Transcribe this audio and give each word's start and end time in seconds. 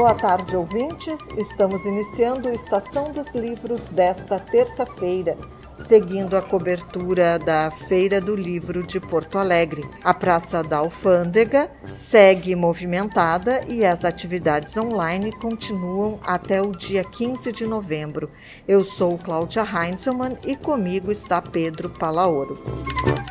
Boa 0.00 0.14
tarde, 0.14 0.56
ouvintes. 0.56 1.20
Estamos 1.36 1.84
iniciando 1.84 2.48
a 2.48 2.54
Estação 2.54 3.12
dos 3.12 3.34
Livros 3.34 3.90
desta 3.90 4.38
terça-feira, 4.40 5.36
seguindo 5.74 6.38
a 6.38 6.40
cobertura 6.40 7.38
da 7.38 7.70
Feira 7.70 8.18
do 8.18 8.34
Livro 8.34 8.82
de 8.82 8.98
Porto 8.98 9.36
Alegre. 9.36 9.84
A 10.02 10.14
Praça 10.14 10.62
da 10.62 10.78
Alfândega 10.78 11.70
segue 11.92 12.56
movimentada 12.56 13.62
e 13.68 13.84
as 13.84 14.02
atividades 14.06 14.74
online 14.78 15.32
continuam 15.32 16.18
até 16.24 16.62
o 16.62 16.72
dia 16.72 17.04
15 17.04 17.52
de 17.52 17.66
novembro. 17.66 18.30
Eu 18.66 18.82
sou 18.82 19.18
Cláudia 19.18 19.62
Heinzelmann 19.62 20.34
e 20.46 20.56
comigo 20.56 21.12
está 21.12 21.42
Pedro 21.42 21.90
Palaoro. 21.90 22.58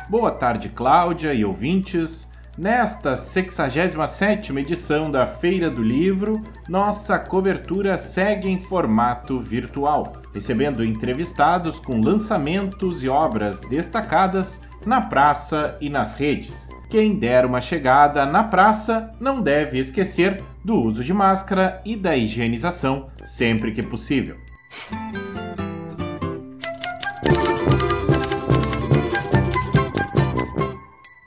Boa 0.08 0.30
tarde, 0.30 0.68
Cláudia 0.68 1.34
e 1.34 1.44
ouvintes. 1.44 2.29
Nesta 2.60 3.14
67ª 3.14 4.58
edição 4.58 5.10
da 5.10 5.26
Feira 5.26 5.70
do 5.70 5.82
Livro, 5.82 6.42
nossa 6.68 7.18
cobertura 7.18 7.96
segue 7.96 8.50
em 8.50 8.60
formato 8.60 9.40
virtual, 9.40 10.12
recebendo 10.34 10.84
entrevistados 10.84 11.80
com 11.80 12.02
lançamentos 12.02 13.02
e 13.02 13.08
obras 13.08 13.62
destacadas 13.62 14.60
na 14.84 15.00
praça 15.00 15.78
e 15.80 15.88
nas 15.88 16.14
redes. 16.14 16.68
Quem 16.90 17.18
der 17.18 17.46
uma 17.46 17.62
chegada 17.62 18.26
na 18.26 18.44
praça 18.44 19.10
não 19.18 19.40
deve 19.40 19.78
esquecer 19.78 20.42
do 20.62 20.78
uso 20.78 21.02
de 21.02 21.14
máscara 21.14 21.80
e 21.82 21.96
da 21.96 22.14
higienização 22.14 23.08
sempre 23.24 23.72
que 23.72 23.82
possível. 23.82 24.36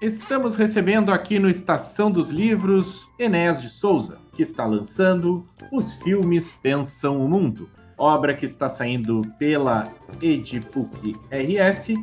Estamos 0.04 0.58
recebendo 0.58 1.14
aqui 1.14 1.40
no 1.40 1.50
Estação 1.50 2.12
dos 2.12 2.30
Livros 2.30 3.10
Enéas 3.18 3.62
de 3.62 3.70
Souza, 3.70 4.20
que 4.34 4.42
está 4.42 4.66
lançando 4.66 5.46
Os 5.72 5.96
Filmes 5.96 6.52
Pensam 6.52 7.24
o 7.24 7.30
Mundo, 7.30 7.70
obra 7.98 8.34
que 8.34 8.44
está 8.44 8.68
saindo 8.68 9.22
pela 9.40 9.90
Edipuc 10.22 11.16
RS 11.32 11.94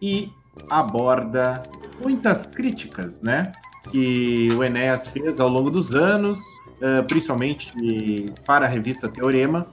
e 0.00 0.32
aborda 0.70 1.62
muitas 2.02 2.46
críticas, 2.46 3.20
né? 3.20 3.52
Que 3.90 4.48
o 4.56 4.64
Enéas 4.64 5.06
fez 5.06 5.38
ao 5.38 5.50
longo 5.50 5.70
dos 5.70 5.94
anos, 5.94 6.40
uh, 6.80 7.06
principalmente 7.06 7.74
para 8.46 8.64
a 8.64 8.68
revista 8.70 9.06
Teorema. 9.06 9.66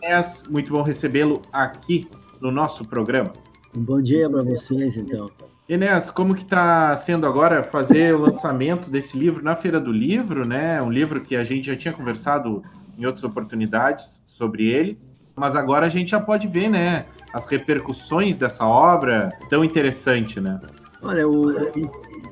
Enéas, 0.00 0.44
muito 0.48 0.72
bom 0.72 0.82
recebê-lo 0.82 1.42
aqui 1.52 2.08
no 2.40 2.52
nosso 2.52 2.84
programa. 2.84 3.32
Um 3.76 3.82
bom 3.82 4.00
dia 4.00 4.30
para 4.30 4.44
vocês, 4.44 4.96
então. 4.96 5.28
Enéas, 5.70 6.10
como 6.10 6.34
que 6.34 6.42
está 6.42 6.96
sendo 6.96 7.24
agora 7.28 7.62
fazer 7.62 8.12
o 8.12 8.18
lançamento 8.18 8.90
desse 8.90 9.16
livro 9.16 9.40
na 9.40 9.54
Feira 9.54 9.78
do 9.78 9.92
Livro, 9.92 10.44
né? 10.44 10.82
Um 10.82 10.90
livro 10.90 11.20
que 11.20 11.36
a 11.36 11.44
gente 11.44 11.68
já 11.68 11.76
tinha 11.76 11.94
conversado 11.94 12.60
em 12.98 13.06
outras 13.06 13.22
oportunidades 13.22 14.20
sobre 14.26 14.66
ele, 14.66 14.98
mas 15.36 15.54
agora 15.54 15.86
a 15.86 15.88
gente 15.88 16.10
já 16.10 16.18
pode 16.18 16.48
ver, 16.48 16.68
né? 16.68 17.06
As 17.32 17.46
repercussões 17.46 18.36
dessa 18.36 18.66
obra 18.66 19.28
tão 19.48 19.64
interessante, 19.64 20.40
né? 20.40 20.60
Olha, 21.00 21.28
o, 21.28 21.52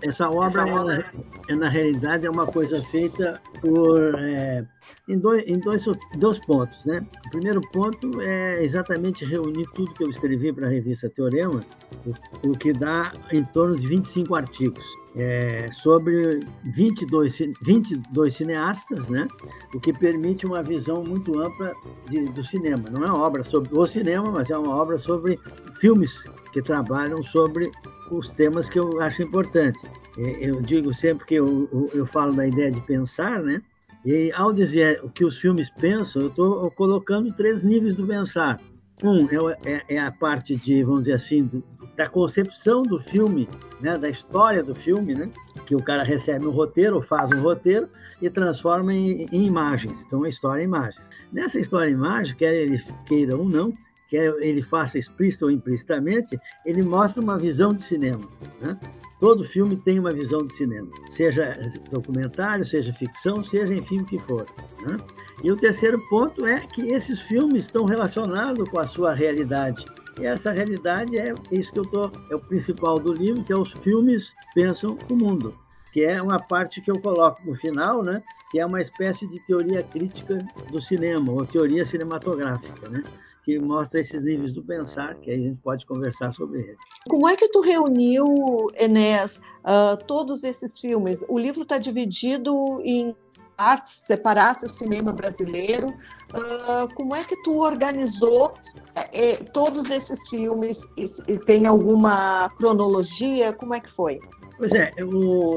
essa 0.02 0.28
obra, 0.28 0.68
ela, 0.68 1.04
é, 1.48 1.54
na 1.54 1.68
realidade, 1.68 2.26
é 2.26 2.30
uma 2.30 2.46
coisa 2.46 2.80
feita 2.82 3.40
por, 3.60 4.14
é, 4.16 4.64
em, 5.08 5.18
dois, 5.18 5.44
em 5.46 5.58
dois, 5.58 5.84
dois 6.16 6.38
pontos. 6.46 6.84
Né? 6.84 7.04
O 7.26 7.30
primeiro 7.30 7.60
ponto 7.72 8.20
é 8.20 8.62
exatamente 8.62 9.24
reunir 9.24 9.66
tudo 9.74 9.92
que 9.94 10.04
eu 10.04 10.10
escrevi 10.10 10.52
para 10.52 10.66
a 10.66 10.70
revista 10.70 11.10
Teorema, 11.10 11.60
o, 12.06 12.50
o, 12.50 12.52
que 12.52 12.72
dá 12.72 13.12
em 13.32 13.44
torno 13.44 13.76
de 13.76 13.86
25 13.88 14.34
artigos. 14.34 14.84
É, 15.16 15.66
sobre 15.72 16.38
22, 16.76 17.38
22 17.62 18.34
cineastas, 18.34 19.08
né? 19.08 19.26
o 19.74 19.80
que 19.80 19.92
permite 19.92 20.46
uma 20.46 20.62
visão 20.62 21.02
muito 21.02 21.40
ampla 21.40 21.72
de, 22.08 22.26
do 22.26 22.44
cinema. 22.44 22.88
Não 22.88 23.02
é 23.02 23.06
uma 23.06 23.18
obra 23.18 23.42
sobre 23.42 23.76
o 23.76 23.84
cinema, 23.84 24.30
mas 24.30 24.48
é 24.48 24.56
uma 24.56 24.76
obra 24.76 24.96
sobre 24.96 25.40
filmes 25.80 26.16
que 26.52 26.62
trabalham 26.62 27.20
sobre 27.22 27.72
os 28.10 28.28
temas 28.28 28.68
que 28.68 28.78
eu 28.78 29.00
acho 29.00 29.22
importante. 29.22 29.78
É, 30.18 30.48
eu 30.48 30.60
digo 30.60 30.92
sempre 30.92 31.26
que 31.26 31.34
eu, 31.34 31.90
eu, 31.94 32.06
falo 32.06 32.32
da 32.32 32.46
ideia 32.46 32.70
de 32.70 32.80
pensar, 32.80 33.42
né? 33.42 33.62
E 34.04 34.32
ao 34.32 34.52
dizer 34.52 35.00
o 35.02 35.10
que 35.10 35.24
os 35.24 35.38
filmes 35.38 35.70
pensam, 35.70 36.22
eu 36.22 36.28
estou 36.28 36.70
colocando 36.72 37.32
três 37.34 37.62
níveis 37.62 37.96
do 37.96 38.06
pensar. 38.06 38.58
Um 39.02 39.26
é, 39.26 39.58
é, 39.64 39.94
é, 39.94 39.98
a 39.98 40.10
parte 40.10 40.56
de, 40.56 40.82
vamos 40.82 41.02
dizer 41.02 41.14
assim, 41.14 41.44
do, 41.44 41.62
da 41.96 42.08
concepção 42.08 42.82
do 42.82 42.98
filme, 42.98 43.48
né, 43.80 43.96
da 43.96 44.08
história 44.08 44.62
do 44.62 44.74
filme, 44.74 45.14
né, 45.14 45.30
que 45.66 45.74
o 45.74 45.82
cara 45.82 46.02
recebe 46.02 46.46
um 46.46 46.50
roteiro, 46.50 47.00
faz 47.00 47.30
um 47.30 47.40
roteiro 47.40 47.88
e 48.20 48.28
transforma 48.28 48.92
em, 48.92 49.26
em 49.30 49.46
imagens. 49.46 49.96
Então, 50.06 50.24
a 50.24 50.28
história 50.28 50.62
é 50.62 50.64
imagens. 50.64 51.08
Nessa 51.32 51.60
história 51.60 51.90
em 51.90 51.94
imagem, 51.94 52.34
quer 52.36 52.54
ele 52.54 52.82
queira 53.06 53.36
ou 53.36 53.48
não, 53.48 53.72
quer 54.08 54.34
ele 54.40 54.62
faça 54.62 54.98
explícito 54.98 55.44
ou 55.44 55.50
implicitamente, 55.50 56.38
ele 56.64 56.82
mostra 56.82 57.22
uma 57.22 57.38
visão 57.38 57.72
de 57.72 57.82
cinema. 57.82 58.22
Né? 58.60 58.78
Todo 59.20 59.44
filme 59.44 59.76
tem 59.76 59.98
uma 59.98 60.12
visão 60.12 60.46
de 60.46 60.52
cinema, 60.54 60.88
seja 61.10 61.52
documentário, 61.90 62.64
seja 62.64 62.92
ficção, 62.92 63.42
seja 63.42 63.74
enfim 63.74 64.00
o 64.00 64.04
que 64.04 64.18
for. 64.18 64.46
Né? 64.86 64.96
E 65.42 65.52
o 65.52 65.56
terceiro 65.56 66.00
ponto 66.08 66.46
é 66.46 66.60
que 66.60 66.92
esses 66.92 67.20
filmes 67.20 67.64
estão 67.64 67.84
relacionados 67.84 68.68
com 68.68 68.78
a 68.78 68.86
sua 68.86 69.12
realidade. 69.12 69.84
E 70.20 70.26
essa 70.26 70.50
realidade 70.50 71.16
é 71.16 71.32
isso 71.50 71.72
que 71.72 71.78
eu 71.78 71.84
tô, 71.84 72.10
é 72.30 72.34
o 72.34 72.40
principal 72.40 72.98
do 72.98 73.12
livro, 73.12 73.44
que 73.44 73.52
é 73.52 73.56
os 73.56 73.72
filmes 73.72 74.32
pensam 74.52 74.98
o 75.08 75.14
mundo, 75.14 75.54
que 75.92 76.04
é 76.04 76.20
uma 76.20 76.38
parte 76.38 76.80
que 76.80 76.90
eu 76.90 76.98
coloco 77.00 77.40
no 77.44 77.54
final, 77.54 78.02
né? 78.02 78.22
Que 78.50 78.58
é 78.58 78.66
uma 78.66 78.80
espécie 78.80 79.28
de 79.28 79.38
teoria 79.40 79.82
crítica 79.82 80.38
do 80.72 80.82
cinema 80.82 81.30
ou 81.30 81.44
teoria 81.44 81.84
cinematográfica, 81.86 82.88
né? 82.88 83.04
Que 83.48 83.58
mostra 83.58 83.98
esses 83.98 84.22
níveis 84.22 84.52
do 84.52 84.62
pensar, 84.62 85.14
que 85.14 85.30
aí 85.30 85.40
a 85.40 85.48
gente 85.48 85.58
pode 85.62 85.86
conversar 85.86 86.32
sobre 86.32 86.60
ele. 86.60 86.76
Como 87.08 87.26
é 87.26 87.34
que 87.34 87.48
tu 87.48 87.62
reuniu, 87.62 88.26
Enéas, 88.74 89.40
uh, 89.64 89.96
todos 90.06 90.44
esses 90.44 90.78
filmes? 90.78 91.24
O 91.30 91.38
livro 91.38 91.62
está 91.62 91.78
dividido 91.78 92.52
em 92.84 93.16
partes, 93.56 93.92
separasse 94.04 94.66
o 94.66 94.68
cinema 94.68 95.14
brasileiro. 95.14 95.88
Uh, 95.88 96.94
como 96.94 97.14
é 97.14 97.24
que 97.24 97.42
tu 97.42 97.62
organizou 97.62 98.52
é, 98.94 99.36
todos 99.36 99.90
esses 99.90 100.20
filmes? 100.28 100.76
E, 100.94 101.10
e 101.26 101.38
tem 101.38 101.64
alguma 101.64 102.50
cronologia? 102.50 103.50
Como 103.54 103.72
é 103.72 103.80
que 103.80 103.90
foi? 103.92 104.20
Pois 104.58 104.74
é, 104.74 104.92
eu, 104.98 105.08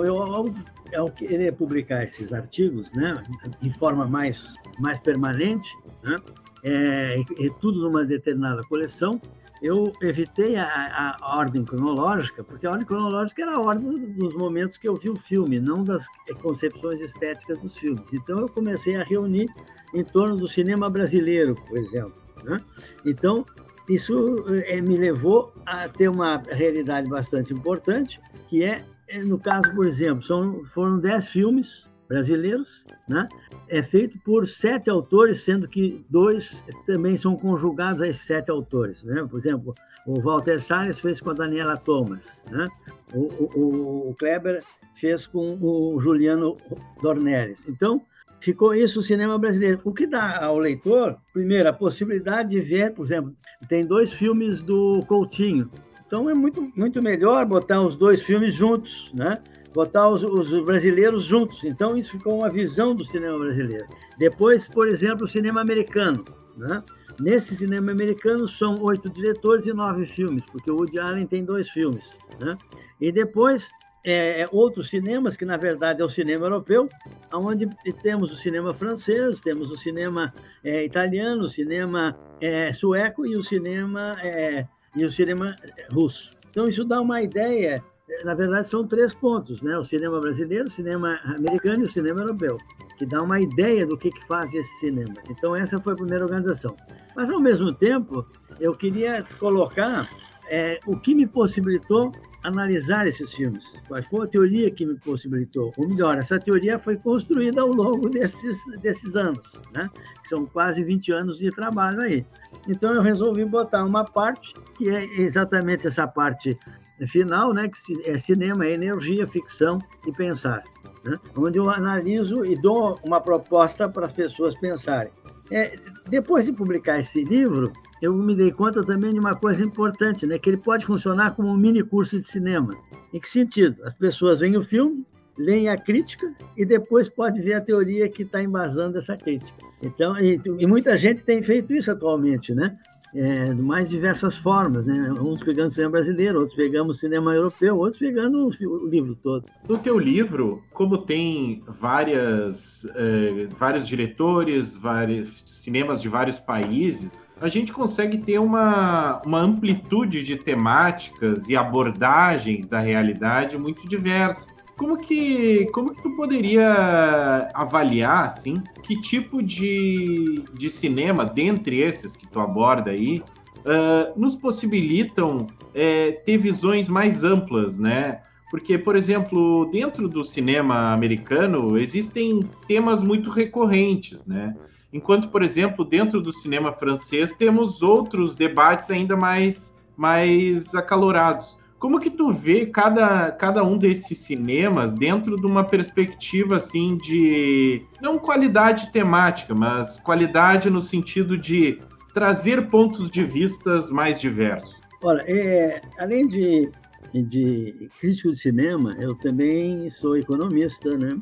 eu, 0.05 0.55
eu 0.93 1.11
querer 1.11 1.51
publicar 1.57 2.05
esses 2.05 2.31
artigos 2.31 2.89
né, 2.93 3.21
em 3.61 3.73
forma 3.73 4.07
mais, 4.07 4.53
mais 4.79 4.97
permanente, 4.99 5.77
né, 6.01 6.15
é, 6.63 7.17
e 7.37 7.49
tudo 7.59 7.81
numa 7.81 8.05
determinada 8.05 8.61
coleção, 8.63 9.19
eu 9.61 9.93
evitei 10.01 10.55
a, 10.55 11.17
a, 11.21 11.37
ordem 11.37 11.63
cronológica, 11.63 12.43
porque 12.43 12.65
a 12.65 12.71
ordem 12.71 12.85
cronológica 12.85 13.43
era 13.43 13.55
a 13.55 13.59
ordem 13.59 13.91
dos 14.15 14.33
momentos 14.33 14.75
que 14.75 14.87
eu 14.87 14.95
vi 14.95 15.09
o 15.09 15.15
filme, 15.15 15.59
não 15.59 15.83
das 15.83 16.03
concepções 16.41 16.99
estéticas 16.99 17.59
dos 17.59 17.77
filmes. 17.77 18.03
Então 18.11 18.39
eu 18.39 18.49
comecei 18.49 18.95
a 18.95 19.03
reunir 19.03 19.47
em 19.93 20.03
torno 20.03 20.35
do 20.35 20.47
cinema 20.47 20.89
brasileiro, 20.89 21.55
por 21.67 21.77
exemplo. 21.77 22.19
Né? 22.43 22.57
Então 23.05 23.45
isso 23.87 24.43
é, 24.65 24.81
me 24.81 24.95
levou 24.95 25.53
a 25.65 25.87
ter 25.87 26.09
uma 26.09 26.37
realidade 26.49 27.07
bastante 27.07 27.53
importante, 27.53 28.19
que 28.47 28.63
é, 28.63 28.83
no 29.25 29.37
caso, 29.37 29.73
por 29.75 29.85
exemplo, 29.85 30.23
são, 30.23 30.63
foram 30.65 30.99
dez 30.99 31.27
filmes 31.27 31.90
brasileiros, 32.11 32.83
né? 33.07 33.27
é 33.69 33.81
feito 33.81 34.19
por 34.19 34.45
sete 34.45 34.89
autores, 34.89 35.43
sendo 35.43 35.65
que 35.65 36.05
dois 36.09 36.61
também 36.85 37.15
são 37.15 37.37
conjugados 37.37 38.01
a 38.01 38.13
sete 38.13 38.51
autores. 38.51 39.01
Né? 39.03 39.25
Por 39.29 39.39
exemplo, 39.39 39.73
o 40.05 40.19
Walter 40.19 40.61
Salles 40.61 40.99
fez 40.99 41.21
com 41.21 41.29
a 41.29 41.33
Daniela 41.33 41.77
Thomas, 41.77 42.41
né? 42.51 42.67
o, 43.13 43.19
o, 43.57 44.09
o 44.09 44.15
Kleber 44.15 44.61
fez 44.99 45.25
com 45.25 45.57
o 45.61 46.01
Juliano 46.01 46.57
Dornelles. 47.01 47.65
Então, 47.69 48.01
ficou 48.41 48.75
isso 48.75 48.99
o 48.99 49.03
cinema 49.03 49.37
brasileiro. 49.37 49.79
O 49.85 49.93
que 49.93 50.05
dá 50.05 50.43
ao 50.43 50.59
leitor, 50.59 51.15
primeiro, 51.31 51.69
a 51.69 51.73
possibilidade 51.73 52.49
de 52.49 52.59
ver, 52.59 52.93
por 52.93 53.05
exemplo, 53.05 53.33
tem 53.69 53.85
dois 53.85 54.11
filmes 54.11 54.61
do 54.61 54.99
Coutinho. 55.07 55.71
Então 56.05 56.29
é 56.29 56.33
muito, 56.33 56.69
muito 56.75 57.01
melhor 57.01 57.45
botar 57.45 57.81
os 57.81 57.95
dois 57.95 58.21
filmes 58.21 58.53
juntos, 58.53 59.09
né? 59.13 59.37
Botar 59.73 60.09
os, 60.09 60.23
os, 60.23 60.49
brasileiros 60.63 61.23
juntos. 61.23 61.63
Então, 61.63 61.97
isso 61.97 62.11
ficou 62.11 62.39
uma 62.39 62.49
visão 62.49 62.93
do 62.93 63.05
cinema 63.05 63.37
brasileiro. 63.39 63.87
Depois, 64.17 64.67
por 64.67 64.87
exemplo, 64.87 65.25
o 65.25 65.27
cinema 65.27 65.61
americano. 65.61 66.23
Né? 66.57 66.83
Nesse 67.19 67.55
cinema 67.55 67.91
americano 67.91 68.47
são 68.47 68.81
oito 68.81 69.09
diretores 69.09 69.65
e 69.65 69.73
nove 69.73 70.05
filmes, 70.05 70.43
porque 70.51 70.69
o 70.69 70.75
Woody 70.75 70.99
Allen 70.99 71.25
tem 71.25 71.43
dois 71.43 71.69
filmes. 71.69 72.17
Né? 72.39 72.57
E 72.99 73.11
depois, 73.11 73.69
é, 74.03 74.41
é 74.41 74.49
outros 74.51 74.89
cinemas, 74.89 75.37
que 75.37 75.45
na 75.45 75.57
verdade 75.57 76.01
é 76.01 76.05
o 76.05 76.09
cinema 76.09 76.45
europeu, 76.45 76.89
onde 77.33 77.67
temos 78.01 78.31
o 78.31 78.35
cinema 78.35 78.73
francês, 78.73 79.39
temos 79.39 79.71
o 79.71 79.77
cinema 79.77 80.33
é, 80.63 80.83
italiano, 80.83 81.45
o 81.45 81.49
cinema 81.49 82.17
é, 82.39 82.73
sueco 82.73 83.25
e 83.25 83.35
o 83.37 83.43
cinema, 83.43 84.17
é, 84.21 84.67
e 84.95 85.05
o 85.05 85.11
cinema 85.11 85.55
russo. 85.91 86.31
Então, 86.49 86.67
isso 86.67 86.83
dá 86.83 86.99
uma 86.99 87.21
ideia 87.21 87.81
na 88.23 88.33
verdade, 88.33 88.69
são 88.69 88.85
três 88.85 89.13
pontos, 89.13 89.61
né? 89.61 89.77
O 89.77 89.83
cinema 89.83 90.19
brasileiro, 90.19 90.67
o 90.67 90.71
cinema 90.71 91.19
americano 91.23 91.83
e 91.83 91.87
o 91.87 91.91
cinema 91.91 92.21
europeu, 92.21 92.57
que 92.97 93.05
dá 93.05 93.21
uma 93.21 93.39
ideia 93.39 93.85
do 93.85 93.97
que, 93.97 94.11
que 94.11 94.25
faz 94.27 94.53
esse 94.53 94.73
cinema. 94.79 95.13
Então, 95.29 95.55
essa 95.55 95.79
foi 95.79 95.93
a 95.93 95.95
primeira 95.95 96.23
organização. 96.23 96.75
Mas, 97.15 97.29
ao 97.29 97.39
mesmo 97.39 97.73
tempo, 97.73 98.25
eu 98.59 98.73
queria 98.73 99.23
colocar 99.39 100.09
é, 100.49 100.79
o 100.85 100.97
que 100.97 101.15
me 101.15 101.25
possibilitou 101.25 102.11
analisar 102.43 103.07
esses 103.07 103.31
filmes. 103.33 103.63
Qual 103.87 104.01
foi 104.03 104.25
a 104.25 104.27
teoria 104.27 104.71
que 104.71 104.85
me 104.85 104.95
possibilitou? 104.95 105.71
Ou 105.77 105.87
melhor, 105.87 106.17
essa 106.17 106.39
teoria 106.39 106.79
foi 106.79 106.97
construída 106.97 107.61
ao 107.61 107.69
longo 107.69 108.09
desses, 108.09 108.57
desses 108.81 109.15
anos, 109.15 109.51
né? 109.73 109.89
São 110.27 110.45
quase 110.45 110.83
20 110.83 111.11
anos 111.11 111.37
de 111.37 111.51
trabalho 111.51 112.01
aí. 112.01 112.25
Então 112.67 112.93
eu 112.93 113.01
resolvi 113.01 113.45
botar 113.45 113.83
uma 113.85 114.03
parte 114.03 114.53
que 114.77 114.89
é 114.89 115.03
exatamente 115.21 115.87
essa 115.87 116.07
parte 116.07 116.57
final, 117.07 117.53
né? 117.53 117.69
Que 117.69 118.09
é 118.09 118.17
cinema, 118.19 118.65
é 118.65 118.73
energia, 118.73 119.27
ficção 119.27 119.79
e 120.07 120.11
pensar, 120.11 120.63
né? 121.03 121.15
Onde 121.35 121.57
eu 121.57 121.69
analiso 121.69 122.45
e 122.45 122.55
dou 122.55 122.99
uma 123.03 123.19
proposta 123.19 123.87
para 123.89 124.05
as 124.05 124.13
pessoas 124.13 124.55
pensarem. 124.59 125.11
É, 125.49 125.75
depois 126.07 126.45
de 126.45 126.53
publicar 126.53 126.99
esse 126.99 127.23
livro, 127.23 127.73
eu 128.01 128.13
me 128.13 128.33
dei 128.33 128.51
conta 128.51 128.81
também 128.83 129.13
de 129.13 129.19
uma 129.19 129.35
coisa 129.35 129.63
importante, 129.63 130.25
né? 130.25 130.39
Que 130.39 130.49
ele 130.49 130.57
pode 130.57 130.85
funcionar 130.85 131.35
como 131.35 131.49
um 131.49 131.57
mini 131.57 131.83
curso 131.83 132.19
de 132.19 132.27
cinema. 132.27 132.71
Em 133.13 133.19
que 133.19 133.29
sentido? 133.29 133.83
As 133.83 133.93
pessoas 133.93 134.39
veem 134.39 134.55
o 134.55 134.63
filme, 134.63 135.05
leem 135.37 135.69
a 135.69 135.77
crítica 135.77 136.33
e 136.55 136.65
depois 136.65 137.09
pode 137.09 137.41
ver 137.41 137.55
a 137.55 137.61
teoria 137.61 138.07
que 138.09 138.23
está 138.23 138.41
embasando 138.41 138.97
essa 138.97 139.17
crítica. 139.17 139.57
Então, 139.81 140.17
e, 140.17 140.39
e, 140.59 140.67
muita 140.67 140.95
gente 140.95 141.23
tem 141.23 141.41
feito 141.41 141.73
isso 141.73 141.91
atualmente, 141.91 142.53
né? 142.53 142.77
É, 143.13 143.53
de 143.53 143.61
mais 143.61 143.89
diversas 143.89 144.37
formas, 144.37 144.85
né? 144.85 145.11
Uns 145.19 145.43
pegando 145.43 145.67
o 145.67 145.71
cinema 145.71 145.91
brasileiro, 145.91 146.39
outros 146.39 146.55
pegando 146.55 146.91
o 146.91 146.93
cinema 146.93 147.33
europeu, 147.33 147.77
outros 147.77 147.99
pegando 147.99 148.47
o, 148.47 148.87
livro 148.87 149.15
todo. 149.15 149.45
No 149.67 149.77
teu 149.77 149.99
livro, 149.99 150.61
como 150.71 150.97
tem 150.97 151.61
várias, 151.67 152.85
é, 152.95 153.47
vários 153.57 153.85
diretores, 153.85 154.75
vários 154.75 155.43
cinemas 155.45 156.01
de 156.01 156.07
vários 156.07 156.39
países, 156.39 157.21
a 157.41 157.47
gente 157.47 157.73
consegue 157.73 158.19
ter 158.19 158.39
uma, 158.39 159.21
uma 159.25 159.41
amplitude 159.41 160.23
de 160.23 160.37
temáticas 160.37 161.49
e 161.49 161.55
abordagens 161.55 162.67
da 162.67 162.79
realidade 162.79 163.57
muito 163.57 163.89
diversas. 163.89 164.60
Como 164.77 164.97
que, 164.97 165.67
como 165.73 165.93
que 165.93 166.01
tu 166.01 166.15
poderia 166.15 167.49
avaliar, 167.53 168.25
assim, 168.25 168.55
que 168.81 168.99
tipo 168.99 169.41
de, 169.41 170.43
de 170.53 170.69
cinema, 170.69 171.23
dentre 171.23 171.81
esses 171.81 172.15
que 172.15 172.27
tu 172.27 172.39
aborda 172.39 172.91
aí, 172.91 173.21
uh, 173.59 174.19
nos 174.19 174.35
possibilitam 174.35 175.45
é, 175.73 176.11
ter 176.25 176.37
visões 176.37 176.89
mais 176.89 177.23
amplas, 177.23 177.77
né? 177.77 178.21
Porque, 178.49 178.77
por 178.77 178.95
exemplo, 178.95 179.69
dentro 179.71 180.09
do 180.09 180.23
cinema 180.23 180.91
americano 180.91 181.77
existem 181.77 182.41
temas 182.67 183.01
muito 183.01 183.29
recorrentes, 183.29 184.25
né? 184.25 184.55
Enquanto, 184.91 185.29
por 185.29 185.41
exemplo, 185.41 185.85
dentro 185.85 186.19
do 186.21 186.33
cinema 186.33 186.73
francês 186.73 187.33
temos 187.33 187.81
outros 187.81 188.35
debates 188.35 188.91
ainda 188.91 189.15
mais, 189.15 189.73
mais 189.95 190.75
acalorados. 190.75 191.57
Como 191.81 191.99
que 191.99 192.09
tu 192.09 192.31
vê 192.31 192.65
cada, 192.67 193.31
cada 193.31 193.63
um 193.63 193.77
desses 193.77 194.17
cinemas 194.19 194.93
dentro 194.93 195.35
de 195.35 195.45
uma 195.45 195.63
perspectiva 195.63 196.55
assim 196.55 196.95
de 196.95 197.83
não 198.01 198.17
qualidade 198.17 198.91
temática, 198.91 199.53
mas 199.53 199.99
qualidade 199.99 200.69
no 200.69 200.81
sentido 200.81 201.37
de 201.37 201.79
trazer 202.13 202.67
pontos 202.67 203.11
de 203.11 203.23
vistas 203.23 203.89
mais 203.89 204.21
diversos? 204.21 204.79
Olha, 205.03 205.21
é, 205.23 205.81
além 205.97 206.27
de, 206.27 206.71
de 207.13 207.89
crítico 207.99 208.31
de 208.31 208.37
cinema, 208.37 208.91
eu 208.99 209.15
também 209.15 209.89
sou 209.89 210.15
economista, 210.15 210.95
né? 210.95 211.17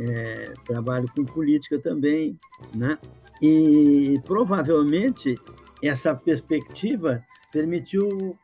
é, 0.00 0.52
trabalho 0.66 1.06
com 1.14 1.24
política 1.24 1.78
também, 1.78 2.38
né? 2.74 2.98
E 3.40 4.18
provavelmente 4.24 5.34
essa 5.82 6.14
perspectiva 6.14 7.22
permitiu 7.52 8.36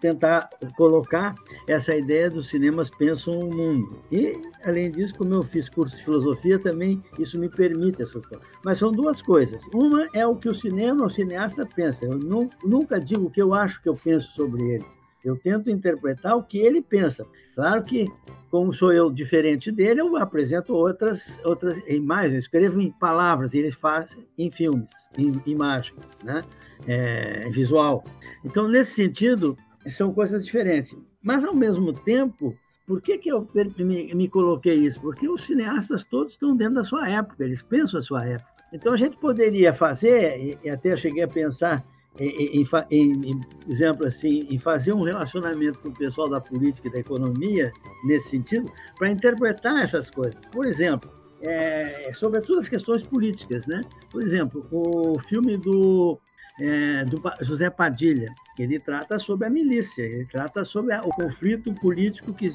tentar 0.00 0.48
colocar 0.76 1.34
essa 1.68 1.94
ideia 1.94 2.28
dos 2.28 2.48
cinemas 2.48 2.90
pensam 2.90 3.38
o 3.38 3.54
mundo. 3.54 4.00
E, 4.10 4.40
além 4.64 4.90
disso, 4.90 5.14
como 5.16 5.34
eu 5.34 5.42
fiz 5.42 5.68
curso 5.68 5.96
de 5.96 6.04
filosofia, 6.04 6.58
também 6.58 7.02
isso 7.18 7.38
me 7.38 7.48
permite 7.48 8.02
essa 8.02 8.18
questão. 8.18 8.40
Mas 8.64 8.78
são 8.78 8.90
duas 8.90 9.22
coisas. 9.22 9.62
Uma 9.72 10.08
é 10.12 10.26
o 10.26 10.36
que 10.36 10.48
o 10.48 10.54
cinema, 10.54 11.06
o 11.06 11.10
cineasta 11.10 11.66
pensa. 11.66 12.04
Eu 12.04 12.18
nunca 12.64 12.98
digo 12.98 13.26
o 13.26 13.30
que 13.30 13.40
eu 13.40 13.54
acho 13.54 13.80
que 13.82 13.88
eu 13.88 13.94
penso 13.94 14.30
sobre 14.32 14.62
ele. 14.74 14.99
Eu 15.24 15.36
tento 15.36 15.70
interpretar 15.70 16.36
o 16.36 16.42
que 16.42 16.58
ele 16.58 16.80
pensa. 16.80 17.26
Claro 17.54 17.82
que, 17.82 18.06
como 18.50 18.72
sou 18.72 18.92
eu 18.92 19.10
diferente 19.10 19.70
dele, 19.70 20.00
eu 20.00 20.16
apresento 20.16 20.74
outras, 20.74 21.38
outras 21.44 21.78
imagens, 21.88 22.32
eu 22.32 22.38
escrevo 22.38 22.80
em 22.80 22.90
palavras, 22.90 23.52
e 23.52 23.58
eles 23.58 23.74
fazem 23.74 24.26
em 24.38 24.50
filmes, 24.50 24.88
em 25.18 25.32
imagem, 25.46 25.94
né? 26.24 26.42
É, 26.86 27.48
visual. 27.50 28.02
Então, 28.44 28.66
nesse 28.66 28.94
sentido, 28.94 29.56
são 29.88 30.12
coisas 30.12 30.44
diferentes. 30.44 30.96
Mas, 31.22 31.44
ao 31.44 31.54
mesmo 31.54 31.92
tempo, 31.92 32.56
por 32.86 33.02
que, 33.02 33.18
que 33.18 33.30
eu 33.30 33.46
me, 33.78 34.14
me 34.14 34.28
coloquei 34.28 34.74
isso? 34.74 35.00
Porque 35.00 35.28
os 35.28 35.46
cineastas 35.46 36.02
todos 36.02 36.32
estão 36.32 36.56
dentro 36.56 36.76
da 36.76 36.84
sua 36.84 37.08
época, 37.08 37.44
eles 37.44 37.62
pensam 37.62 38.00
a 38.00 38.02
sua 38.02 38.24
época. 38.24 38.50
Então, 38.72 38.94
a 38.94 38.96
gente 38.96 39.16
poderia 39.18 39.74
fazer, 39.74 40.58
e 40.62 40.70
até 40.70 40.96
cheguei 40.96 41.22
a 41.22 41.28
pensar 41.28 41.84
em, 42.20 42.62
em, 42.62 43.30
em, 43.30 43.40
exemplo 43.66 44.06
assim, 44.06 44.46
em 44.50 44.58
fazer 44.58 44.92
um 44.92 45.02
relacionamento 45.02 45.80
com 45.80 45.88
o 45.88 45.96
pessoal 45.96 46.28
da 46.28 46.40
política 46.40 46.88
e 46.88 46.92
da 46.92 46.98
economia 46.98 47.72
nesse 48.04 48.28
sentido, 48.28 48.70
para 48.98 49.10
interpretar 49.10 49.82
essas 49.82 50.10
coisas. 50.10 50.36
Por 50.52 50.66
exemplo, 50.66 51.10
é, 51.40 52.12
sobretudo 52.14 52.58
as 52.58 52.68
questões 52.68 53.02
políticas, 53.02 53.66
né? 53.66 53.80
Por 54.10 54.22
exemplo, 54.22 54.66
o 54.70 55.18
filme 55.20 55.56
do, 55.56 56.20
é, 56.60 57.04
do 57.06 57.22
José 57.40 57.70
Padilha, 57.70 58.28
ele 58.58 58.78
trata 58.78 59.18
sobre 59.18 59.46
a 59.46 59.50
milícia, 59.50 60.02
ele 60.02 60.26
trata 60.26 60.64
sobre 60.64 60.94
o 60.98 61.08
conflito 61.08 61.72
político 61.74 62.34
que, 62.34 62.50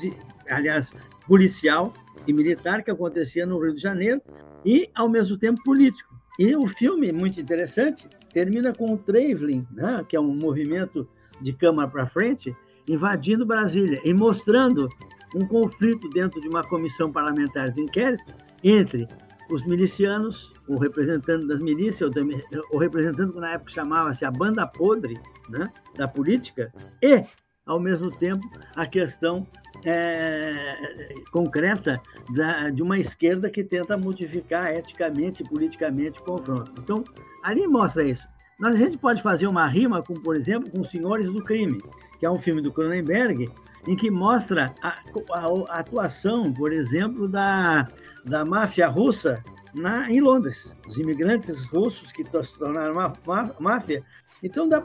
aliás, 0.48 0.94
policial 1.28 1.92
e 2.28 2.34
militar 2.34 2.84
que 2.84 2.92
acontecia 2.92 3.46
no 3.46 3.60
Rio 3.60 3.74
de 3.74 3.82
Janeiro 3.82 4.22
e, 4.64 4.88
ao 4.94 5.10
mesmo 5.10 5.38
tempo, 5.38 5.64
político. 5.64 6.15
E 6.38 6.56
o 6.56 6.68
filme, 6.68 7.12
muito 7.12 7.40
interessante, 7.40 8.10
termina 8.34 8.74
com 8.74 8.94
o 8.94 8.98
Traveling, 8.98 9.66
né, 9.72 10.06
que 10.08 10.16
é 10.16 10.20
um 10.20 10.36
movimento 10.36 11.08
de 11.42 11.54
câmara 11.54 11.88
para 11.88 12.06
frente, 12.06 12.56
invadindo 12.88 13.46
Brasília 13.46 14.00
e 14.04 14.14
mostrando 14.14 14.90
um 15.34 15.46
conflito 15.46 16.10
dentro 16.10 16.40
de 16.40 16.48
uma 16.48 16.64
comissão 16.64 17.12
parlamentar 17.12 17.72
de 17.72 17.82
inquérito 17.82 18.34
entre 18.64 19.08
os 19.50 19.66
milicianos, 19.66 20.52
o 20.68 20.78
representante 20.78 21.46
das 21.46 21.62
milícias, 21.62 22.10
o 22.72 22.78
representante 22.78 23.34
que 23.34 23.40
na 23.40 23.52
época 23.52 23.72
chamava-se 23.72 24.26
a 24.26 24.32
banda 24.32 24.66
podre 24.66 25.20
né, 25.50 25.68
da 25.96 26.08
política, 26.08 26.74
e, 27.02 27.24
ao 27.66 27.80
mesmo 27.80 28.12
tempo, 28.12 28.48
a 28.76 28.86
questão 28.86 29.46
é, 29.84 31.16
concreta 31.32 32.02
da, 32.34 32.70
de 32.70 32.82
uma 32.82 32.98
esquerda 32.98 33.50
que 33.50 33.64
tenta 33.64 33.98
modificar 33.98 34.72
eticamente 34.72 35.44
e 35.44 35.50
politicamente 35.50 36.20
o 36.20 36.24
confronto. 36.24 36.72
Então, 36.80 37.04
ali 37.44 37.68
mostra 37.68 38.04
isso. 38.04 38.28
Mas 38.60 38.76
a 38.76 38.78
gente 38.78 38.98
pode 38.98 39.22
fazer 39.22 39.48
uma 39.48 39.68
rima 39.68 40.02
com, 40.02 40.14
por 40.14 40.36
exemplo, 40.36 40.72
com 40.72 40.84
Senhores 40.84 41.28
do 41.28 41.44
Crime, 41.44 41.82
que 42.20 42.26
é 42.26 42.32
um 42.32 42.40
filme 42.40 42.62
do 42.62 42.72
Cronenberg, 42.72 43.50
em 43.88 43.96
que 43.96 44.10
mostra 44.10 44.74
a, 44.82 45.00
a, 45.34 45.46
a 45.70 45.80
atuação, 45.80 46.52
por 46.54 46.72
exemplo, 46.72 47.28
da, 47.28 47.88
da 48.24 48.46
máfia 48.46 48.88
russa 48.88 49.44
na, 49.76 50.10
em 50.10 50.22
Londres. 50.22 50.76
Os 50.88 50.98
imigrantes 50.98 51.66
russos 51.66 52.12
que 52.12 52.24
se 52.24 52.58
tornaram 52.58 52.96
máfia. 53.60 54.04
Então, 54.42 54.68
dá 54.68 54.82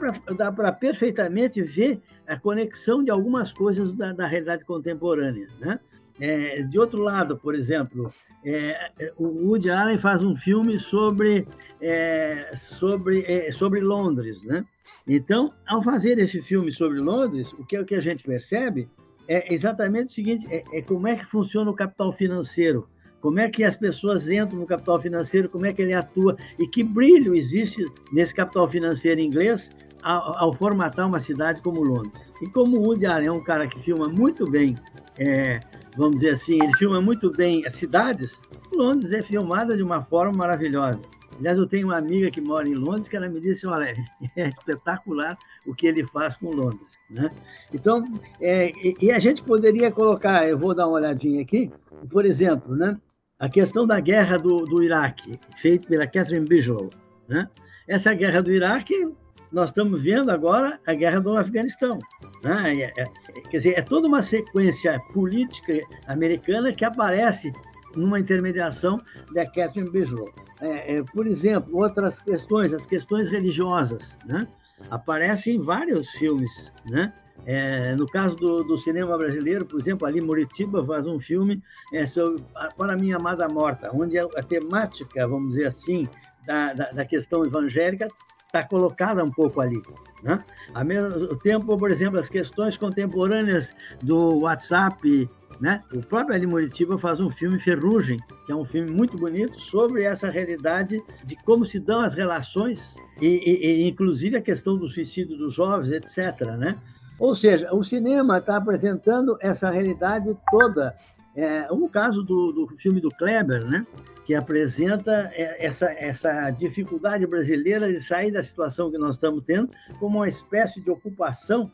para 0.51 0.71
perfeitamente 0.71 1.61
ver 1.61 2.01
a 2.27 2.37
conexão 2.37 3.03
de 3.03 3.11
algumas 3.11 3.51
coisas 3.51 3.91
da, 3.93 4.11
da 4.13 4.27
realidade 4.27 4.65
contemporânea. 4.65 5.47
Né? 5.59 5.79
É, 6.19 6.61
de 6.61 6.77
outro 6.79 7.01
lado, 7.01 7.37
por 7.37 7.55
exemplo, 7.55 8.11
é, 8.43 8.91
é, 8.99 9.13
o 9.17 9.47
Woody 9.47 9.69
Allen 9.69 9.97
faz 9.97 10.21
um 10.21 10.35
filme 10.35 10.77
sobre, 10.77 11.47
é, 11.79 12.51
sobre, 12.55 13.21
é, 13.21 13.51
sobre 13.51 13.81
Londres. 13.81 14.41
Né? 14.43 14.65
Então, 15.07 15.51
ao 15.67 15.81
fazer 15.81 16.19
esse 16.19 16.41
filme 16.41 16.71
sobre 16.71 16.99
Londres, 16.99 17.51
o 17.53 17.65
que, 17.65 17.77
o 17.77 17.85
que 17.85 17.95
a 17.95 18.01
gente 18.01 18.23
percebe 18.23 18.89
é 19.27 19.53
exatamente 19.53 20.07
o 20.07 20.13
seguinte: 20.13 20.45
é, 20.49 20.63
é 20.73 20.81
como 20.81 21.07
é 21.07 21.15
que 21.15 21.25
funciona 21.25 21.69
o 21.69 21.75
capital 21.75 22.11
financeiro 22.11 22.87
como 23.21 23.39
é 23.39 23.49
que 23.49 23.63
as 23.63 23.75
pessoas 23.75 24.27
entram 24.27 24.59
no 24.59 24.65
capital 24.65 24.99
financeiro, 24.99 25.47
como 25.47 25.65
é 25.65 25.71
que 25.71 25.81
ele 25.81 25.93
atua 25.93 26.35
e 26.59 26.67
que 26.67 26.83
brilho 26.83 27.35
existe 27.35 27.85
nesse 28.11 28.33
capital 28.33 28.67
financeiro 28.67 29.21
inglês 29.21 29.69
ao, 30.01 30.37
ao 30.37 30.53
formatar 30.53 31.07
uma 31.07 31.19
cidade 31.19 31.61
como 31.61 31.81
Londres. 31.81 32.11
E 32.41 32.47
como 32.47 32.77
o 32.77 32.83
Woody 32.87 33.05
Allen 33.05 33.27
é 33.27 33.31
um 33.31 33.43
cara 33.43 33.67
que 33.67 33.79
filma 33.79 34.07
muito 34.07 34.49
bem, 34.49 34.75
é, 35.17 35.59
vamos 35.95 36.15
dizer 36.15 36.31
assim, 36.31 36.61
ele 36.61 36.75
filma 36.77 36.99
muito 36.99 37.31
bem 37.31 37.65
as 37.65 37.75
cidades, 37.75 38.41
Londres 38.73 39.11
é 39.11 39.21
filmada 39.21 39.77
de 39.77 39.83
uma 39.83 40.01
forma 40.01 40.33
maravilhosa. 40.33 40.99
Aliás, 41.37 41.57
eu 41.57 41.67
tenho 41.67 41.87
uma 41.87 41.97
amiga 41.97 42.29
que 42.29 42.41
mora 42.41 42.67
em 42.67 42.75
Londres 42.75 43.07
que 43.07 43.15
ela 43.15 43.29
me 43.29 43.39
disse, 43.39 43.65
olha, 43.65 43.93
é 44.35 44.49
espetacular 44.49 45.37
o 45.65 45.73
que 45.73 45.87
ele 45.87 46.05
faz 46.05 46.35
com 46.35 46.51
Londres. 46.51 46.97
Né? 47.09 47.29
Então, 47.73 48.03
é, 48.39 48.71
e 49.01 49.11
a 49.11 49.19
gente 49.19 49.41
poderia 49.41 49.91
colocar, 49.91 50.47
eu 50.47 50.57
vou 50.57 50.75
dar 50.75 50.87
uma 50.87 50.97
olhadinha 50.97 51.41
aqui, 51.41 51.71
por 52.09 52.25
exemplo, 52.25 52.75
né, 52.75 52.97
a 53.41 53.49
questão 53.49 53.87
da 53.87 53.99
guerra 53.99 54.37
do, 54.37 54.65
do 54.65 54.83
Iraque, 54.83 55.37
feita 55.57 55.87
pela 55.87 56.05
Catherine 56.05 56.47
Bigelow. 56.47 56.91
Né? 57.27 57.49
Essa 57.87 58.13
guerra 58.13 58.39
do 58.39 58.51
Iraque, 58.51 59.11
nós 59.51 59.71
estamos 59.71 59.99
vendo 59.99 60.29
agora 60.29 60.79
a 60.85 60.93
guerra 60.93 61.19
do 61.19 61.35
Afeganistão. 61.35 61.97
Né? 62.43 62.83
É, 62.83 63.01
é, 63.01 63.05
quer 63.49 63.57
dizer, 63.57 63.79
é 63.79 63.81
toda 63.81 64.07
uma 64.07 64.21
sequência 64.21 64.99
política 65.11 65.73
americana 66.05 66.71
que 66.71 66.85
aparece 66.85 67.51
numa 67.95 68.19
intermediação 68.19 68.99
da 69.33 69.43
Catherine 69.43 69.89
Bigelow. 69.89 70.31
É, 70.61 70.97
é, 70.97 71.03
por 71.03 71.25
exemplo, 71.25 71.75
outras 71.81 72.21
questões, 72.21 72.71
as 72.71 72.85
questões 72.85 73.27
religiosas, 73.27 74.15
né? 74.23 74.47
aparecem 74.91 75.55
em 75.55 75.61
vários 75.61 76.11
filmes. 76.11 76.71
Né? 76.87 77.11
É, 77.45 77.95
no 77.95 78.05
caso 78.05 78.35
do, 78.35 78.63
do, 78.63 78.77
cinema 78.77 79.17
brasileiro, 79.17 79.65
por 79.65 79.79
exemplo, 79.79 80.07
ali 80.07 80.21
Muritiba 80.21 80.83
faz 80.85 81.07
um 81.07 81.19
filme 81.19 81.61
é, 81.93 82.05
sobre 82.05 82.43
Para 82.77 82.95
Minha 82.95 83.17
Amada 83.17 83.47
Morta, 83.47 83.89
onde 83.93 84.17
a, 84.17 84.25
a 84.35 84.43
temática, 84.43 85.27
vamos 85.27 85.49
dizer 85.49 85.65
assim, 85.65 86.07
da, 86.45 86.73
da, 86.73 86.91
da 86.91 87.05
questão 87.05 87.45
evangélica 87.45 88.07
está 88.51 88.63
colocada 88.63 89.23
um 89.23 89.31
pouco 89.31 89.61
ali. 89.61 89.81
Né? 90.21 90.37
Ao 90.73 90.85
mesmo 90.85 91.35
tempo, 91.37 91.77
por 91.77 91.89
exemplo, 91.89 92.19
as 92.19 92.29
questões 92.29 92.77
contemporâneas 92.77 93.73
do 94.03 94.39
WhatsApp, 94.39 95.27
né? 95.59 95.83
O 95.93 95.99
próprio 95.99 96.35
Ali 96.35 96.47
Moritiba 96.47 96.97
faz 96.97 97.19
um 97.19 97.29
filme 97.29 97.59
Ferrugem, 97.59 98.17
que 98.45 98.51
é 98.51 98.55
um 98.55 98.65
filme 98.65 98.91
muito 98.91 99.17
bonito 99.17 99.59
sobre 99.59 100.03
essa 100.03 100.29
realidade 100.29 101.01
de 101.23 101.35
como 101.37 101.65
se 101.65 101.79
dão 101.79 102.01
as 102.01 102.13
relações 102.13 102.95
e, 103.21 103.27
e, 103.27 103.83
e 103.83 103.87
inclusive 103.87 104.37
a 104.37 104.41
questão 104.41 104.75
do 104.75 104.87
suicídio 104.87 105.37
dos 105.37 105.53
jovens, 105.53 105.91
etc. 105.91 106.47
Né? 106.57 106.77
Ou 107.21 107.35
seja, 107.35 107.71
o 107.71 107.83
cinema 107.83 108.39
está 108.39 108.57
apresentando 108.57 109.37
essa 109.39 109.69
realidade 109.69 110.35
toda. 110.49 110.95
É, 111.35 111.67
o 111.71 111.87
caso 111.87 112.23
do, 112.23 112.51
do 112.51 112.67
filme 112.75 112.99
do 112.99 113.11
Kleber, 113.11 113.63
né? 113.63 113.85
que 114.25 114.33
apresenta 114.33 115.31
é, 115.35 115.63
essa, 115.63 115.85
essa 115.91 116.49
dificuldade 116.49 117.27
brasileira 117.27 117.93
de 117.93 118.01
sair 118.01 118.31
da 118.31 118.41
situação 118.41 118.89
que 118.89 118.97
nós 118.97 119.15
estamos 119.15 119.43
tendo 119.45 119.69
como 119.99 120.17
uma 120.17 120.27
espécie 120.27 120.81
de 120.81 120.89
ocupação 120.89 121.69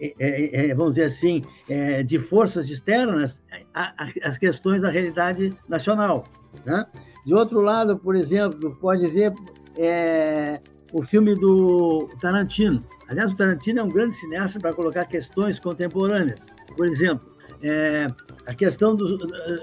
é, 0.00 0.14
é, 0.18 0.70
é, 0.70 0.74
vamos 0.74 0.94
dizer 0.94 1.08
assim, 1.08 1.42
é, 1.68 2.02
de 2.02 2.18
forças 2.18 2.68
externas 2.70 3.38
as 3.74 4.38
questões 4.38 4.80
da 4.80 4.88
realidade 4.90 5.52
nacional. 5.68 6.24
Né? 6.64 6.86
De 7.26 7.34
outro 7.34 7.60
lado, 7.60 7.98
por 7.98 8.16
exemplo, 8.16 8.74
pode 8.80 9.06
ver 9.06 9.34
é, 9.76 10.58
o 10.92 11.02
filme 11.02 11.34
do 11.34 12.08
Tarantino. 12.20 12.84
Aliás, 13.08 13.32
o 13.32 13.36
Tarantino 13.36 13.80
é 13.80 13.82
um 13.82 13.88
grande 13.88 14.16
cineasta 14.16 14.58
para 14.58 14.72
colocar 14.72 15.04
questões 15.04 15.58
contemporâneas. 15.58 16.40
Por 16.76 16.86
exemplo, 16.86 17.28
é, 17.62 18.06
a 18.46 18.54
questão 18.54 18.94
do, 18.94 19.18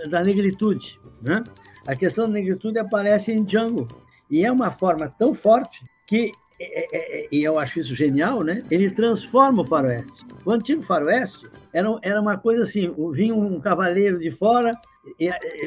da 0.09 0.23
negritude. 0.23 0.99
Né? 1.21 1.43
A 1.87 1.95
questão 1.95 2.25
da 2.25 2.33
negritude 2.33 2.77
aparece 2.77 3.31
em 3.31 3.43
Django. 3.43 3.87
E 4.29 4.43
é 4.43 4.51
uma 4.51 4.71
forma 4.71 5.07
tão 5.07 5.33
forte 5.33 5.83
que 6.07 6.31
é, 6.59 6.63
é, 6.63 7.25
é, 7.25 7.27
e 7.31 7.43
eu 7.43 7.59
acho 7.59 7.79
isso 7.79 7.93
genial, 7.93 8.41
né? 8.41 8.61
Ele 8.71 8.89
transforma 8.89 9.61
o 9.61 9.65
faroeste. 9.65 10.25
O 10.45 10.51
antigo 10.51 10.81
faroeste 10.81 11.45
era, 11.73 11.87
era 12.01 12.21
uma 12.21 12.37
coisa 12.37 12.63
assim, 12.63 12.93
vinha 13.11 13.35
um 13.35 13.59
cavaleiro 13.59 14.19
de 14.19 14.31
fora 14.31 14.71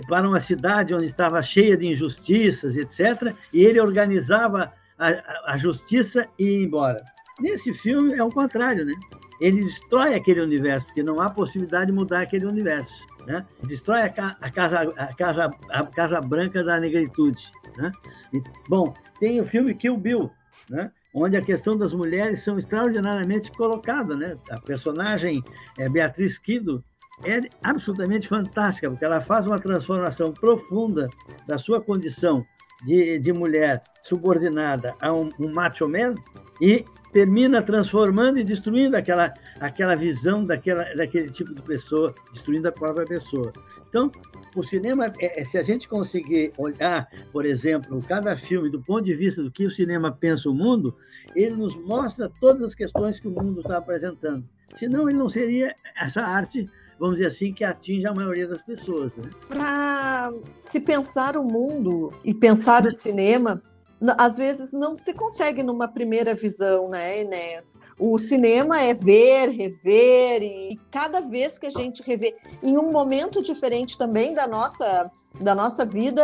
para 0.08 0.26
uma 0.26 0.40
cidade 0.40 0.94
onde 0.94 1.04
estava 1.04 1.42
cheia 1.42 1.76
de 1.76 1.86
injustiças, 1.86 2.76
etc., 2.76 3.34
e 3.52 3.62
ele 3.64 3.80
organizava 3.80 4.72
a, 4.98 5.52
a 5.52 5.56
justiça 5.56 6.28
e 6.38 6.44
ia 6.44 6.64
embora. 6.64 7.04
Nesse 7.40 7.72
filme 7.72 8.14
é 8.14 8.22
o 8.22 8.30
contrário, 8.30 8.84
né? 8.84 8.94
Ele 9.40 9.62
destrói 9.62 10.14
aquele 10.14 10.40
universo, 10.40 10.86
porque 10.86 11.02
não 11.02 11.20
há 11.20 11.30
possibilidade 11.30 11.86
de 11.86 11.92
mudar 11.92 12.22
aquele 12.22 12.46
universo. 12.46 13.06
Né? 13.24 13.46
Destrói 13.62 14.02
a, 14.02 14.08
ca 14.08 14.36
a, 14.40 14.50
casa, 14.50 14.80
a, 14.96 15.14
casa, 15.14 15.50
a 15.70 15.86
Casa 15.86 16.20
Branca 16.20 16.64
da 16.64 16.80
Negritude. 16.80 17.52
Né? 17.76 17.92
E, 18.32 18.42
bom, 18.68 18.92
tem 19.20 19.40
o 19.40 19.46
filme 19.46 19.74
Kill 19.74 19.96
Bill, 19.96 20.30
né? 20.68 20.90
onde 21.14 21.36
a 21.36 21.42
questão 21.42 21.76
das 21.76 21.94
mulheres 21.94 22.42
são 22.42 22.58
extraordinariamente 22.58 23.52
colocadas. 23.52 24.18
Né? 24.18 24.36
A 24.50 24.60
personagem 24.60 25.42
é, 25.78 25.88
Beatriz 25.88 26.36
Kido 26.38 26.82
é 27.24 27.40
absolutamente 27.62 28.26
fantástica, 28.26 28.90
porque 28.90 29.04
ela 29.04 29.20
faz 29.20 29.46
uma 29.46 29.60
transformação 29.60 30.32
profunda 30.32 31.08
da 31.46 31.58
sua 31.58 31.80
condição 31.80 32.44
de, 32.84 33.18
de 33.18 33.32
mulher 33.32 33.82
subordinada 34.02 34.94
a 35.00 35.12
um, 35.12 35.28
um 35.38 35.52
macho 35.52 35.88
man 35.88 36.14
e 36.60 36.84
termina 37.12 37.62
transformando 37.62 38.38
e 38.38 38.44
destruindo 38.44 38.96
aquela, 38.96 39.32
aquela 39.60 39.96
visão 39.96 40.44
daquela, 40.44 40.84
daquele 40.94 41.30
tipo 41.30 41.54
de 41.54 41.62
pessoa, 41.62 42.14
destruindo 42.32 42.68
a 42.68 42.72
própria 42.72 43.06
pessoa. 43.06 43.52
Então, 43.88 44.10
o 44.54 44.62
cinema, 44.62 45.12
é, 45.18 45.40
é, 45.40 45.44
se 45.44 45.56
a 45.56 45.62
gente 45.62 45.88
conseguir 45.88 46.52
olhar, 46.58 47.08
por 47.32 47.46
exemplo, 47.46 48.02
cada 48.06 48.36
filme 48.36 48.70
do 48.70 48.80
ponto 48.80 49.04
de 49.04 49.14
vista 49.14 49.42
do 49.42 49.50
que 49.50 49.66
o 49.66 49.70
cinema 49.70 50.12
pensa 50.12 50.48
o 50.48 50.54
mundo, 50.54 50.94
ele 51.34 51.54
nos 51.54 51.74
mostra 51.76 52.30
todas 52.40 52.62
as 52.62 52.74
questões 52.74 53.18
que 53.18 53.28
o 53.28 53.30
mundo 53.30 53.60
está 53.60 53.78
apresentando. 53.78 54.44
Senão, 54.74 55.08
ele 55.08 55.18
não 55.18 55.28
seria 55.28 55.74
essa 55.98 56.20
arte 56.22 56.68
vamos 56.98 57.16
dizer 57.16 57.28
assim, 57.28 57.52
que 57.52 57.64
atinge 57.64 58.06
a 58.06 58.14
maioria 58.14 58.46
das 58.46 58.62
pessoas. 58.62 59.16
Né? 59.16 59.30
Para 59.46 60.30
se 60.56 60.80
pensar 60.80 61.36
o 61.36 61.44
mundo 61.44 62.12
e 62.24 62.34
pensar 62.34 62.84
o 62.86 62.90
cinema, 62.90 63.62
às 64.16 64.36
vezes 64.36 64.72
não 64.72 64.94
se 64.94 65.12
consegue 65.12 65.62
numa 65.62 65.88
primeira 65.88 66.34
visão, 66.34 66.88
né, 66.88 67.22
Inês? 67.22 67.76
O 67.98 68.18
cinema 68.18 68.80
é 68.80 68.94
ver, 68.94 69.48
rever, 69.48 70.42
e 70.42 70.80
cada 70.90 71.20
vez 71.20 71.58
que 71.58 71.66
a 71.66 71.70
gente 71.70 72.02
revê, 72.02 72.36
em 72.62 72.78
um 72.78 72.92
momento 72.92 73.42
diferente 73.42 73.98
também 73.98 74.34
da 74.34 74.46
nossa, 74.46 75.10
da 75.40 75.54
nossa 75.54 75.84
vida, 75.84 76.22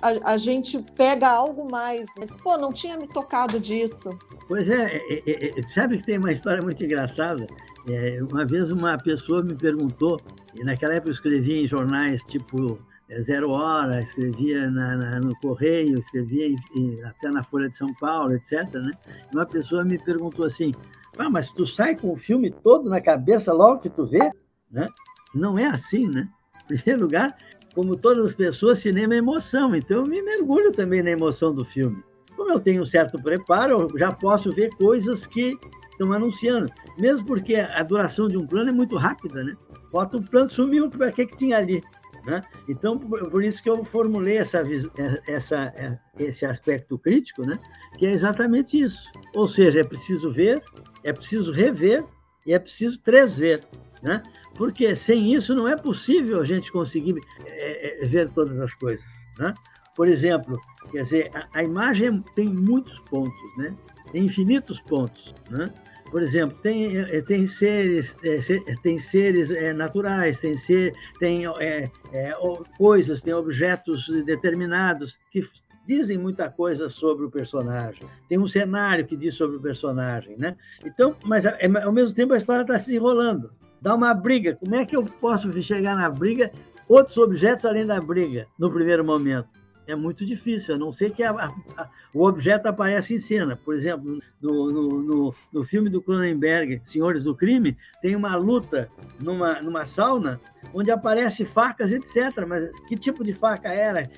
a, 0.00 0.32
a 0.32 0.36
gente 0.38 0.82
pega 0.96 1.28
algo 1.28 1.70
mais. 1.70 2.06
Né? 2.18 2.26
Pô, 2.42 2.56
não 2.56 2.72
tinha 2.72 2.96
me 2.96 3.06
tocado 3.06 3.60
disso. 3.60 4.16
Pois 4.48 4.68
é, 4.68 4.96
é, 4.96 5.22
é, 5.26 5.60
é 5.60 5.66
sabe 5.66 5.98
que 5.98 6.06
tem 6.06 6.18
uma 6.18 6.32
história 6.32 6.62
muito 6.62 6.82
engraçada? 6.82 7.46
É, 7.94 8.22
uma 8.22 8.44
vez 8.44 8.70
uma 8.70 8.96
pessoa 8.98 9.42
me 9.42 9.54
perguntou, 9.54 10.20
e 10.54 10.64
naquela 10.64 10.94
época 10.94 11.10
eu 11.10 11.14
escrevia 11.14 11.62
em 11.62 11.66
jornais 11.66 12.22
tipo 12.22 12.78
é, 13.08 13.20
Zero 13.22 13.50
Hora, 13.50 14.00
escrevia 14.00 14.70
na, 14.70 14.96
na, 14.96 15.20
no 15.20 15.34
Correio, 15.40 15.98
escrevia 15.98 16.48
em, 16.48 16.56
em, 16.76 17.04
até 17.04 17.28
na 17.30 17.42
Folha 17.42 17.68
de 17.68 17.76
São 17.76 17.92
Paulo, 17.94 18.32
etc. 18.32 18.62
Né? 18.74 18.92
Uma 19.32 19.44
pessoa 19.44 19.84
me 19.84 19.98
perguntou 19.98 20.46
assim: 20.46 20.72
ah, 21.18 21.28
mas 21.28 21.50
tu 21.50 21.66
sai 21.66 21.96
com 21.96 22.12
o 22.12 22.16
filme 22.16 22.50
todo 22.50 22.88
na 22.88 23.00
cabeça 23.00 23.52
logo 23.52 23.80
que 23.80 23.90
tu 23.90 24.06
vê? 24.06 24.30
Né? 24.70 24.86
Não 25.34 25.58
é 25.58 25.66
assim, 25.66 26.06
né? 26.06 26.28
Em 26.64 26.76
primeiro 26.76 27.02
lugar, 27.02 27.36
como 27.74 27.96
todas 27.96 28.26
as 28.26 28.34
pessoas, 28.34 28.78
cinema 28.78 29.14
é 29.14 29.18
emoção, 29.18 29.74
então 29.74 29.98
eu 29.98 30.06
me 30.06 30.22
mergulho 30.22 30.72
também 30.72 31.02
na 31.02 31.10
emoção 31.10 31.52
do 31.52 31.64
filme. 31.64 32.02
Como 32.36 32.50
eu 32.50 32.60
tenho 32.60 32.82
um 32.82 32.86
certo 32.86 33.20
preparo, 33.20 33.82
eu 33.82 33.98
já 33.98 34.12
posso 34.12 34.52
ver 34.52 34.70
coisas 34.70 35.26
que 35.26 35.58
estão 36.00 36.12
anunciando, 36.12 36.72
mesmo 36.98 37.26
porque 37.26 37.54
a 37.56 37.82
duração 37.82 38.26
de 38.26 38.38
um 38.38 38.46
plano 38.46 38.70
é 38.70 38.72
muito 38.72 38.96
rápida, 38.96 39.44
né? 39.44 39.54
Bota 39.92 40.16
o 40.16 40.22
plano, 40.22 40.48
sumiu, 40.48 40.86
o 40.86 41.12
que, 41.12 41.26
que 41.26 41.36
tinha 41.36 41.58
ali? 41.58 41.82
Né? 42.24 42.40
Então, 42.68 42.98
por, 42.98 43.42
isso 43.42 43.62
que 43.62 43.68
eu 43.68 43.84
formulei 43.84 44.38
essa, 44.38 44.58
é, 44.58 45.32
essa, 45.32 45.56
é, 45.76 45.98
esse 46.18 46.44
aspecto 46.44 46.98
crítico, 46.98 47.42
né? 47.46 47.58
que 47.98 48.06
é 48.06 48.12
exatamente 48.12 48.80
isso. 48.80 49.00
Ou 49.34 49.48
seja, 49.48 49.80
é 49.80 49.84
preciso 49.84 50.30
ver, 50.30 50.62
é 51.02 51.12
preciso 51.12 51.50
rever 51.50 52.04
e 52.46 52.52
é 52.52 52.58
preciso 52.58 52.98
transver. 53.00 53.60
Né? 54.02 54.22
Porque 54.54 54.94
sem 54.94 55.34
isso 55.34 55.54
não 55.54 55.66
é 55.66 55.76
possível 55.76 56.40
a 56.40 56.44
gente 56.44 56.70
conseguir 56.70 57.16
é, 57.46 58.06
ver 58.06 58.30
todas 58.30 58.58
as 58.60 58.74
coisas. 58.74 59.04
Né? 59.38 59.54
Por 59.96 60.06
exemplo, 60.06 60.60
quer 60.90 61.02
dizer, 61.02 61.30
a, 61.34 61.58
a 61.58 61.64
imagem 61.64 62.22
tem 62.34 62.48
muitos 62.48 62.98
pontos, 63.00 63.56
né? 63.56 63.74
Infinitos 64.14 64.80
pontos. 64.80 65.34
Né? 65.50 65.72
por 66.10 66.22
exemplo, 66.22 66.58
tem, 66.60 66.96
eh, 66.96 67.22
tem 67.22 67.46
seres, 67.46 68.16
eh, 68.24 68.40
tem 68.82 68.98
seres 68.98 69.50
eh, 69.50 69.72
naturais, 69.72 70.40
tem, 70.40 70.56
ser, 70.56 70.92
tem 71.18 71.46
é, 71.46 71.90
é, 72.12 72.34
coisas, 72.76 73.22
tem 73.22 73.32
objetos 73.32 74.08
determinados 74.24 75.16
que 75.30 75.42
dizem 75.86 76.18
muita 76.18 76.50
coisa 76.50 76.88
sobre 76.88 77.24
o 77.24 77.30
personagem. 77.30 78.02
Tem 78.28 78.38
um 78.38 78.46
cenário 78.46 79.06
que 79.06 79.16
diz 79.16 79.34
sobre 79.34 79.56
o 79.56 79.62
personagem, 79.62 80.36
né? 80.36 80.56
Então, 80.84 81.16
mas 81.24 81.44
ao 81.46 81.92
mesmo 81.92 82.14
tempo 82.14 82.34
a 82.34 82.38
história 82.38 82.62
está 82.62 82.78
se 82.78 82.94
enrolando. 82.94 83.52
Dá 83.80 83.94
uma 83.94 84.12
briga. 84.12 84.56
Como 84.56 84.74
é 84.74 84.84
que 84.84 84.94
eu 84.94 85.04
posso 85.04 85.50
chegar 85.62 85.96
na 85.96 86.10
briga 86.10 86.52
outros 86.88 87.16
objetos 87.16 87.64
além 87.64 87.86
da 87.86 88.00
briga 88.00 88.46
no 88.58 88.70
primeiro 88.70 89.04
momento? 89.04 89.59
É 89.90 89.96
muito 89.96 90.24
difícil, 90.24 90.74
a 90.74 90.78
não 90.78 90.92
ser 90.92 91.12
que 91.12 91.22
a, 91.22 91.30
a, 91.30 91.90
o 92.14 92.24
objeto 92.26 92.66
apareça 92.66 93.12
em 93.12 93.18
cena. 93.18 93.56
Por 93.56 93.74
exemplo, 93.74 94.20
no, 94.40 94.70
no, 94.70 95.02
no, 95.02 95.34
no, 95.52 95.64
filme 95.64 95.88
do 95.88 96.00
Cronenberg, 96.02 96.80
Senhores 96.84 97.24
do 97.24 97.34
Crime, 97.34 97.76
tem 98.00 98.14
uma 98.14 98.36
luta 98.36 98.90
numa, 99.20 99.60
numa 99.60 99.84
sauna 99.84 100.40
onde 100.72 100.90
aparece 100.90 101.44
facas, 101.44 101.92
etc. 101.92 102.46
Mas 102.46 102.70
que 102.86 102.96
tipo 102.96 103.24
de 103.24 103.32
faca 103.32 103.68
era? 103.68 104.10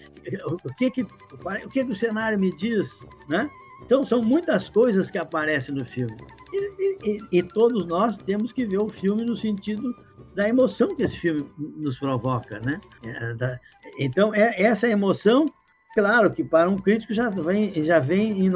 O 0.65 0.75
que, 0.75 0.91
que, 0.91 1.03
o, 1.03 1.69
que, 1.69 1.85
que 1.85 1.93
o 1.93 1.97
cenário 1.97 2.39
me 2.39 2.55
diz? 2.55 3.01
Né? 3.29 3.49
Então, 3.85 4.07
são 4.07 4.23
muitas 4.23 4.69
coisas 4.69 5.11
que 5.11 5.19
aparecem 5.19 5.75
no 5.75 5.85
filme. 5.85 6.17
E, 6.53 6.99
e, 7.03 7.39
e 7.39 7.43
todos 7.43 7.85
nós 7.87 8.17
temos 8.17 8.53
que 8.53 8.65
ver 8.65 8.79
o 8.79 8.89
filme 8.89 9.25
no 9.25 9.35
sentido 9.35 9.95
da 10.35 10.49
emoção 10.49 10.95
que 10.95 11.03
esse 11.03 11.17
filme 11.17 11.47
nos 11.59 11.99
provoca, 11.99 12.61
né? 12.61 12.81
É, 13.05 13.59
então, 13.99 14.35
é, 14.35 14.63
essa 14.63 14.89
emoção, 14.89 15.47
claro 15.95 16.31
que 16.31 16.45
para 16.45 16.71
um 16.71 16.77
crítico 16.77 17.15
já 17.15 17.29
vem, 17.29 17.73
já 17.85 17.99
vem 17.99 18.49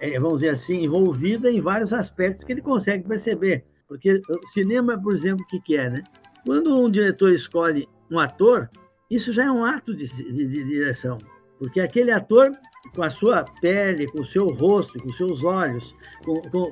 é, 0.00 0.18
vamos 0.18 0.40
dizer 0.40 0.50
assim, 0.50 0.84
envolvida 0.84 1.50
em 1.50 1.60
vários 1.60 1.92
aspectos 1.92 2.44
que 2.44 2.52
ele 2.52 2.62
consegue 2.62 3.06
perceber. 3.06 3.64
Porque 3.86 4.20
cinema, 4.52 5.00
por 5.00 5.14
exemplo, 5.14 5.44
o 5.44 5.46
que, 5.46 5.60
que 5.60 5.76
é, 5.76 5.88
né? 5.88 6.04
Quando 6.44 6.78
um 6.78 6.90
diretor 6.90 7.32
escolhe 7.32 7.88
um 8.10 8.18
ator, 8.18 8.70
isso 9.10 9.32
já 9.32 9.44
é 9.44 9.50
um 9.50 9.64
ato 9.64 9.94
de, 9.94 10.06
de, 10.06 10.46
de 10.46 10.64
direção. 10.64 11.18
Porque 11.58 11.80
aquele 11.80 12.12
ator, 12.12 12.52
com 12.94 13.02
a 13.02 13.10
sua 13.10 13.44
pele, 13.60 14.06
com 14.06 14.20
o 14.20 14.26
seu 14.26 14.46
rosto, 14.46 14.98
com 15.02 15.08
os 15.08 15.16
seus 15.16 15.42
olhos, 15.42 15.94
com, 16.24 16.40
com, 16.42 16.70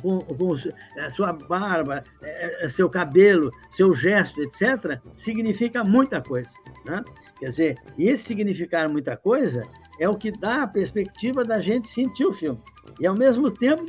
com, 0.00 0.18
com 0.20 0.56
a 0.98 1.10
sua 1.10 1.32
barba, 1.32 2.02
é, 2.22 2.64
é, 2.64 2.68
seu 2.68 2.88
cabelo, 2.88 3.50
seu 3.72 3.92
gesto, 3.94 4.40
etc., 4.40 5.00
significa 5.16 5.84
muita 5.84 6.22
coisa. 6.22 6.50
Né? 6.86 7.02
Quer 7.42 7.48
dizer, 7.48 7.78
esse 7.98 8.22
significar 8.22 8.88
muita 8.88 9.16
coisa 9.16 9.66
é 9.98 10.08
o 10.08 10.14
que 10.14 10.30
dá 10.30 10.62
a 10.62 10.66
perspectiva 10.68 11.44
da 11.44 11.58
gente 11.58 11.88
sentir 11.88 12.24
o 12.24 12.30
filme. 12.30 12.60
E, 13.00 13.04
ao 13.06 13.16
mesmo 13.16 13.50
tempo, 13.50 13.82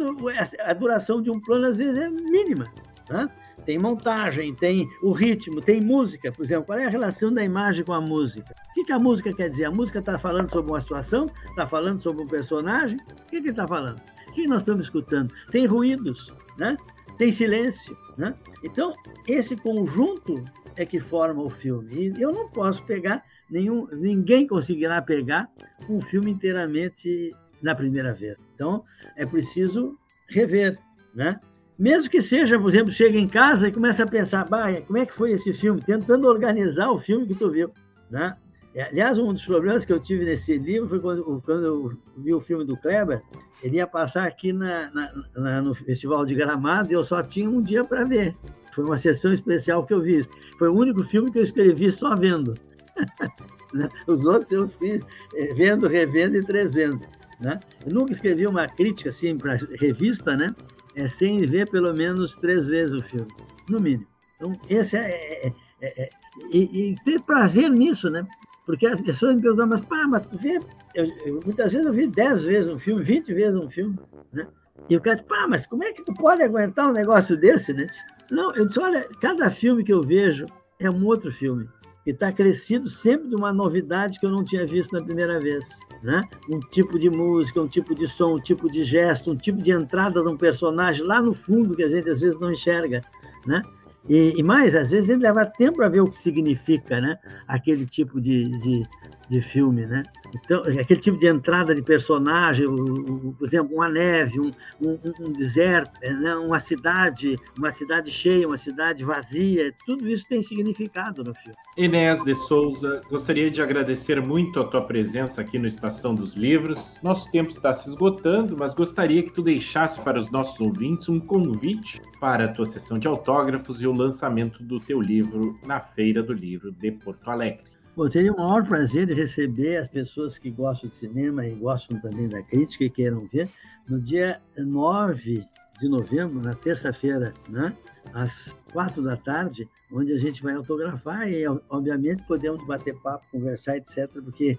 a 0.60 0.74
duração 0.74 1.22
de 1.22 1.29
um 1.29 1.39
plano, 1.39 1.67
às 1.67 1.77
vezes, 1.77 1.95
é 2.01 2.10
mínima. 2.10 2.65
Né? 3.07 3.29
Tem 3.63 3.77
montagem, 3.77 4.55
tem 4.55 4.89
o 5.03 5.12
ritmo, 5.12 5.62
tem 5.62 5.79
música, 5.79 6.31
por 6.31 6.43
exemplo. 6.43 6.65
Qual 6.65 6.79
é 6.79 6.86
a 6.86 6.89
relação 6.89 7.31
da 7.31 7.43
imagem 7.43 7.86
com 7.86 7.93
a 7.93 8.01
música? 8.01 8.55
O 8.72 8.74
que, 8.74 8.86
que 8.86 8.91
a 8.91 8.98
música 8.98 9.31
quer 9.31 9.50
dizer? 9.50 9.65
A 9.65 9.72
música 9.72 10.00
está 10.00 10.17
falando 10.17 10.50
sobre 10.50 10.72
uma 10.72 10.81
situação? 10.81 11.27
Está 11.48 11.67
falando 11.67 12.01
sobre 12.01 12.24
um 12.24 12.27
personagem? 12.27 12.98
O 12.98 13.29
que, 13.29 13.39
que 13.39 13.50
está 13.50 13.67
falando? 13.67 14.01
O 14.29 14.31
que 14.31 14.48
nós 14.48 14.62
estamos 14.62 14.86
escutando? 14.86 15.31
Tem 15.51 15.67
ruídos, 15.67 16.33
né? 16.57 16.75
tem 17.19 17.31
silêncio. 17.31 17.95
Né? 18.17 18.33
Então, 18.63 18.93
esse 19.27 19.55
conjunto 19.55 20.43
é 20.75 20.86
que 20.88 21.00
forma 21.00 21.43
o 21.43 21.51
filme. 21.51 21.93
E 21.93 22.19
eu 22.19 22.31
não 22.31 22.50
posso 22.50 22.81
pegar 22.83 23.22
nenhum, 23.53 23.88
ninguém 23.91 24.48
conseguirá 24.48 25.00
pegar 25.00 25.48
um 25.88 26.01
filme 26.01 26.31
inteiramente 26.31 27.31
na 27.62 27.75
primeira 27.75 28.13
vez. 28.13 28.36
Então, 28.55 28.83
é 29.15 29.25
preciso 29.25 29.95
rever, 30.27 30.77
né? 31.13 31.39
Mesmo 31.77 32.10
que 32.10 32.22
seja, 32.22 32.60
por 32.60 32.69
exemplo, 32.69 32.91
chega 32.91 33.17
em 33.17 33.27
casa 33.27 33.67
e 33.67 33.72
começa 33.72 34.03
a 34.03 34.07
pensar, 34.07 34.45
bah, 34.45 34.81
como 34.81 34.98
é 34.98 35.05
que 35.05 35.13
foi 35.13 35.31
esse 35.31 35.53
filme? 35.53 35.81
Tentando 35.81 36.27
organizar 36.27 36.89
o 36.89 37.00
filme 37.00 37.27
que 37.27 37.36
tu 37.36 37.50
viu, 37.51 37.72
né? 38.10 38.36
Aliás, 38.75 39.19
um 39.19 39.31
dos 39.31 39.45
problemas 39.45 39.86
que 39.86 39.93
eu 39.93 40.00
tive 40.00 40.25
nesse 40.25 40.57
livro 40.57 40.89
foi 40.89 41.00
quando, 41.00 41.41
quando 41.45 41.63
eu 41.63 41.98
vi 42.17 42.33
o 42.33 42.41
filme 42.41 42.65
do 42.65 42.75
Kleber, 42.75 43.22
ele 43.62 43.75
ia 43.75 43.86
passar 43.86 44.25
aqui 44.25 44.51
na, 44.51 44.89
na, 44.91 45.13
na 45.36 45.62
no 45.62 45.75
Festival 45.75 46.25
de 46.25 46.33
Gramado 46.33 46.89
e 46.91 46.93
eu 46.93 47.03
só 47.03 47.22
tinha 47.22 47.48
um 47.48 47.62
dia 47.62 47.83
para 47.83 48.03
ver. 48.03 48.36
Foi 48.74 48.83
uma 48.83 48.98
sessão 48.98 49.31
especial 49.31 49.86
que 49.86 49.93
eu 49.93 50.01
vi. 50.01 50.27
Foi 50.57 50.69
o 50.69 50.74
único 50.74 51.03
filme 51.03 51.31
que 51.31 51.38
eu 51.38 51.43
escrevi 51.43 51.91
só 51.91 52.15
vendo. 52.15 52.55
Os 54.07 54.25
outros 54.25 54.51
eu 54.51 54.67
fiz 54.67 55.01
eh, 55.35 55.53
vendo, 55.53 55.88
revendo 55.88 56.38
e 56.38 56.43
trazendo. 56.43 57.01
Né? 57.39 57.59
Eu 57.85 57.93
nunca 57.93 58.12
escrevi 58.12 58.47
uma 58.47 58.67
crítica 58.67 59.09
assim 59.09 59.38
para 59.38 59.57
revista, 59.79 60.35
né? 60.38 60.55
É 60.95 61.07
sem 61.07 61.45
ver 61.45 61.69
pelo 61.69 61.93
menos 61.93 62.35
três 62.35 62.67
vezes 62.67 62.93
o 62.93 63.01
filme, 63.01 63.27
no 63.69 63.79
mínimo. 63.79 64.07
Então, 64.35 64.53
esse 64.69 64.95
é, 64.95 65.47
é, 65.47 65.53
é, 65.81 66.03
é 66.03 66.09
e, 66.51 66.91
e, 66.91 66.95
ter 67.03 67.19
prazer 67.21 67.69
nisso, 67.69 68.09
né? 68.09 68.25
Porque 68.65 68.85
as 68.85 69.01
pessoas 69.01 69.35
me 69.35 69.41
perguntam, 69.41 69.67
mas 69.67 69.81
pá, 69.81 70.07
mas 70.07 70.25
tu 70.25 70.38
vê. 70.38 70.59
Eu, 70.95 71.05
eu, 71.25 71.41
muitas 71.43 71.73
vezes 71.73 71.88
eu 71.88 71.93
vi 71.93 72.07
dez 72.07 72.43
vezes 72.43 72.71
um 72.71 72.79
filme, 72.79 73.03
vinte 73.03 73.33
vezes 73.33 73.59
um 73.59 73.69
filme, 73.69 73.97
né? 74.31 74.47
E 74.89 74.95
o 74.95 75.01
cara 75.01 75.15
diz, 75.15 75.25
pá, 75.25 75.47
mas 75.47 75.65
como 75.65 75.83
é 75.83 75.91
que 75.91 76.03
tu 76.03 76.13
pode 76.13 76.43
aguentar 76.43 76.88
um 76.88 76.93
negócio 76.93 77.35
desse, 77.35 77.73
né? 77.73 77.88
Não, 78.29 78.53
eu 78.55 78.65
disse, 78.65 78.79
olha, 78.79 79.07
cada 79.19 79.50
filme 79.50 79.83
que 79.83 79.93
eu 79.93 80.01
vejo 80.01 80.45
é 80.79 80.89
um 80.89 81.05
outro 81.05 81.31
filme 81.31 81.67
e 82.06 82.12
está 82.12 82.32
crescido 82.32 82.89
sempre 82.89 83.30
de 83.30 83.36
uma 83.36 83.54
novidade 83.54 84.20
que 84.20 84.26
eu 84.26 84.32
não 84.32 84.44
tinha 84.44 84.66
visto 84.66 84.92
na 84.92 85.04
primeira 85.04 85.39
vez. 85.39 85.66
Né? 86.02 86.22
Um 86.50 86.60
tipo 86.60 87.00
de 87.00 87.10
música, 87.10 87.62
um 87.62 87.68
tipo 87.68 87.96
de 87.96 88.08
som, 88.08 88.36
um 88.36 88.39
tipo 88.39 88.70
de 88.70 88.84
gesto, 88.84 89.32
um 89.32 89.36
tipo 89.36 89.62
de 89.62 89.72
entrada 89.72 90.22
de 90.22 90.30
um 90.30 90.36
personagem 90.36 91.06
lá 91.06 91.22
no 91.22 91.34
fundo 91.34 91.76
que 91.76 91.84
a 91.84 91.89
gente 91.89 92.10
às 92.10 92.20
vezes 92.20 92.39
não 92.39 92.52
enxerga. 92.52 93.02
Né? 93.48 93.62
E, 94.10 94.34
e 94.38 94.44
mais, 94.44 94.76
às 94.76 94.92
vezes 94.92 95.10
ele 95.10 95.24
leva 95.24 95.46
tempo 95.46 95.78
para 95.78 95.88
ver 95.88 96.02
o 96.02 96.12
que 96.12 96.20
significa 96.20 97.00
né? 97.00 97.18
aquele 97.48 97.86
tipo 97.86 98.20
de, 98.20 98.60
de, 98.60 98.84
de 99.29 99.41
filme, 99.41 99.86
né? 99.86 100.03
Então, 100.36 100.62
aquele 100.62 100.99
tipo 100.99 101.17
de 101.17 101.27
entrada 101.27 101.75
de 101.75 101.81
personagem, 101.81 102.65
por 102.65 103.47
exemplo, 103.47 103.75
uma 103.75 103.88
neve, 103.88 104.39
um, 104.39 104.51
um, 104.81 104.99
um 105.19 105.31
deserto, 105.31 105.99
né? 106.01 106.36
uma 106.36 106.59
cidade, 106.59 107.36
uma 107.57 107.71
cidade 107.71 108.12
cheia, 108.12 108.47
uma 108.47 108.57
cidade 108.57 109.03
vazia, 109.03 109.71
tudo 109.86 110.07
isso 110.09 110.25
tem 110.27 110.41
significado 110.41 111.23
no 111.23 111.33
filme. 111.36 111.55
Inés 111.77 112.23
de 112.23 112.36
Souza, 112.36 113.01
gostaria 113.09 113.49
de 113.49 113.62
agradecer 113.62 114.21
muito 114.21 114.59
a 114.59 114.63
tua 114.65 114.81
presença 114.81 115.41
aqui 115.41 115.59
no 115.59 115.67
Estação 115.67 116.15
dos 116.15 116.33
Livros. 116.33 116.97
Nosso 117.03 117.29
tempo 117.31 117.49
está 117.49 117.73
se 117.73 117.89
esgotando, 117.89 118.55
mas 118.57 118.73
gostaria 118.73 119.21
que 119.21 119.31
tu 119.31 119.41
deixasse 119.41 120.01
para 120.01 120.19
os 120.19 120.31
nossos 120.31 120.59
ouvintes 120.59 121.09
um 121.09 121.19
convite 121.19 122.01
para 122.19 122.45
a 122.45 122.47
tua 122.47 122.65
sessão 122.65 122.97
de 122.97 123.07
autógrafos 123.07 123.81
e 123.81 123.88
o 123.88 123.91
lançamento 123.91 124.63
do 124.63 124.79
teu 124.79 124.99
livro 124.99 125.59
na 125.65 125.79
Feira 125.79 126.23
do 126.23 126.33
Livro 126.33 126.71
de 126.71 126.91
Porto 126.91 127.29
Alegre. 127.29 127.72
Bom, 127.95 128.10
teria 128.10 128.34
o 128.34 128.38
maior 128.38 128.65
prazer 128.65 129.06
de 129.06 129.13
receber 129.13 129.77
as 129.77 129.88
pessoas 129.88 130.38
que 130.39 130.49
gostam 130.49 130.89
de 130.89 130.95
cinema 130.95 131.45
e 131.45 131.53
gostam 131.53 131.99
também 131.99 132.27
da 132.27 132.41
crítica 132.41 132.84
e 132.84 132.89
queiram 132.89 133.27
ver 133.27 133.47
no 133.88 134.01
dia 134.01 134.41
9 134.58 135.45
de 135.79 135.88
novembro, 135.88 136.41
na 136.41 136.53
terça-feira, 136.53 137.34
né? 137.49 137.73
às 138.13 138.56
quatro 138.71 139.01
da 139.01 139.15
tarde, 139.15 139.67
onde 139.91 140.12
a 140.13 140.19
gente 140.19 140.41
vai 140.41 140.53
autografar 140.53 141.27
e, 141.29 141.45
obviamente, 141.69 142.23
podemos 142.23 142.65
bater 142.65 142.95
papo, 143.01 143.25
conversar, 143.32 143.77
etc., 143.77 144.10
porque 144.23 144.58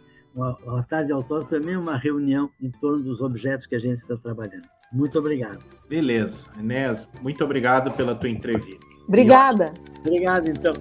a 0.66 0.82
tarde 0.82 1.12
autógrafo 1.12 1.48
também 1.48 1.74
é 1.74 1.78
uma 1.78 1.96
reunião 1.96 2.50
em 2.60 2.70
torno 2.70 3.02
dos 3.02 3.20
objetos 3.20 3.66
que 3.66 3.74
a 3.74 3.78
gente 3.78 3.98
está 3.98 4.16
trabalhando. 4.16 4.66
Muito 4.92 5.18
obrigado. 5.18 5.58
Beleza. 5.88 6.44
Inés, 6.58 7.08
muito 7.22 7.44
obrigado 7.44 7.92
pela 7.92 8.14
tua 8.14 8.28
entrevista. 8.28 8.84
Obrigada. 9.08 9.72
Obrigado, 10.00 10.48
então. 10.48 10.72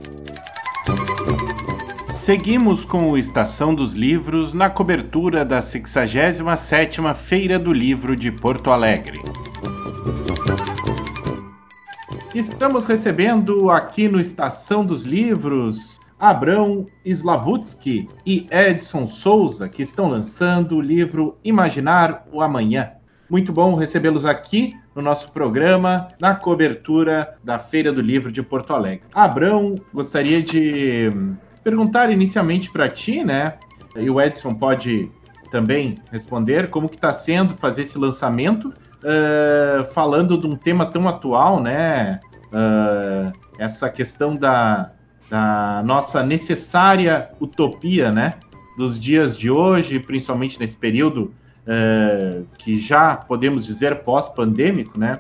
Seguimos 2.14 2.86
com 2.86 3.10
o 3.10 3.18
Estação 3.18 3.74
dos 3.74 3.94
Livros 3.94 4.54
na 4.54 4.70
cobertura 4.70 5.44
da 5.44 5.60
67ª 5.60 7.14
Feira 7.16 7.58
do 7.58 7.74
Livro 7.74 8.16
de 8.16 8.32
Porto 8.32 8.72
Alegre. 8.72 9.20
Estamos 12.36 12.86
recebendo 12.86 13.70
aqui 13.72 14.08
no 14.08 14.20
Estação 14.22 14.86
dos 14.86 15.04
Livros 15.04 16.00
Abrão 16.20 16.86
Slavutsky 17.04 18.08
e 18.26 18.48
Edson 18.50 19.08
Souza, 19.08 19.68
que 19.68 19.82
estão 19.82 20.08
lançando 20.08 20.78
o 20.78 20.82
livro 20.82 21.38
Imaginar 21.44 22.26
o 22.32 22.42
Amanhã. 22.42 22.92
Muito 23.30 23.52
bom 23.52 23.74
recebê-los 23.74 24.26
aqui 24.26 24.74
no 24.96 25.02
nosso 25.02 25.32
programa, 25.32 26.08
na 26.22 26.36
cobertura 26.36 27.36
da 27.44 27.58
Feira 27.58 27.92
do 27.92 28.02
Livro 28.02 28.32
de 28.32 28.44
Porto 28.44 28.74
Alegre. 28.74 29.06
Abrão, 29.14 29.76
gostaria 29.92 30.42
de 30.42 31.10
perguntar 31.64 32.12
inicialmente 32.12 32.70
para 32.70 32.90
ti, 32.90 33.24
né? 33.24 33.56
E 33.96 34.10
o 34.10 34.20
Edson 34.20 34.54
pode 34.54 35.10
também 35.50 35.96
responder 36.12 36.70
como 36.72 36.90
que 36.90 36.96
está 36.96 37.12
sendo 37.12 37.56
fazer 37.56 37.84
esse 37.84 37.98
lançamento, 37.98 38.70
uh, 38.70 39.86
falando 39.94 40.36
de 40.38 40.48
um 40.48 40.56
tema 40.56 40.86
tão 40.86 41.08
atual, 41.08 41.62
né? 41.62 42.20
Uh, 42.48 43.32
essa 43.60 43.90
questão 43.90 44.36
da, 44.36 44.92
da 45.30 45.84
nossa 45.86 46.24
necessária 46.24 47.30
utopia, 47.40 48.12
né? 48.12 48.34
Dos 48.76 49.00
dias 49.00 49.38
de 49.38 49.52
hoje, 49.52 50.00
principalmente 50.00 50.60
nesse 50.60 50.76
período 50.76 51.32
uh, 51.68 52.46
que 52.58 52.80
já 52.80 53.16
podemos 53.16 53.64
dizer 53.64 54.04
pós-pandêmico, 54.04 55.00
né? 55.00 55.20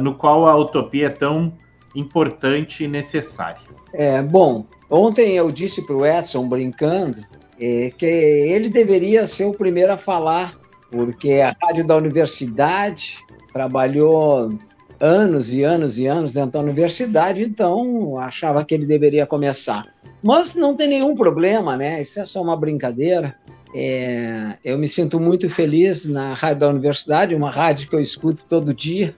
no 0.00 0.14
qual 0.14 0.46
a 0.46 0.54
utopia 0.54 1.06
é 1.06 1.10
tão 1.10 1.52
importante 1.94 2.84
e 2.84 2.88
necessária. 2.88 3.60
É, 3.92 4.22
bom, 4.22 4.64
Ontem 4.90 5.36
eu 5.36 5.52
disse 5.52 5.86
para 5.86 5.94
o 5.94 6.04
Edson, 6.04 6.48
brincando, 6.48 7.22
é, 7.60 7.92
que 7.96 8.04
ele 8.04 8.68
deveria 8.68 9.24
ser 9.24 9.44
o 9.44 9.54
primeiro 9.54 9.92
a 9.92 9.96
falar, 9.96 10.58
porque 10.90 11.34
a 11.34 11.54
rádio 11.62 11.86
da 11.86 11.96
universidade 11.96 13.18
trabalhou 13.52 14.52
anos 14.98 15.54
e 15.54 15.62
anos 15.62 15.96
e 15.98 16.06
anos 16.06 16.32
dentro 16.32 16.52
da 16.52 16.60
universidade, 16.60 17.44
então 17.44 18.18
achava 18.18 18.64
que 18.64 18.74
ele 18.74 18.84
deveria 18.84 19.24
começar. 19.24 19.86
Mas 20.20 20.56
não 20.56 20.74
tem 20.74 20.88
nenhum 20.88 21.14
problema, 21.14 21.76
né? 21.76 22.02
Isso 22.02 22.20
é 22.20 22.26
só 22.26 22.42
uma 22.42 22.56
brincadeira. 22.56 23.36
É, 23.72 24.56
eu 24.64 24.76
me 24.76 24.88
sinto 24.88 25.20
muito 25.20 25.48
feliz 25.48 26.04
na 26.04 26.34
rádio 26.34 26.60
da 26.60 26.68
universidade, 26.68 27.34
uma 27.34 27.50
rádio 27.50 27.88
que 27.88 27.94
eu 27.94 28.00
escuto 28.00 28.44
todo 28.48 28.74
dia. 28.74 29.14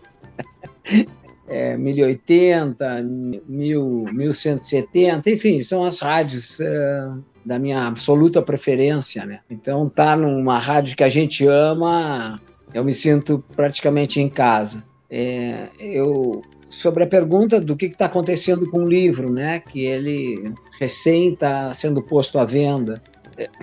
É, 1.49 1.77
1080, 1.77 3.03
1000, 3.49 4.05
1170, 4.13 5.31
enfim, 5.31 5.61
são 5.61 5.83
as 5.85 5.99
rádios 5.99 6.61
é, 6.61 7.09
da 7.45 7.59
minha 7.59 7.87
absoluta 7.87 8.41
preferência, 8.41 9.27
né? 9.27 9.41
Então, 9.51 9.89
tá 9.89 10.17
numa 10.17 10.59
rádio 10.59 10.97
que 10.97 11.03
a 11.03 11.09
gente 11.09 11.47
ama, 11.47 12.41
eu 12.73 12.85
me 12.85 12.95
sinto 12.95 13.45
praticamente 13.55 14.21
em 14.21 14.29
casa. 14.29 14.85
É, 15.11 15.69
eu 15.79 16.43
sobre 16.73 17.05
a 17.05 17.07
pergunta 17.07 17.61
do 17.61 17.77
que 17.77 17.87
está 17.87 18.07
acontecendo 18.07 18.69
com 18.71 18.79
o 18.79 18.89
livro, 18.89 19.31
né? 19.31 19.61
Que 19.61 19.85
ele 19.85 20.55
recém 20.81 21.35
está 21.35 21.73
sendo 21.75 22.03
posto 22.03 22.39
à 22.39 22.47
venda. 22.47 23.03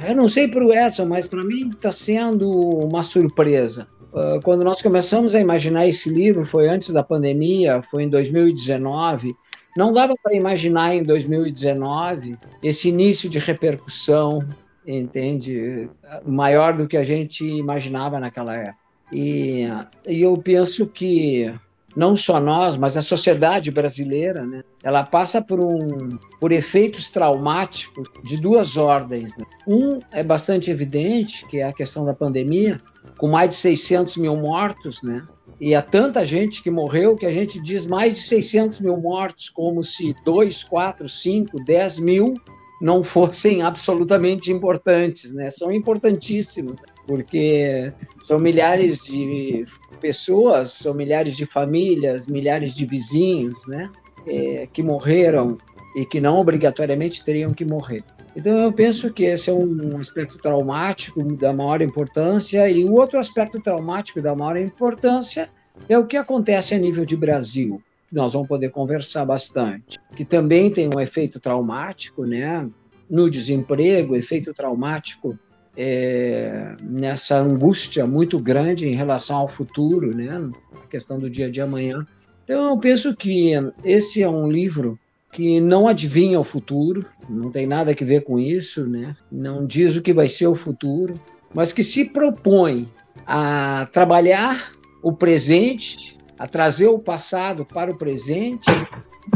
Eu 0.07 0.15
não 0.15 0.27
sei 0.27 0.47
para 0.47 0.63
o 0.63 0.71
Edson, 0.71 1.05
mas 1.05 1.27
para 1.27 1.43
mim 1.43 1.69
está 1.69 1.91
sendo 1.91 2.49
uma 2.49 3.01
surpresa. 3.01 3.87
Ah, 4.13 4.39
quando 4.43 4.63
nós 4.63 4.81
começamos 4.81 5.35
a 5.35 5.39
imaginar 5.39 5.87
esse 5.87 6.09
livro, 6.09 6.45
foi 6.45 6.67
antes 6.67 6.91
da 6.91 7.03
pandemia, 7.03 7.81
foi 7.81 8.03
em 8.03 8.09
2019. 8.09 9.35
Não 9.77 9.93
dava 9.93 10.13
para 10.21 10.35
imaginar 10.35 10.95
em 10.95 11.03
2019 11.03 12.35
esse 12.61 12.89
início 12.89 13.29
de 13.29 13.39
repercussão, 13.39 14.39
entende? 14.85 15.89
Maior 16.25 16.75
do 16.75 16.87
que 16.87 16.97
a 16.97 17.03
gente 17.03 17.45
imaginava 17.45 18.19
naquela 18.19 18.55
época. 18.55 18.77
E, 19.11 19.67
e 20.07 20.21
eu 20.21 20.37
penso 20.37 20.87
que 20.87 21.51
não 21.95 22.15
só 22.15 22.39
nós, 22.39 22.77
mas 22.77 22.95
a 22.95 23.01
sociedade 23.01 23.71
brasileira, 23.71 24.45
né? 24.45 24.63
Ela 24.83 25.03
passa 25.03 25.41
por 25.41 25.59
um 25.59 26.17
por 26.39 26.51
efeitos 26.51 27.09
traumáticos 27.09 28.07
de 28.23 28.37
duas 28.37 28.77
ordens. 28.77 29.35
Né? 29.35 29.45
Um 29.67 29.99
é 30.11 30.23
bastante 30.23 30.71
evidente, 30.71 31.45
que 31.47 31.57
é 31.57 31.63
a 31.63 31.73
questão 31.73 32.05
da 32.05 32.13
pandemia, 32.13 32.79
com 33.17 33.27
mais 33.27 33.49
de 33.49 33.55
600 33.55 34.17
mil 34.17 34.35
mortos, 34.35 35.01
né? 35.01 35.25
E 35.59 35.75
há 35.75 35.81
tanta 35.81 36.23
gente 36.23 36.63
que 36.63 36.71
morreu 36.71 37.17
que 37.17 37.25
a 37.25 37.33
gente 37.33 37.61
diz 37.61 37.85
mais 37.85 38.13
de 38.13 38.19
600 38.21 38.79
mil 38.79 38.95
mortos, 38.95 39.49
como 39.49 39.83
se 39.83 40.15
2, 40.23 40.63
4, 40.63 41.09
5, 41.09 41.63
10 41.65 41.99
mil 41.99 42.33
não 42.81 43.03
fossem 43.03 43.61
absolutamente 43.61 44.51
importantes, 44.51 45.33
né? 45.33 45.49
São 45.49 45.71
importantíssimos, 45.71 46.75
porque 47.05 47.91
são 48.23 48.39
milhares 48.39 49.03
de 49.03 49.65
pessoas, 49.99 50.71
são 50.71 50.93
milhares 50.93 51.35
de 51.35 51.45
famílias, 51.45 52.27
milhares 52.27 52.73
de 52.73 52.85
vizinhos, 52.85 53.55
né? 53.67 53.89
É, 54.27 54.67
que 54.71 54.83
morreram 54.83 55.57
e 55.95 56.05
que 56.05 56.21
não 56.21 56.39
obrigatoriamente 56.39 57.23
teriam 57.23 57.53
que 57.53 57.65
morrer. 57.65 58.03
Então 58.35 58.57
eu 58.59 58.71
penso 58.71 59.11
que 59.11 59.25
esse 59.25 59.49
é 59.49 59.53
um 59.53 59.97
aspecto 59.97 60.37
traumático 60.37 61.21
da 61.35 61.51
maior 61.51 61.81
importância 61.81 62.69
e 62.69 62.85
o 62.85 62.93
outro 62.93 63.19
aspecto 63.19 63.59
traumático 63.59 64.21
da 64.21 64.35
maior 64.35 64.57
importância 64.57 65.49
é 65.87 65.97
o 65.97 66.05
que 66.05 66.15
acontece 66.15 66.75
a 66.75 66.77
nível 66.77 67.05
de 67.05 67.17
Brasil 67.17 67.81
nós 68.11 68.33
vamos 68.33 68.47
poder 68.47 68.69
conversar 68.69 69.25
bastante, 69.25 69.97
que 70.15 70.25
também 70.25 70.71
tem 70.71 70.89
um 70.93 70.99
efeito 70.99 71.39
traumático, 71.39 72.25
né? 72.25 72.67
No 73.09 73.29
desemprego, 73.29 74.15
efeito 74.15 74.53
traumático 74.53 75.37
é, 75.77 76.75
nessa 76.81 77.37
angústia 77.37 78.05
muito 78.05 78.37
grande 78.39 78.87
em 78.87 78.95
relação 78.95 79.37
ao 79.37 79.47
futuro, 79.47 80.15
né? 80.15 80.49
A 80.83 80.87
questão 80.87 81.17
do 81.17 81.29
dia 81.29 81.49
de 81.49 81.61
amanhã. 81.61 82.05
Então, 82.43 82.69
eu 82.69 82.77
penso 82.77 83.15
que 83.15 83.51
esse 83.83 84.21
é 84.23 84.29
um 84.29 84.51
livro 84.51 84.99
que 85.31 85.61
não 85.61 85.87
adivinha 85.87 86.39
o 86.39 86.43
futuro, 86.43 87.05
não 87.29 87.51
tem 87.51 87.67
nada 87.67 87.91
a 87.91 88.05
ver 88.05 88.23
com 88.23 88.39
isso, 88.39 88.87
né? 88.87 89.15
Não 89.31 89.65
diz 89.65 89.95
o 89.95 90.01
que 90.01 90.11
vai 90.11 90.27
ser 90.27 90.47
o 90.47 90.55
futuro, 90.55 91.19
mas 91.53 91.71
que 91.71 91.83
se 91.83 92.05
propõe 92.05 92.89
a 93.25 93.87
trabalhar 93.91 94.71
o 95.01 95.13
presente 95.13 96.17
a 96.39 96.47
trazer 96.47 96.87
o 96.87 96.97
passado 96.97 97.65
para 97.65 97.91
o 97.91 97.97
presente, 97.97 98.71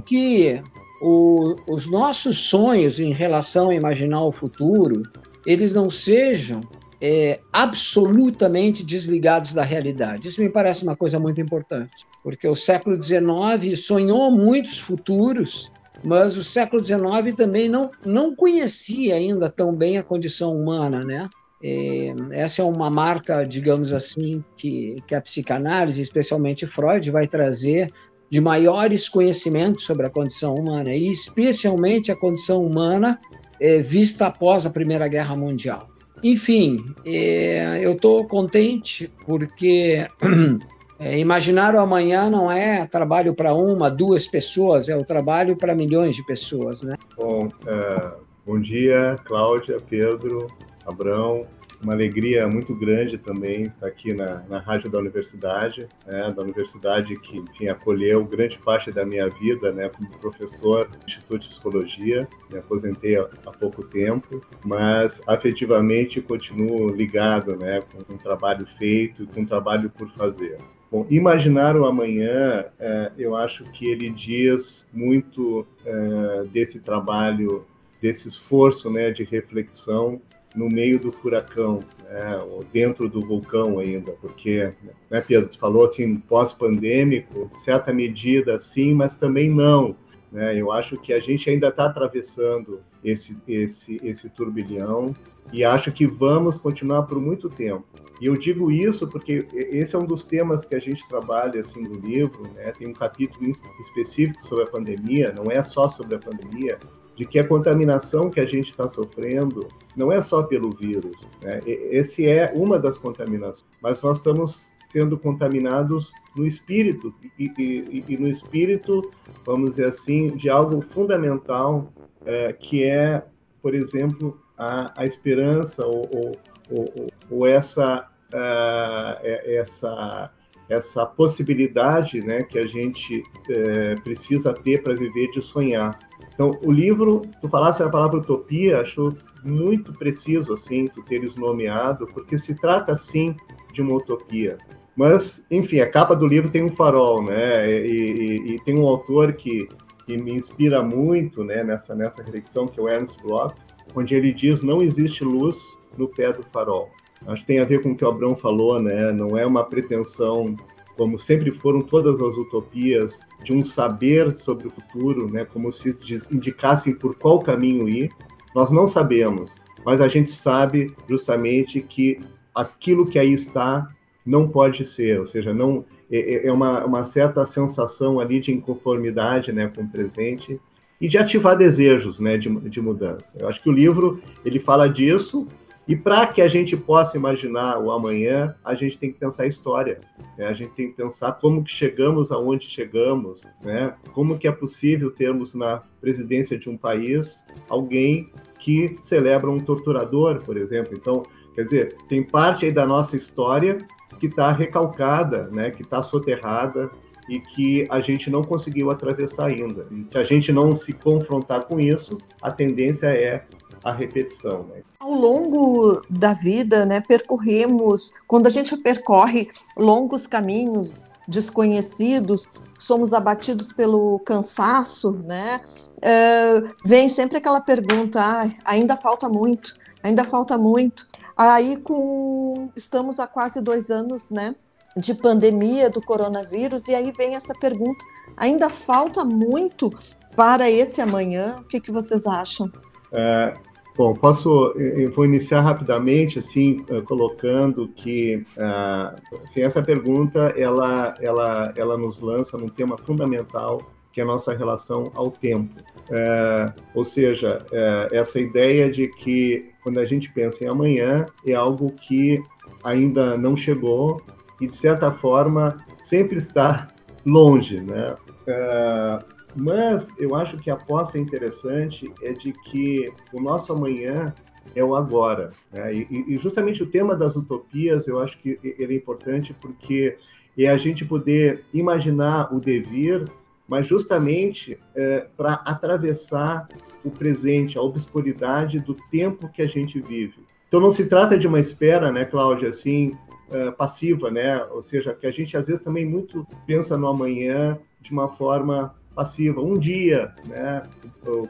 que 0.05 0.61
o, 1.01 1.55
os 1.67 1.91
nossos 1.91 2.39
sonhos 2.49 2.97
em 2.97 3.11
relação 3.11 3.69
a 3.69 3.75
imaginar 3.75 4.23
o 4.23 4.31
futuro, 4.31 5.03
eles 5.45 5.73
não 5.73 5.89
sejam 5.89 6.61
é, 7.01 7.41
absolutamente 7.51 8.85
desligados 8.85 9.53
da 9.53 9.63
realidade. 9.63 10.29
Isso 10.29 10.41
me 10.41 10.49
parece 10.49 10.83
uma 10.83 10.95
coisa 10.95 11.19
muito 11.19 11.41
importante, 11.41 12.07
porque 12.23 12.47
o 12.47 12.55
século 12.55 12.99
XIX 13.01 13.77
sonhou 13.77 14.31
muitos 14.31 14.79
futuros, 14.79 15.69
mas 16.01 16.37
o 16.37 16.43
século 16.43 16.81
XIX 16.81 17.35
também 17.35 17.67
não, 17.67 17.91
não 18.05 18.33
conhecia 18.33 19.15
ainda 19.15 19.51
tão 19.51 19.75
bem 19.75 19.97
a 19.97 20.03
condição 20.03 20.55
humana, 20.55 21.01
né? 21.01 21.29
É, 21.63 22.13
essa 22.31 22.61
é 22.61 22.65
uma 22.65 22.89
marca, 22.89 23.45
digamos 23.45 23.93
assim, 23.93 24.43
que, 24.57 24.97
que 25.07 25.15
a 25.15 25.21
psicanálise, 25.21 26.01
especialmente 26.01 26.67
Freud, 26.67 27.09
vai 27.09 27.25
trazer 27.25 27.89
de 28.29 28.41
maiores 28.41 29.07
conhecimentos 29.07 29.85
sobre 29.85 30.05
a 30.05 30.09
condição 30.09 30.55
humana, 30.55 30.93
e 30.93 31.07
especialmente 31.07 32.11
a 32.11 32.15
condição 32.15 32.65
humana 32.65 33.19
é, 33.61 33.79
vista 33.79 34.27
após 34.27 34.65
a 34.65 34.69
Primeira 34.69 35.07
Guerra 35.07 35.35
Mundial. 35.35 35.87
Enfim, 36.21 36.83
é, 37.05 37.79
eu 37.85 37.93
estou 37.93 38.25
contente 38.25 39.11
porque 39.25 40.05
é, 40.99 41.19
imaginar 41.19 41.75
o 41.75 41.79
amanhã 41.79 42.29
não 42.29 42.51
é 42.51 42.85
trabalho 42.87 43.35
para 43.35 43.53
uma, 43.53 43.89
duas 43.89 44.25
pessoas, 44.25 44.89
é 44.89 44.97
o 44.97 45.05
trabalho 45.05 45.55
para 45.55 45.75
milhões 45.75 46.15
de 46.15 46.25
pessoas. 46.25 46.81
Né? 46.81 46.95
Bom, 47.15 47.49
é, 47.67 48.11
bom 48.45 48.59
dia, 48.59 49.15
Cláudia, 49.25 49.77
Pedro, 49.89 50.47
Abrão, 50.85 51.47
uma 51.83 51.93
alegria 51.93 52.47
muito 52.47 52.73
grande 52.73 53.17
também 53.17 53.63
estar 53.63 53.87
aqui 53.87 54.13
na, 54.13 54.43
na 54.49 54.59
rádio 54.59 54.89
da 54.89 54.99
universidade, 54.99 55.87
né, 56.07 56.31
da 56.31 56.41
universidade 56.41 57.15
que 57.19 57.37
enfim, 57.37 57.67
acolheu 57.67 58.23
grande 58.23 58.57
parte 58.57 58.91
da 58.91 59.05
minha 59.05 59.27
vida 59.29 59.71
né, 59.71 59.89
como 59.89 60.09
professor 60.19 60.87
do 60.87 60.97
Instituto 61.05 61.41
de 61.41 61.49
Psicologia. 61.49 62.27
Me 62.51 62.59
aposentei 62.59 63.17
há, 63.17 63.27
há 63.45 63.51
pouco 63.51 63.83
tempo, 63.83 64.41
mas 64.65 65.21
afetivamente 65.27 66.21
continuo 66.21 66.87
ligado 66.87 67.57
né, 67.57 67.81
com 67.81 68.13
um 68.13 68.17
trabalho 68.17 68.65
feito 68.77 69.23
e 69.23 69.27
com 69.27 69.41
um 69.41 69.45
trabalho 69.45 69.89
por 69.89 70.09
fazer. 70.11 70.57
Bom, 70.89 71.07
imaginar 71.09 71.75
o 71.75 71.85
amanhã, 71.85 72.65
é, 72.79 73.11
eu 73.17 73.35
acho 73.35 73.63
que 73.71 73.87
ele 73.87 74.09
diz 74.09 74.87
muito 74.93 75.67
é, 75.83 76.43
desse 76.51 76.79
trabalho, 76.79 77.65
desse 77.99 78.27
esforço 78.27 78.91
né, 78.91 79.09
de 79.09 79.23
reflexão 79.23 80.21
no 80.55 80.67
meio 80.67 80.99
do 80.99 81.11
furacão, 81.11 81.79
né, 82.03 82.39
ou 82.43 82.63
dentro 82.71 83.09
do 83.09 83.21
vulcão 83.21 83.79
ainda, 83.79 84.11
porque, 84.13 84.69
né, 85.09 85.21
Pedro, 85.21 85.49
tu 85.49 85.57
falou 85.57 85.85
assim, 85.85 86.17
pós-pandêmico, 86.17 87.49
certa 87.63 87.91
medida 87.91 88.59
sim, 88.59 88.93
mas 88.93 89.15
também 89.15 89.49
não. 89.49 89.95
Né? 90.31 90.59
Eu 90.59 90.71
acho 90.71 90.97
que 90.97 91.13
a 91.13 91.19
gente 91.19 91.49
ainda 91.49 91.67
está 91.67 91.85
atravessando 91.85 92.81
esse, 93.03 93.37
esse, 93.47 93.97
esse 94.03 94.29
turbilhão 94.29 95.13
e 95.51 95.63
acho 95.63 95.91
que 95.91 96.07
vamos 96.07 96.57
continuar 96.57 97.03
por 97.03 97.19
muito 97.19 97.49
tempo. 97.49 97.85
E 98.19 98.25
eu 98.25 98.35
digo 98.35 98.71
isso 98.71 99.07
porque 99.07 99.45
esse 99.53 99.95
é 99.95 99.99
um 99.99 100.05
dos 100.05 100.23
temas 100.25 100.65
que 100.65 100.73
a 100.73 100.79
gente 100.79 101.07
trabalha 101.07 101.61
assim 101.61 101.81
no 101.81 101.95
livro, 101.95 102.43
né? 102.55 102.71
Tem 102.71 102.87
um 102.87 102.93
capítulo 102.93 103.53
específico 103.81 104.41
sobre 104.43 104.63
a 104.63 104.67
pandemia, 104.67 105.33
não 105.33 105.51
é 105.51 105.61
só 105.61 105.89
sobre 105.89 106.15
a 106.15 106.19
pandemia, 106.19 106.79
de 107.15 107.25
que 107.25 107.39
a 107.39 107.47
contaminação 107.47 108.29
que 108.29 108.39
a 108.39 108.45
gente 108.45 108.71
está 108.71 108.89
sofrendo 108.89 109.67
não 109.95 110.11
é 110.11 110.21
só 110.21 110.43
pelo 110.43 110.71
vírus. 110.71 111.15
Né? 111.41 111.59
Esse 111.65 112.27
é 112.27 112.51
uma 112.55 112.79
das 112.79 112.97
contaminações, 112.97 113.65
mas 113.81 114.01
nós 114.01 114.17
estamos 114.17 114.73
sendo 114.91 115.17
contaminados 115.17 116.11
no 116.35 116.45
espírito 116.45 117.13
e, 117.37 117.51
e, 117.57 118.03
e 118.07 118.17
no 118.17 118.27
espírito, 118.27 119.11
vamos 119.45 119.71
dizer 119.71 119.85
assim, 119.85 120.35
de 120.35 120.49
algo 120.49 120.81
fundamental 120.81 121.91
é, 122.25 122.53
que 122.53 122.83
é, 122.83 123.23
por 123.61 123.73
exemplo, 123.73 124.39
a, 124.57 125.01
a 125.01 125.05
esperança 125.05 125.85
ou, 125.85 126.09
ou, 126.13 126.37
ou, 126.69 127.07
ou 127.29 127.47
essa 127.47 128.07
uh, 128.33 129.19
essa 129.23 130.31
essa 130.69 131.05
possibilidade 131.05 132.19
né, 132.21 132.41
que 132.41 132.57
a 132.57 132.65
gente 132.65 133.21
é, 133.49 133.95
precisa 133.95 134.53
ter 134.53 134.81
para 134.81 134.95
viver 134.95 135.29
de 135.31 135.41
sonhar. 135.41 135.99
Então, 136.33 136.51
o 136.65 136.71
livro, 136.71 137.21
tu 137.41 137.47
falasse 137.47 137.83
a 137.83 137.89
palavra 137.89 138.19
utopia, 138.19 138.81
acho 138.81 139.09
muito 139.43 139.93
preciso, 139.93 140.53
assim, 140.53 140.87
tu 140.87 141.03
teres 141.03 141.35
nomeado, 141.35 142.07
porque 142.07 142.37
se 142.37 142.55
trata, 142.55 142.97
sim, 142.97 143.35
de 143.71 143.81
uma 143.81 143.95
utopia. 143.95 144.57
Mas, 144.95 145.43
enfim, 145.49 145.79
a 145.79 145.89
capa 145.89 146.15
do 146.15 146.27
livro 146.27 146.49
tem 146.49 146.63
um 146.63 146.69
farol, 146.69 147.23
né? 147.23 147.69
E, 147.69 147.87
e, 147.87 148.55
e 148.55 148.59
tem 148.61 148.77
um 148.77 148.87
autor 148.87 149.33
que, 149.33 149.67
que 150.05 150.17
me 150.17 150.33
inspira 150.33 150.83
muito, 150.83 151.43
né, 151.43 151.63
nessa, 151.63 151.95
nessa 151.95 152.21
reflexão, 152.23 152.67
que 152.67 152.79
é 152.79 152.83
o 152.83 152.89
Ernst 152.89 153.21
Bloch, 153.21 153.53
onde 153.95 154.15
ele 154.15 154.33
diz, 154.33 154.61
não 154.61 154.81
existe 154.81 155.23
luz 155.23 155.57
no 155.97 156.07
pé 156.07 156.31
do 156.31 156.43
farol. 156.51 156.89
Acho 157.27 157.41
que 157.41 157.47
tem 157.47 157.59
a 157.59 157.65
ver 157.65 157.81
com 157.81 157.91
o 157.91 157.95
que 157.95 158.03
o 158.03 158.09
Abrão 158.09 158.35
falou, 158.35 158.81
né? 158.81 159.11
Não 159.11 159.37
é 159.37 159.45
uma 159.45 159.63
pretensão 159.63 160.55
como 160.97 161.17
sempre 161.17 161.51
foram 161.51 161.81
todas 161.81 162.21
as 162.21 162.35
utopias, 162.35 163.19
de 163.43 163.53
um 163.53 163.63
saber 163.63 164.35
sobre 164.35 164.67
o 164.67 164.71
futuro, 164.71 165.31
né, 165.31 165.45
como 165.45 165.71
se 165.71 165.95
indicassem 166.31 166.93
por 166.93 167.15
qual 167.15 167.39
caminho 167.39 167.89
ir. 167.89 168.11
Nós 168.55 168.71
não 168.71 168.87
sabemos, 168.87 169.51
mas 169.85 169.99
a 169.99 170.07
gente 170.07 170.31
sabe 170.31 170.93
justamente 171.09 171.81
que 171.81 172.19
aquilo 172.53 173.05
que 173.05 173.17
aí 173.17 173.33
está 173.33 173.87
não 174.25 174.47
pode 174.47 174.85
ser, 174.85 175.19
ou 175.19 175.27
seja, 175.27 175.53
não 175.53 175.83
é, 176.09 176.17
é, 176.17 176.47
é 176.47 176.53
uma, 176.53 176.85
uma 176.85 177.03
certa 177.03 177.45
sensação 177.45 178.19
ali 178.19 178.39
de 178.39 178.51
inconformidade 178.51 179.51
né, 179.51 179.71
com 179.75 179.81
o 179.81 179.89
presente 179.89 180.59
e 181.01 181.07
de 181.07 181.17
ativar 181.17 181.57
desejos 181.57 182.19
né, 182.19 182.37
de, 182.37 182.49
de 182.69 182.79
mudança. 182.79 183.35
Eu 183.37 183.49
acho 183.49 183.61
que 183.61 183.69
o 183.69 183.73
livro 183.73 184.21
ele 184.45 184.59
fala 184.59 184.87
disso 184.87 185.47
e 185.87 185.95
para 185.95 186.25
que 186.27 186.41
a 186.41 186.47
gente 186.47 186.77
possa 186.77 187.17
imaginar 187.17 187.77
o 187.79 187.91
amanhã, 187.91 188.55
a 188.63 188.73
gente 188.73 188.97
tem 188.97 189.11
que 189.11 189.19
pensar 189.19 189.43
a 189.43 189.47
história. 189.47 189.99
Né? 190.37 190.45
A 190.45 190.53
gente 190.53 190.71
tem 190.71 190.89
que 190.89 190.95
pensar 190.95 191.33
como 191.33 191.63
que 191.63 191.71
chegamos 191.71 192.31
aonde 192.31 192.67
chegamos, 192.67 193.43
né? 193.61 193.93
Como 194.13 194.39
que 194.39 194.47
é 194.47 194.51
possível 194.51 195.11
termos 195.11 195.53
na 195.53 195.81
presidência 195.99 196.57
de 196.57 196.69
um 196.69 196.77
país 196.77 197.43
alguém 197.69 198.31
que 198.59 198.95
celebra 199.01 199.49
um 199.49 199.59
torturador, 199.59 200.41
por 200.43 200.55
exemplo. 200.55 200.93
Então, 200.97 201.23
quer 201.53 201.63
dizer, 201.63 201.97
tem 202.07 202.23
parte 202.23 202.65
aí 202.65 202.71
da 202.71 202.85
nossa 202.85 203.17
história 203.17 203.77
que 204.19 204.27
está 204.27 204.53
recalcada, 204.53 205.49
né? 205.53 205.69
Que 205.69 205.81
está 205.81 206.01
soterrada 206.01 206.89
e 207.27 207.39
que 207.39 207.85
a 207.89 207.99
gente 207.99 208.29
não 208.29 208.41
conseguiu 208.41 208.89
atravessar 208.89 209.47
ainda. 209.47 209.87
E 209.91 210.05
se 210.09 210.17
a 210.17 210.23
gente 210.23 210.51
não 210.51 210.75
se 210.75 210.93
confrontar 210.93 211.65
com 211.65 211.79
isso, 211.79 212.17
a 212.41 212.51
tendência 212.51 213.07
é 213.07 213.45
a 213.83 213.91
repetição. 213.91 214.63
Né? 214.63 214.81
Ao 214.99 215.11
longo 215.11 216.01
da 216.09 216.33
vida, 216.33 216.85
né, 216.85 217.01
percorremos, 217.01 218.11
quando 218.27 218.47
a 218.47 218.49
gente 218.49 218.75
percorre 218.77 219.49
longos 219.77 220.25
caminhos 220.25 221.09
desconhecidos, 221.27 222.47
somos 222.79 223.13
abatidos 223.13 223.71
pelo 223.73 224.19
cansaço, 224.19 225.11
né? 225.25 225.61
É, 226.01 226.61
vem 226.85 227.09
sempre 227.09 227.37
aquela 227.37 227.61
pergunta: 227.61 228.19
ah, 228.21 228.49
ainda 228.65 228.95
falta 228.95 229.29
muito, 229.29 229.73
ainda 230.01 230.23
falta 230.23 230.57
muito. 230.57 231.07
Aí, 231.37 231.77
com 231.77 232.69
estamos 232.75 233.19
há 233.19 233.27
quase 233.27 233.61
dois 233.61 233.89
anos, 233.89 234.29
né? 234.31 234.55
De 234.95 235.13
pandemia 235.15 235.89
do 235.89 236.01
coronavírus, 236.01 236.87
e 236.87 236.95
aí 236.95 237.11
vem 237.11 237.35
essa 237.35 237.53
pergunta: 237.53 238.03
ainda 238.37 238.69
falta 238.69 239.23
muito 239.25 239.89
para 240.35 240.69
esse 240.69 241.01
amanhã? 241.01 241.57
O 241.59 241.63
que, 241.63 241.79
que 241.79 241.91
vocês 241.91 242.27
acham? 242.27 242.71
É, 243.11 243.53
Bom, 243.95 244.13
posso, 244.13 244.73
eu 244.75 245.11
vou 245.11 245.23
iniciar 245.23 245.61
rapidamente, 245.61 246.39
assim, 246.39 246.77
eh, 246.89 246.99
colocando 247.01 247.87
que, 247.89 248.43
ah, 248.57 249.15
assim, 249.43 249.61
essa 249.61 249.83
pergunta, 249.83 250.51
ela, 250.57 251.13
ela, 251.21 251.71
ela 251.77 251.95
nos 251.95 252.19
lança 252.19 252.57
num 252.57 252.67
tema 252.67 252.97
fundamental, 252.97 253.79
que 254.13 254.21
é 254.21 254.23
a 254.23 254.27
nossa 254.27 254.53
relação 254.53 255.11
ao 255.15 255.29
tempo. 255.29 255.75
É, 256.11 256.65
ou 256.93 257.03
seja, 257.03 257.57
é, 257.71 258.07
essa 258.11 258.39
ideia 258.39 258.89
de 258.89 259.07
que, 259.07 259.61
quando 259.81 259.99
a 259.99 260.05
gente 260.05 260.31
pensa 260.31 260.63
em 260.63 260.67
amanhã, 260.67 261.25
é 261.45 261.53
algo 261.53 261.91
que 261.91 262.41
ainda 262.83 263.35
não 263.35 263.57
chegou 263.57 264.21
e, 264.61 264.67
de 264.67 264.75
certa 264.75 265.11
forma, 265.11 265.75
sempre 265.99 266.37
está 266.37 266.87
longe, 267.25 267.81
né? 267.81 268.13
É, 268.45 269.19
mas 269.55 270.07
eu 270.17 270.35
acho 270.35 270.57
que 270.57 270.69
a 270.69 270.73
aposta 270.73 271.17
interessante 271.17 272.11
é 272.21 272.33
de 272.33 272.51
que 272.51 273.11
o 273.31 273.41
nosso 273.41 273.73
amanhã 273.73 274.33
é 274.75 274.83
o 274.83 274.95
agora. 274.95 275.51
Né? 275.71 275.93
E, 275.93 276.33
e, 276.33 276.37
justamente 276.37 276.81
o 276.81 276.89
tema 276.89 277.15
das 277.15 277.35
utopias 277.35 278.07
eu 278.07 278.19
acho 278.19 278.37
que 278.39 278.59
ele 278.63 278.93
é 278.93 278.97
importante 278.97 279.53
porque 279.53 280.17
é 280.57 280.67
a 280.67 280.77
gente 280.77 281.03
poder 281.03 281.63
imaginar 281.73 282.53
o 282.53 282.59
devir, 282.59 283.25
mas 283.67 283.87
justamente 283.87 284.77
é, 284.95 285.27
para 285.35 285.53
atravessar 285.65 286.67
o 287.03 287.09
presente, 287.09 287.77
a 287.77 287.81
obscuridade 287.81 288.79
do 288.79 288.93
tempo 289.11 289.49
que 289.49 289.61
a 289.61 289.67
gente 289.67 289.99
vive. 289.99 290.35
Então 290.67 290.79
não 290.79 290.91
se 290.91 291.05
trata 291.05 291.37
de 291.37 291.47
uma 291.47 291.59
espera, 291.59 292.11
né, 292.11 292.25
Cláudia, 292.25 292.69
assim, 292.69 293.11
é, 293.51 293.71
passiva, 293.71 294.31
né? 294.31 294.63
Ou 294.71 294.81
seja, 294.81 295.13
que 295.13 295.27
a 295.27 295.31
gente 295.31 295.55
às 295.55 295.67
vezes 295.67 295.83
também 295.83 296.05
muito 296.05 296.47
pensa 296.65 296.97
no 296.97 297.07
amanhã 297.07 297.77
de 298.01 298.11
uma 298.11 298.27
forma 298.27 298.95
passiva. 299.13 299.61
Um 299.61 299.73
dia, 299.73 300.33
né? 300.47 300.83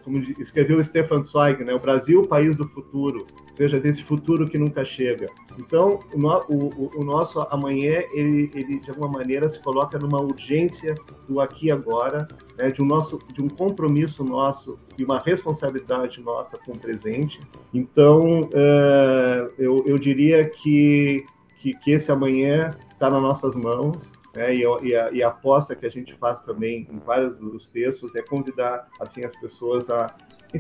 Como 0.04 0.20
escreveu 0.40 0.84
Stefan 0.84 1.24
Zweig, 1.24 1.64
né? 1.64 1.74
O 1.74 1.80
Brasil, 1.80 2.28
país 2.28 2.56
do 2.56 2.68
futuro, 2.68 3.26
ou 3.50 3.58
seja, 3.58 3.80
desse 3.80 4.04
futuro 4.04 4.46
que 4.48 4.58
nunca 4.58 4.84
chega. 4.84 5.28
Então, 5.58 6.00
o, 6.14 6.56
o, 6.56 6.92
o 6.98 7.04
nosso 7.04 7.40
amanhã, 7.50 8.04
ele, 8.14 8.52
ele, 8.54 8.80
de 8.80 8.90
alguma 8.90 9.10
maneira 9.10 9.50
se 9.50 9.60
coloca 9.60 9.98
numa 9.98 10.22
urgência 10.22 10.96
do 11.28 11.40
aqui 11.40 11.68
e 11.68 11.72
agora, 11.72 12.28
né? 12.58 12.72
de 12.72 12.82
um 12.82 12.86
nosso, 12.86 13.20
de 13.34 13.42
um 13.42 13.48
compromisso 13.48 14.24
nosso 14.24 14.78
e 14.98 15.04
uma 15.04 15.20
responsabilidade 15.20 16.22
nossa 16.22 16.58
com 16.58 16.74
o 16.74 16.78
presente. 16.78 17.40
Então, 17.74 18.42
uh, 18.42 19.54
eu, 19.58 19.84
eu 19.86 19.98
diria 19.98 20.46
que, 20.46 21.26
que, 21.62 21.74
que 21.80 21.92
esse 21.92 22.12
amanhã 22.12 22.72
está 22.92 23.10
nas 23.10 23.22
nossas 23.22 23.56
mãos 23.56 24.23
né? 24.36 24.56
E, 24.56 24.62
e, 24.62 24.96
a, 24.96 25.10
e, 25.12 25.24
a, 25.24 25.28
aposta 25.28 25.76
que 25.76 25.86
a 25.86 25.90
gente 25.90 26.14
faz 26.16 26.42
também 26.42 26.88
em 26.92 27.00
vários 27.00 27.38
dos 27.38 27.68
textos 27.68 28.16
é 28.16 28.22
convidar 28.22 28.88
assim 29.00 29.24
as 29.24 29.36
pessoas 29.40 29.90
a 29.90 30.08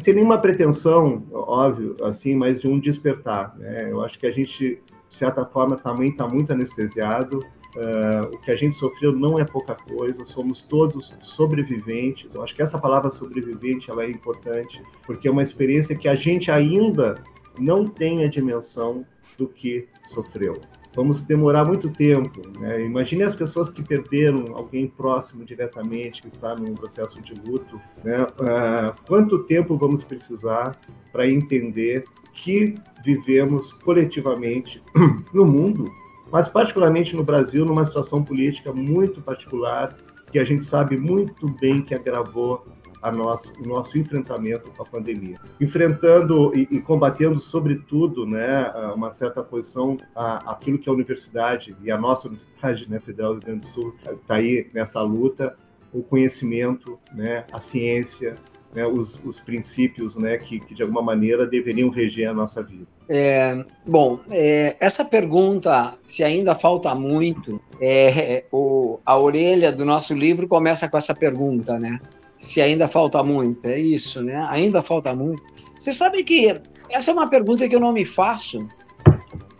sem 0.01 0.15
nenhuma 0.15 0.39
pretensão, 0.39 1.23
óbvio, 1.31 1.95
assim, 2.03 2.35
mas 2.35 2.59
de 2.59 2.67
um 2.67 2.79
despertar. 2.79 3.55
Né? 3.57 3.91
Eu 3.91 4.03
acho 4.03 4.17
que 4.17 4.25
a 4.25 4.31
gente, 4.31 4.81
de 5.07 5.15
certa 5.15 5.45
forma, 5.45 5.75
também 5.75 6.09
está 6.09 6.27
muito 6.27 6.51
anestesiado. 6.51 7.45
Uh, 7.75 8.33
o 8.33 8.39
que 8.39 8.49
a 8.49 8.55
gente 8.55 8.75
sofreu 8.75 9.11
não 9.11 9.37
é 9.37 9.45
pouca 9.45 9.75
coisa, 9.75 10.25
somos 10.25 10.63
todos 10.63 11.15
sobreviventes. 11.21 12.33
Eu 12.33 12.43
acho 12.43 12.55
que 12.55 12.61
essa 12.63 12.79
palavra 12.79 13.11
sobrevivente 13.11 13.91
ela 13.91 14.03
é 14.03 14.09
importante, 14.09 14.81
porque 15.05 15.27
é 15.27 15.31
uma 15.31 15.43
experiência 15.43 15.95
que 15.95 16.07
a 16.07 16.15
gente 16.15 16.49
ainda 16.49 17.15
não 17.59 17.85
tem 17.85 18.23
a 18.23 18.27
dimensão 18.27 19.05
do 19.37 19.47
que 19.47 19.87
sofreu 20.11 20.59
vamos 20.95 21.21
demorar 21.21 21.65
muito 21.65 21.89
tempo. 21.89 22.41
Né? 22.59 22.85
Imagine 22.85 23.23
as 23.23 23.35
pessoas 23.35 23.69
que 23.69 23.81
perderam 23.81 24.45
alguém 24.55 24.87
próximo 24.87 25.43
diretamente, 25.43 26.21
que 26.21 26.27
está 26.27 26.55
num 26.55 26.73
processo 26.75 27.21
de 27.21 27.33
luto. 27.47 27.79
Né? 28.03 28.17
Uh, 28.17 28.93
quanto 29.07 29.39
tempo 29.39 29.77
vamos 29.77 30.03
precisar 30.03 30.75
para 31.11 31.27
entender 31.27 32.05
que 32.33 32.75
vivemos 33.03 33.73
coletivamente 33.73 34.81
no 35.33 35.45
mundo, 35.45 35.85
mas 36.31 36.47
particularmente 36.47 37.15
no 37.15 37.23
Brasil, 37.23 37.65
numa 37.65 37.85
situação 37.85 38.23
política 38.23 38.73
muito 38.73 39.21
particular, 39.21 39.95
que 40.31 40.39
a 40.39 40.43
gente 40.43 40.65
sabe 40.65 40.97
muito 40.97 41.45
bem 41.59 41.81
que 41.81 41.93
agravou 41.93 42.65
a 43.03 43.11
nosso, 43.11 43.51
o 43.59 43.67
nosso 43.67 43.97
enfrentamento 43.97 44.71
com 44.71 44.81
a 44.81 44.85
pandemia. 44.85 45.35
Enfrentando 45.59 46.51
e, 46.57 46.67
e 46.71 46.79
combatendo, 46.79 47.39
sobretudo, 47.41 48.25
né, 48.25 48.71
uma 48.95 49.11
certa 49.11 49.43
posição 49.43 49.97
aquilo 50.15 50.79
que 50.79 50.89
a 50.89 50.93
universidade 50.93 51.75
e 51.83 51.91
a 51.91 51.97
nossa 51.97 52.27
Universidade 52.27 52.89
né, 52.89 52.99
Federal 52.99 53.33
do 53.33 53.39
Rio 53.39 53.45
Grande 53.45 53.61
do 53.61 53.67
Sul 53.67 53.93
está 54.09 54.35
aí 54.35 54.69
nessa 54.73 55.01
luta, 55.01 55.55
o 55.91 56.01
conhecimento, 56.01 56.97
né, 57.13 57.45
a 57.51 57.59
ciência, 57.59 58.35
né, 58.73 58.85
os, 58.85 59.19
os, 59.23 59.39
princípios 59.39 60.15
né, 60.15 60.37
que, 60.37 60.59
que, 60.59 60.73
de 60.73 60.81
alguma 60.81 61.01
maneira, 61.01 61.45
deveriam 61.45 61.89
reger 61.89 62.29
a 62.29 62.33
nossa 62.33 62.63
vida. 62.63 62.87
É, 63.07 63.63
bom, 63.85 64.19
é, 64.31 64.75
essa 64.79 65.05
pergunta, 65.05 65.93
se 66.03 66.23
ainda 66.23 66.55
falta 66.55 66.95
muito, 66.95 67.61
é, 67.79 68.45
o, 68.51 68.99
a 69.05 69.17
orelha 69.17 69.71
do 69.71 69.85
nosso 69.85 70.15
livro 70.15 70.47
começa 70.47 70.89
com 70.89 70.97
essa 70.97 71.13
pergunta, 71.13 71.77
né? 71.77 71.99
Se 72.43 72.61
ainda 72.61 72.87
falta 72.87 73.23
muito. 73.23 73.65
É 73.65 73.79
isso, 73.79 74.21
né? 74.21 74.45
Ainda 74.49 74.81
falta 74.81 75.15
muito. 75.15 75.41
Você 75.79 75.93
sabe 75.93 76.23
que 76.23 76.59
essa 76.89 77.11
é 77.11 77.13
uma 77.13 77.29
pergunta 77.29 77.67
que 77.67 77.75
eu 77.75 77.79
não 77.79 77.93
me 77.93 78.05
faço. 78.05 78.67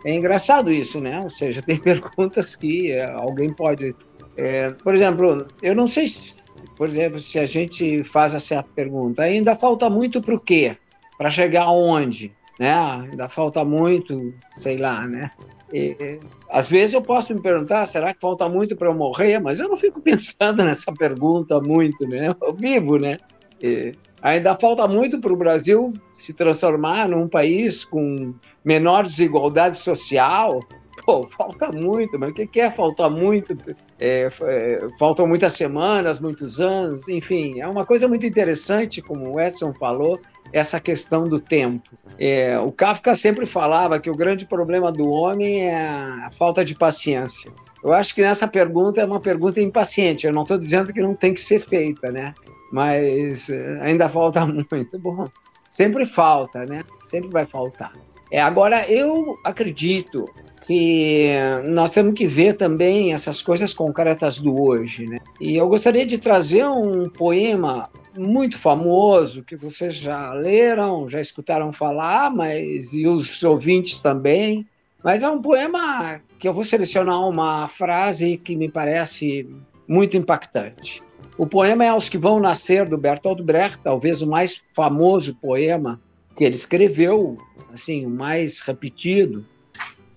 É 0.04 0.14
engraçado 0.14 0.70
isso, 0.70 1.00
né? 1.00 1.20
Ou 1.20 1.30
seja, 1.30 1.62
tem 1.62 1.78
perguntas 1.80 2.54
que 2.54 2.92
é, 2.92 3.10
alguém 3.10 3.52
pode. 3.52 3.94
É, 4.36 4.70
por 4.70 4.94
exemplo, 4.94 5.46
eu 5.62 5.74
não 5.74 5.86
sei, 5.86 6.06
se, 6.06 6.68
por 6.76 6.88
exemplo, 6.88 7.18
se 7.20 7.38
a 7.38 7.46
gente 7.46 8.04
faz 8.04 8.34
essa 8.34 8.62
pergunta, 8.62 9.22
ainda 9.22 9.56
falta 9.56 9.88
muito 9.88 10.20
para 10.20 10.34
o 10.34 10.40
quê? 10.40 10.76
Para 11.16 11.30
chegar 11.30 11.64
aonde? 11.64 12.32
Né? 12.58 12.72
Ainda 12.72 13.28
falta 13.28 13.64
muito, 13.64 14.34
sei 14.52 14.76
lá, 14.76 15.06
né? 15.06 15.30
E, 15.72 16.20
às 16.50 16.68
vezes 16.68 16.94
eu 16.94 17.02
posso 17.02 17.34
me 17.34 17.40
perguntar, 17.40 17.86
será 17.86 18.12
que 18.12 18.20
falta 18.20 18.48
muito 18.48 18.76
para 18.76 18.88
eu 18.88 18.94
morrer? 18.94 19.38
Mas 19.40 19.60
eu 19.60 19.68
não 19.68 19.76
fico 19.76 20.00
pensando 20.02 20.64
nessa 20.64 20.92
pergunta 20.92 21.60
muito, 21.60 22.06
né? 22.06 22.34
Eu 22.40 22.54
vivo, 22.54 22.98
né? 22.98 23.16
E 23.62 23.92
ainda 24.20 24.54
falta 24.54 24.86
muito 24.86 25.20
para 25.20 25.32
o 25.32 25.36
Brasil 25.36 25.92
se 26.12 26.32
transformar 26.32 27.08
num 27.08 27.28
país 27.28 27.84
com 27.84 28.34
menor 28.64 29.04
desigualdade 29.04 29.76
social. 29.76 30.60
Pô, 31.04 31.24
falta 31.26 31.70
muito, 31.70 32.18
mas 32.18 32.30
o 32.30 32.34
que 32.34 32.60
é 32.60 32.70
faltar 32.70 33.10
muito? 33.10 33.56
É, 33.98 34.28
é, 34.42 34.88
faltam 34.98 35.26
muitas 35.26 35.52
semanas, 35.52 36.20
muitos 36.20 36.60
anos, 36.60 37.08
enfim, 37.08 37.60
é 37.60 37.66
uma 37.66 37.84
coisa 37.84 38.08
muito 38.08 38.24
interessante, 38.24 39.02
como 39.02 39.34
o 39.34 39.40
Edson 39.40 39.74
falou, 39.74 40.18
essa 40.54 40.78
questão 40.78 41.24
do 41.24 41.40
tempo. 41.40 41.90
É, 42.16 42.56
o 42.60 42.70
Kafka 42.70 43.16
sempre 43.16 43.44
falava 43.44 43.98
que 43.98 44.08
o 44.08 44.14
grande 44.14 44.46
problema 44.46 44.92
do 44.92 45.08
homem 45.08 45.66
é 45.66 45.74
a 45.74 46.30
falta 46.30 46.64
de 46.64 46.76
paciência. 46.76 47.52
Eu 47.82 47.92
acho 47.92 48.14
que 48.14 48.22
nessa 48.22 48.46
pergunta 48.46 49.00
é 49.00 49.04
uma 49.04 49.18
pergunta 49.18 49.60
impaciente. 49.60 50.28
Eu 50.28 50.32
não 50.32 50.42
estou 50.42 50.56
dizendo 50.56 50.92
que 50.92 51.02
não 51.02 51.12
tem 51.12 51.34
que 51.34 51.40
ser 51.40 51.60
feita, 51.60 52.12
né? 52.12 52.32
Mas 52.70 53.50
é, 53.50 53.80
ainda 53.80 54.08
falta 54.08 54.46
muito. 54.70 54.96
Bom, 54.96 55.28
sempre 55.68 56.06
falta, 56.06 56.64
né? 56.64 56.82
Sempre 57.00 57.30
vai 57.30 57.44
faltar. 57.44 57.92
É, 58.30 58.40
agora, 58.40 58.88
eu 58.88 59.36
acredito 59.44 60.32
que 60.66 61.30
nós 61.66 61.90
temos 61.90 62.14
que 62.14 62.26
ver 62.26 62.54
também 62.54 63.12
essas 63.12 63.42
coisas 63.42 63.74
concretas 63.74 64.38
do 64.38 64.60
hoje, 64.60 65.06
né? 65.06 65.18
E 65.40 65.56
eu 65.56 65.68
gostaria 65.68 66.06
de 66.06 66.18
trazer 66.18 66.66
um 66.66 67.08
poema 67.08 67.90
muito 68.16 68.56
famoso 68.56 69.42
que 69.42 69.56
vocês 69.56 69.94
já 69.94 70.32
leram, 70.32 71.08
já 71.08 71.20
escutaram 71.20 71.72
falar, 71.72 72.30
mas 72.30 72.94
e 72.94 73.06
os 73.06 73.42
ouvintes 73.42 74.00
também. 74.00 74.66
Mas 75.02 75.22
é 75.22 75.28
um 75.28 75.42
poema 75.42 76.20
que 76.38 76.48
eu 76.48 76.54
vou 76.54 76.64
selecionar 76.64 77.20
uma 77.28 77.68
frase 77.68 78.38
que 78.38 78.56
me 78.56 78.70
parece 78.70 79.46
muito 79.86 80.16
impactante. 80.16 81.02
O 81.36 81.46
poema 81.46 81.84
é 81.84 81.88
Aos 81.88 82.08
que 82.08 82.16
vão 82.16 82.40
nascer 82.40 82.88
do 82.88 82.96
Bertolt 82.96 83.42
Brecht, 83.42 83.80
talvez 83.82 84.22
o 84.22 84.26
mais 84.26 84.62
famoso 84.72 85.34
poema 85.34 86.00
que 86.34 86.44
ele 86.44 86.54
escreveu, 86.54 87.36
assim, 87.72 88.06
o 88.06 88.10
mais 88.10 88.60
repetido. 88.60 89.44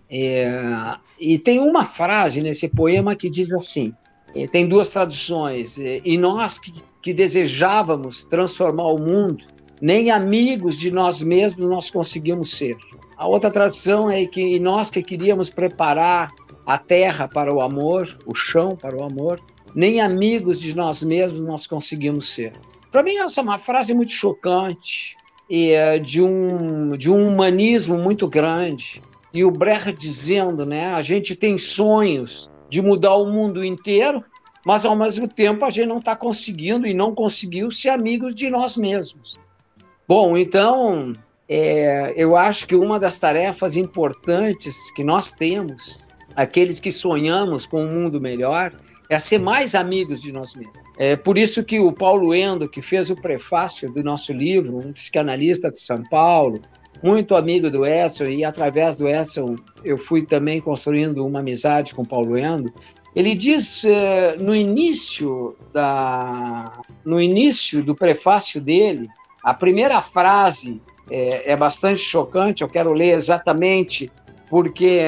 É, 0.10 0.96
e 1.20 1.38
tem 1.38 1.60
uma 1.60 1.84
frase 1.84 2.42
nesse 2.42 2.70
poema 2.70 3.16
que 3.16 3.30
diz 3.30 3.52
assim: 3.52 3.94
é, 4.36 4.48
tem 4.48 4.68
duas 4.68 4.90
traduções. 4.90 5.80
É, 5.80 6.02
e 6.04 6.18
nós 6.18 6.60
que, 6.60 6.74
que 7.02 7.14
desejávamos 7.14 8.24
transformar 8.24 8.88
o 8.88 9.00
mundo, 9.00 9.44
nem 9.82 10.12
amigos 10.12 10.78
de 10.78 10.92
nós 10.92 11.22
mesmos 11.22 11.70
nós 11.70 11.90
conseguimos 11.90 12.52
ser. 12.52 12.78
A 13.18 13.28
outra 13.28 13.50
tradução 13.50 14.10
é 14.10 14.26
que 14.26 14.60
nós 14.60 14.90
que 14.90 15.02
queríamos 15.02 15.50
preparar 15.50 16.32
a 16.66 16.78
terra 16.78 17.28
para 17.28 17.54
o 17.54 17.62
amor, 17.62 18.18
o 18.26 18.36
chão 18.36 18.76
para 18.76 18.96
o 18.96 19.04
amor, 19.04 19.42
nem 19.74 20.02
amigos 20.02 20.60
de 20.60 20.76
nós 20.76 21.02
mesmos 21.02 21.42
nós 21.42 21.66
conseguimos 21.66 22.30
ser. 22.30 22.54
Para 22.92 23.04
mim, 23.04 23.18
essa 23.18 23.42
é 23.42 23.44
uma 23.44 23.60
frase 23.60 23.94
muito 23.94 24.12
chocante 24.12 25.16
e 25.50 25.72
é, 25.72 25.98
de 25.98 26.22
um, 26.22 26.96
de 26.98 27.10
um 27.10 27.28
humanismo 27.28 27.98
muito 27.98 28.28
grande. 28.28 29.02
E 29.34 29.44
o 29.44 29.52
Brecht 29.52 29.94
dizendo, 29.94 30.66
né, 30.66 30.94
a 30.94 31.02
gente 31.02 31.36
tem 31.36 31.58
sonhos 31.58 32.50
de 32.70 32.82
mudar 32.82 33.16
o 33.16 33.32
mundo 33.32 33.64
inteiro, 33.64 34.24
mas 34.66 34.86
ao 34.86 34.96
mesmo 34.96 35.28
tempo 35.28 35.64
a 35.64 35.70
gente 35.70 35.88
não 35.88 36.00
está 36.00 36.16
conseguindo 36.16 36.86
e 36.88 36.94
não 36.94 37.14
conseguiu 37.14 37.72
ser 37.72 37.90
amigos 37.90 38.36
de 38.36 38.50
nós 38.50 38.76
mesmos. 38.76 39.38
Bom, 40.08 40.38
então 40.38 41.14
é, 41.48 42.14
eu 42.16 42.36
acho 42.36 42.68
que 42.68 42.76
uma 42.76 43.00
das 43.00 43.20
tarefas 43.20 43.76
importantes 43.76 44.92
que 44.92 45.04
nós 45.04 45.32
temos, 45.32 46.08
aqueles 46.36 46.80
que 46.80 46.92
sonhamos 46.92 47.66
com 47.66 47.84
um 47.84 47.90
mundo 47.90 48.20
melhor, 48.20 48.74
é 49.10 49.18
ser 49.18 49.40
mais 49.40 49.74
amigos 49.74 50.22
de 50.22 50.32
nós 50.32 50.54
mesmos. 50.56 50.78
É 50.98 51.16
por 51.16 51.38
isso 51.38 51.64
que 51.64 51.80
o 51.80 51.94
Paulo 51.94 52.34
Endo, 52.34 52.68
que 52.68 52.82
fez 52.82 53.10
o 53.10 53.16
prefácio 53.16 53.92
do 53.92 54.04
nosso 54.04 54.34
livro, 54.34 54.78
um 54.78 54.92
psicanalista 54.92 55.70
de 55.70 55.80
São 55.80 56.04
Paulo, 56.04 56.62
muito 57.02 57.36
amigo 57.36 57.70
do 57.70 57.86
Edson, 57.86 58.26
e 58.26 58.44
através 58.44 58.96
do 58.96 59.08
Edson 59.08 59.56
eu 59.84 59.98
fui 59.98 60.26
também 60.26 60.60
construindo 60.60 61.26
uma 61.26 61.40
amizade 61.40 61.94
com 61.94 62.04
Paulo 62.04 62.38
Endo. 62.38 62.74
Ele 63.16 63.34
diz 63.34 63.82
eh, 63.84 64.36
no 64.40 64.56
início 64.56 65.56
da 65.74 66.72
no 67.04 67.22
início 67.22 67.84
do 67.84 67.96
prefácio 67.96 68.62
dele, 68.62 69.08
a 69.44 69.54
primeira 69.54 70.02
frase 70.02 70.82
é, 71.10 71.54
é 71.54 71.56
bastante 71.56 72.00
chocante. 72.00 72.62
Eu 72.62 72.70
quero 72.70 72.92
ler 72.92 73.16
exatamente 73.16 74.12
porque 74.50 75.08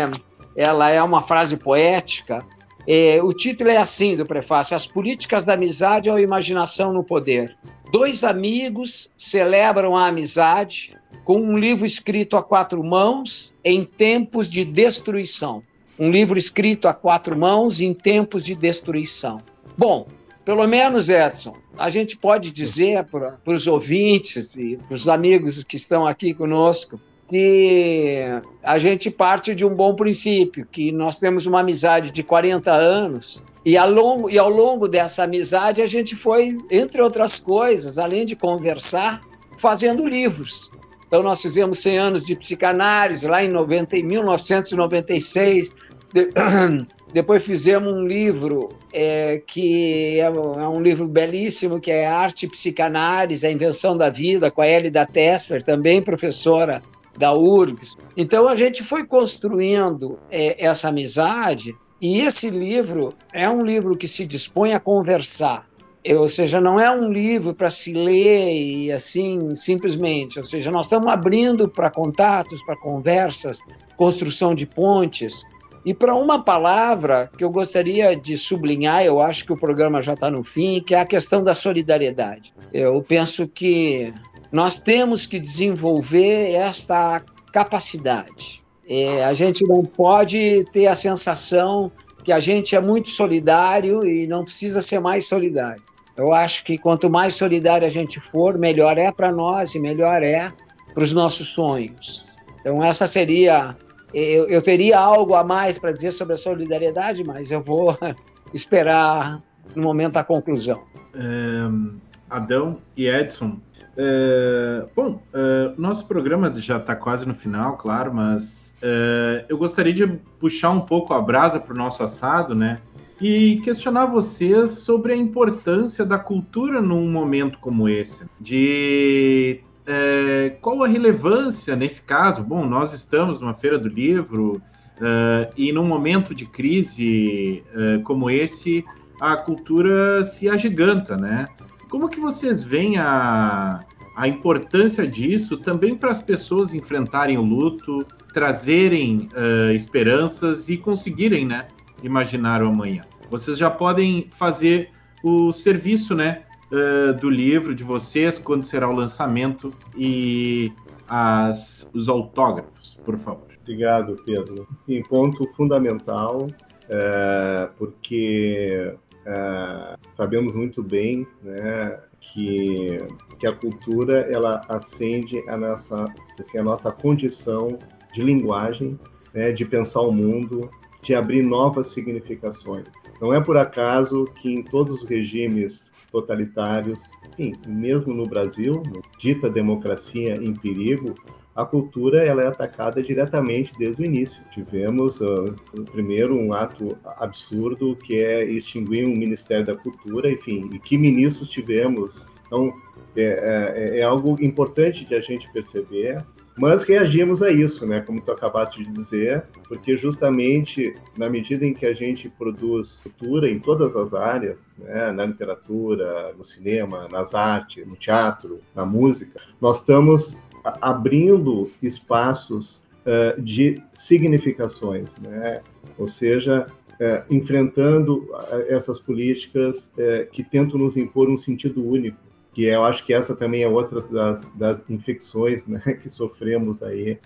ela 0.56 0.89
é 0.89 1.02
uma 1.04 1.21
frase 1.21 1.58
poética. 1.58 2.39
É, 2.88 3.21
o 3.21 3.34
título 3.34 3.69
é 3.69 3.78
assim 3.78 4.15
do 4.15 4.25
prefácio: 4.25 4.75
As 4.75 4.88
políticas 4.88 5.45
da 5.45 5.54
amizade 5.54 6.10
ou 6.10 6.17
imaginação 6.17 6.91
no 6.91 7.04
poder. 7.04 7.56
Dois 7.91 8.23
amigos 8.23 9.10
celebram 9.17 9.97
a 9.97 10.08
amizade 10.08 10.95
com 11.25 11.41
um 11.41 11.58
livro 11.58 11.86
escrito 11.86 12.38
a 12.38 12.43
quatro 12.43 12.84
mãos 12.84 13.56
em 13.63 13.84
tempos 13.84 14.49
de 14.49 14.63
destruição. 14.63 15.63
Um 15.97 16.12
livro 16.12 16.38
escrito 16.38 16.88
a 16.88 16.93
quatro 16.93 17.38
mãos 17.38 17.82
em 17.82 17.93
tempos 17.93 18.43
de 18.43 18.54
destruição. 18.54 19.41
Bom, 19.75 20.08
pelo 20.45 20.65
menos, 20.67 21.10
Edson, 21.10 21.58
a 21.78 21.89
gente 21.89 22.15
pode 22.15 22.52
dizer 22.52 23.06
para 23.06 23.39
os 23.45 23.65
ouvintes 23.65 24.56
e 24.56 24.78
para 24.78 24.93
os 24.93 25.10
amigos 25.10 25.63
que 25.63 25.75
estão 25.75 26.06
aqui 26.06 26.34
conosco 26.34 26.99
que 27.28 28.23
a 28.63 28.80
gente 28.80 29.12
parte 29.12 29.54
de 29.54 29.63
um 29.63 29.75
bom 29.75 29.95
princípio, 29.95 30.65
que 30.65 30.91
nós 30.91 31.19
temos 31.19 31.45
uma 31.45 31.60
amizade 31.60 32.12
de 32.12 32.23
40 32.23 32.71
anos 32.71 33.45
e 33.65 33.77
ao 33.77 33.89
longo, 33.91 34.29
e 34.29 34.37
ao 34.37 34.49
longo 34.49 34.87
dessa 34.87 35.23
amizade 35.23 35.81
a 35.81 35.87
gente 35.87 36.15
foi, 36.15 36.57
entre 36.71 37.01
outras 37.01 37.39
coisas, 37.39 37.97
além 37.97 38.25
de 38.25 38.35
conversar, 38.35 39.21
fazendo 39.57 40.07
livros. 40.07 40.71
Então, 41.09 41.23
nós 41.23 41.41
fizemos 41.41 41.79
100 41.79 41.97
anos 41.97 42.25
de 42.25 42.35
psicanálise 42.35 43.27
lá 43.27 43.43
em 43.43 43.49
90, 43.49 43.97
1996. 43.97 45.73
De, 46.13 46.29
depois 47.11 47.43
fizemos 47.43 47.91
um 47.91 48.05
livro 48.05 48.69
é, 48.93 49.41
que 49.45 50.19
é, 50.19 50.25
é 50.25 50.67
um 50.67 50.79
livro 50.79 51.07
belíssimo, 51.07 51.81
que 51.81 51.89
é 51.89 52.05
Arte 52.05 52.47
Psicanálise, 52.47 53.45
a 53.45 53.51
Invenção 53.51 53.97
da 53.97 54.11
Vida, 54.11 54.51
com 54.51 54.61
a 54.61 54.67
Elida 54.67 55.03
Tessler, 55.03 55.63
também 55.63 55.99
professora 55.99 56.81
da 57.17 57.33
URGS. 57.33 57.97
Então, 58.15 58.47
a 58.47 58.53
gente 58.53 58.83
foi 58.83 59.03
construindo 59.03 60.19
é, 60.31 60.63
essa 60.63 60.89
amizade 60.89 61.75
e 62.01 62.21
esse 62.21 62.49
livro 62.49 63.13
é 63.33 63.49
um 63.49 63.63
livro 63.63 63.97
que 63.97 64.07
se 64.07 64.25
dispõe 64.25 64.73
a 64.73 64.79
conversar 64.79 65.69
ou 66.07 66.27
seja, 66.27 66.62
não 66.62 66.79
é 66.79 66.89
um 66.89 67.12
livro 67.12 67.53
para 67.53 67.69
se 67.69 67.93
ler 67.93 68.53
e 68.53 68.91
assim 68.91 69.53
simplesmente, 69.53 70.39
ou 70.39 70.45
seja, 70.45 70.71
nós 70.71 70.85
estamos 70.85 71.07
abrindo 71.07 71.67
para 71.67 71.91
contatos, 71.91 72.63
para 72.63 72.77
conversas, 72.77 73.59
construção 73.97 74.55
de 74.55 74.65
pontes. 74.65 75.43
E 75.85 75.93
para 75.93 76.15
uma 76.15 76.43
palavra 76.43 77.29
que 77.38 77.43
eu 77.43 77.49
gostaria 77.49 78.15
de 78.15 78.38
sublinhar, 78.38 79.03
eu 79.03 79.21
acho 79.21 79.45
que 79.45 79.53
o 79.53 79.57
programa 79.57 80.01
já 80.01 80.13
está 80.13 80.29
no 80.29 80.43
fim, 80.43 80.81
que 80.81 80.95
é 80.95 80.99
a 80.99 81.05
questão 81.05 81.43
da 81.43 81.53
solidariedade. 81.53 82.53
Eu 82.73 83.01
penso 83.01 83.47
que 83.47 84.13
nós 84.51 84.81
temos 84.81 85.25
que 85.25 85.39
desenvolver 85.39 86.53
esta 86.53 87.21
capacidade. 87.51 88.63
É, 88.89 89.23
a 89.23 89.34
gente 89.34 89.63
não 89.67 89.84
pode 89.84 90.65
ter 90.71 90.88
a 90.88 90.95
sensação 90.95 91.91
que 92.23 92.32
a 92.32 92.39
gente 92.39 92.75
é 92.75 92.82
muito 92.82 93.10
solidário 93.10 94.04
e 94.04 94.25
não 94.25 94.43
precisa 94.43 94.82
ser 94.82 94.99
mais 94.99 95.28
solidário. 95.28 95.82
Eu 96.17 96.34
acho 96.34 96.65
que 96.65 96.78
quanto 96.78 97.10
mais 97.10 97.36
solidário 97.36 97.86
a 97.86 97.89
gente 97.89 98.19
for, 98.19 98.58
melhor 98.58 98.97
é 98.97 99.12
para 99.12 99.32
nós 99.32 99.75
e 99.75 99.80
melhor 99.80 100.23
é 100.23 100.52
para 100.93 101.04
os 101.04 101.13
nossos 101.13 101.49
sonhos. 101.49 102.38
Então, 102.60 102.84
essa 102.84 103.08
seria. 103.08 103.78
Eu, 104.13 104.49
eu 104.49 104.62
teria 104.62 104.99
algo 104.99 105.36
a 105.36 105.43
mais 105.43 105.78
para 105.78 105.91
dizer 105.91 106.12
sobre 106.12 106.34
a 106.34 106.38
solidariedade, 106.38 107.23
mas 107.23 107.52
eu 107.52 107.62
vou 107.62 107.97
esperar 108.54 109.41
no 109.75 109.84
momento 109.84 110.13
da 110.13 110.23
conclusão. 110.23 110.84
É, 111.13 111.99
Adão 112.30 112.82
e 112.97 113.08
Edson. 113.08 113.60
É, 113.95 114.86
bom, 114.95 115.21
é, 115.34 115.39
nosso 115.79 116.05
programa 116.05 116.53
já 116.55 116.77
está 116.77 116.95
quase 116.95 117.27
no 117.27 117.33
final, 117.33 117.77
claro, 117.77 118.13
mas 118.13 118.75
é, 118.81 119.45
eu 119.49 119.57
gostaria 119.57 119.93
de 119.93 120.07
puxar 120.39 120.71
um 120.71 120.81
pouco 120.81 121.13
a 121.13 121.21
brasa 121.21 121.59
para 121.59 121.73
o 121.73 121.77
nosso 121.77 122.03
assado, 122.03 122.53
né? 122.53 122.77
e 123.21 123.59
questionar 123.63 124.05
vocês 124.05 124.71
sobre 124.79 125.11
a 125.11 125.15
importância 125.15 126.05
da 126.05 126.17
cultura 126.17 126.81
num 126.81 127.11
momento 127.11 127.59
como 127.59 127.89
esse, 127.89 128.23
de 128.39 129.59
é, 129.85 130.55
qual 130.61 130.83
a 130.83 130.87
relevância 130.87 131.75
nesse 131.75 132.01
caso? 132.01 132.43
Bom, 132.43 132.65
nós 132.65 132.93
estamos 132.93 133.41
numa 133.41 133.53
feira 133.53 133.77
do 133.77 133.89
livro 133.89 134.61
uh, 134.99 135.51
e 135.57 135.73
num 135.73 135.85
momento 135.85 136.33
de 136.33 136.45
crise 136.45 137.63
como 138.03 138.29
esse, 138.29 138.85
a 139.19 139.35
cultura 139.35 140.23
se 140.23 140.47
agiganta, 140.47 141.17
né? 141.17 141.47
Como 141.89 142.07
que 142.07 142.19
vocês 142.19 142.63
veem 142.63 142.97
a, 142.97 143.79
a 144.19 144.27
importância 144.27 145.08
disso 145.08 145.55
também 145.55 145.95
para 145.95 146.12
as 146.12 146.19
pessoas 146.19 146.73
enfrentarem 146.73 147.38
o 147.38 147.41
luto, 147.41 148.05
trazerem 148.34 149.29
uh, 149.32 149.71
esperanças 149.71 150.67
e 150.67 150.75
conseguirem, 150.75 151.45
né, 151.45 151.69
imaginar 152.03 152.62
o 152.62 152.67
amanhã? 152.67 153.01
Vocês 153.32 153.58
já 153.58 153.71
podem 153.71 154.29
fazer 154.36 154.89
o 155.23 155.53
serviço, 155.53 156.13
né, 156.13 156.41
uh, 156.69 157.13
do 157.13 157.29
livro 157.29 157.73
de 157.73 157.82
vocês, 157.82 158.38
quando 158.38 158.63
será 158.63 158.89
o 158.89 158.93
lançamento 158.93 159.73
e 159.97 160.69
as, 161.08 161.89
os 161.93 162.10
autógrafos, 162.10 162.99
por 163.05 163.17
favor. 163.17 163.47
Obrigado, 163.62 164.17
Pedro. 164.25 164.67
Em 164.86 165.02
ponto 165.02 165.48
fundamental, 165.56 166.48
é, 166.89 167.69
porque 167.77 168.96
é, 169.30 169.96
sabemos 170.13 170.56
muito 170.56 170.82
bem, 170.82 171.27
né, 171.44 172.00
que, 172.19 172.98
que 173.40 173.46
a 173.46 173.52
cultura 173.52 174.21
ela 174.21 174.62
acende 174.67 175.38
a 175.48 175.56
nossa, 175.56 176.06
assim, 176.40 176.58
a 176.58 176.63
nossa 176.63 176.92
condição 176.92 177.77
de 178.12 178.21
linguagem, 178.23 179.00
né, 179.32 179.52
de 179.52 179.65
pensar 179.65 180.02
o 180.02 180.12
mundo, 180.12 180.67
de 181.04 181.13
abrir 181.13 181.44
novas 181.44 181.90
significações. 181.90 182.86
Não 183.21 183.32
é 183.32 183.40
por 183.40 183.56
acaso 183.56 184.25
que 184.42 184.52
em 184.52 184.63
todos 184.63 185.04
os 185.04 185.10
regimes 185.10 185.92
totalitários, 186.12 187.00
enfim, 187.38 187.54
mesmo 187.67 188.13
no 188.13 188.23
Brasil, 188.23 188.82
dita 189.19 189.48
democracia 189.48 190.36
em 190.36 190.54
perigo, 190.54 191.13
a 191.60 191.65
cultura 191.65 192.23
ela 192.23 192.41
é 192.41 192.47
atacada 192.47 193.01
diretamente 193.01 193.73
desde 193.77 194.01
o 194.01 194.05
início. 194.05 194.41
Tivemos, 194.53 195.19
uh, 195.19 195.53
primeiro, 195.91 196.39
um 196.39 196.53
ato 196.53 196.97
absurdo 197.17 197.97
que 197.97 198.15
é 198.15 198.45
extinguir 198.45 199.05
um 199.05 199.13
Ministério 199.13 199.65
da 199.65 199.75
Cultura, 199.75 200.31
enfim, 200.31 200.69
e 200.73 200.79
que 200.79 200.97
ministros 200.97 201.49
tivemos. 201.49 202.25
Então, 202.47 202.73
é, 203.13 203.23
é, 203.23 203.99
é 203.99 204.03
algo 204.03 204.41
importante 204.41 205.03
de 205.03 205.13
a 205.13 205.19
gente 205.19 205.51
perceber, 205.51 206.23
mas 206.57 206.83
reagimos 206.83 207.41
a 207.41 207.51
isso, 207.51 207.85
né, 207.85 208.01
como 208.01 208.19
tu 208.19 208.31
acabaste 208.31 208.83
de 208.83 208.91
dizer, 208.91 209.43
porque 209.67 209.97
justamente 209.97 210.93
na 211.17 211.29
medida 211.29 211.65
em 211.65 211.73
que 211.73 211.85
a 211.85 211.93
gente 211.93 212.27
produz 212.29 212.99
cultura 212.99 213.49
em 213.49 213.60
todas 213.60 213.95
as 213.95 214.13
áreas, 214.13 214.60
né, 214.77 215.12
na 215.12 215.25
literatura, 215.25 216.33
no 216.37 216.43
cinema, 216.43 217.07
nas 217.10 217.33
artes, 217.33 217.87
no 217.87 217.95
teatro, 217.95 218.60
na 218.75 218.85
música, 218.85 219.39
nós 219.62 219.79
estamos 219.79 220.35
abrindo 220.81 221.69
espaços 221.81 222.81
uh, 223.05 223.41
de 223.41 223.81
significações, 223.93 225.09
né? 225.21 225.61
ou 225.97 226.07
seja, 226.07 226.65
uh, 226.93 227.33
enfrentando 227.33 228.27
essas 228.67 228.99
políticas 228.99 229.89
uh, 229.97 230.29
que 230.31 230.43
tentam 230.43 230.79
nos 230.79 230.97
impor 230.97 231.29
um 231.29 231.37
sentido 231.37 231.85
único, 231.85 232.17
que 232.53 232.65
eu 232.65 232.83
acho 232.83 233.05
que 233.05 233.13
essa 233.13 233.35
também 233.35 233.63
é 233.63 233.67
outra 233.67 234.01
das, 234.01 234.49
das 234.55 234.89
infecções 234.89 235.65
né, 235.67 235.81
que 236.01 236.09
sofremos 236.09 236.81
aí 236.83 237.17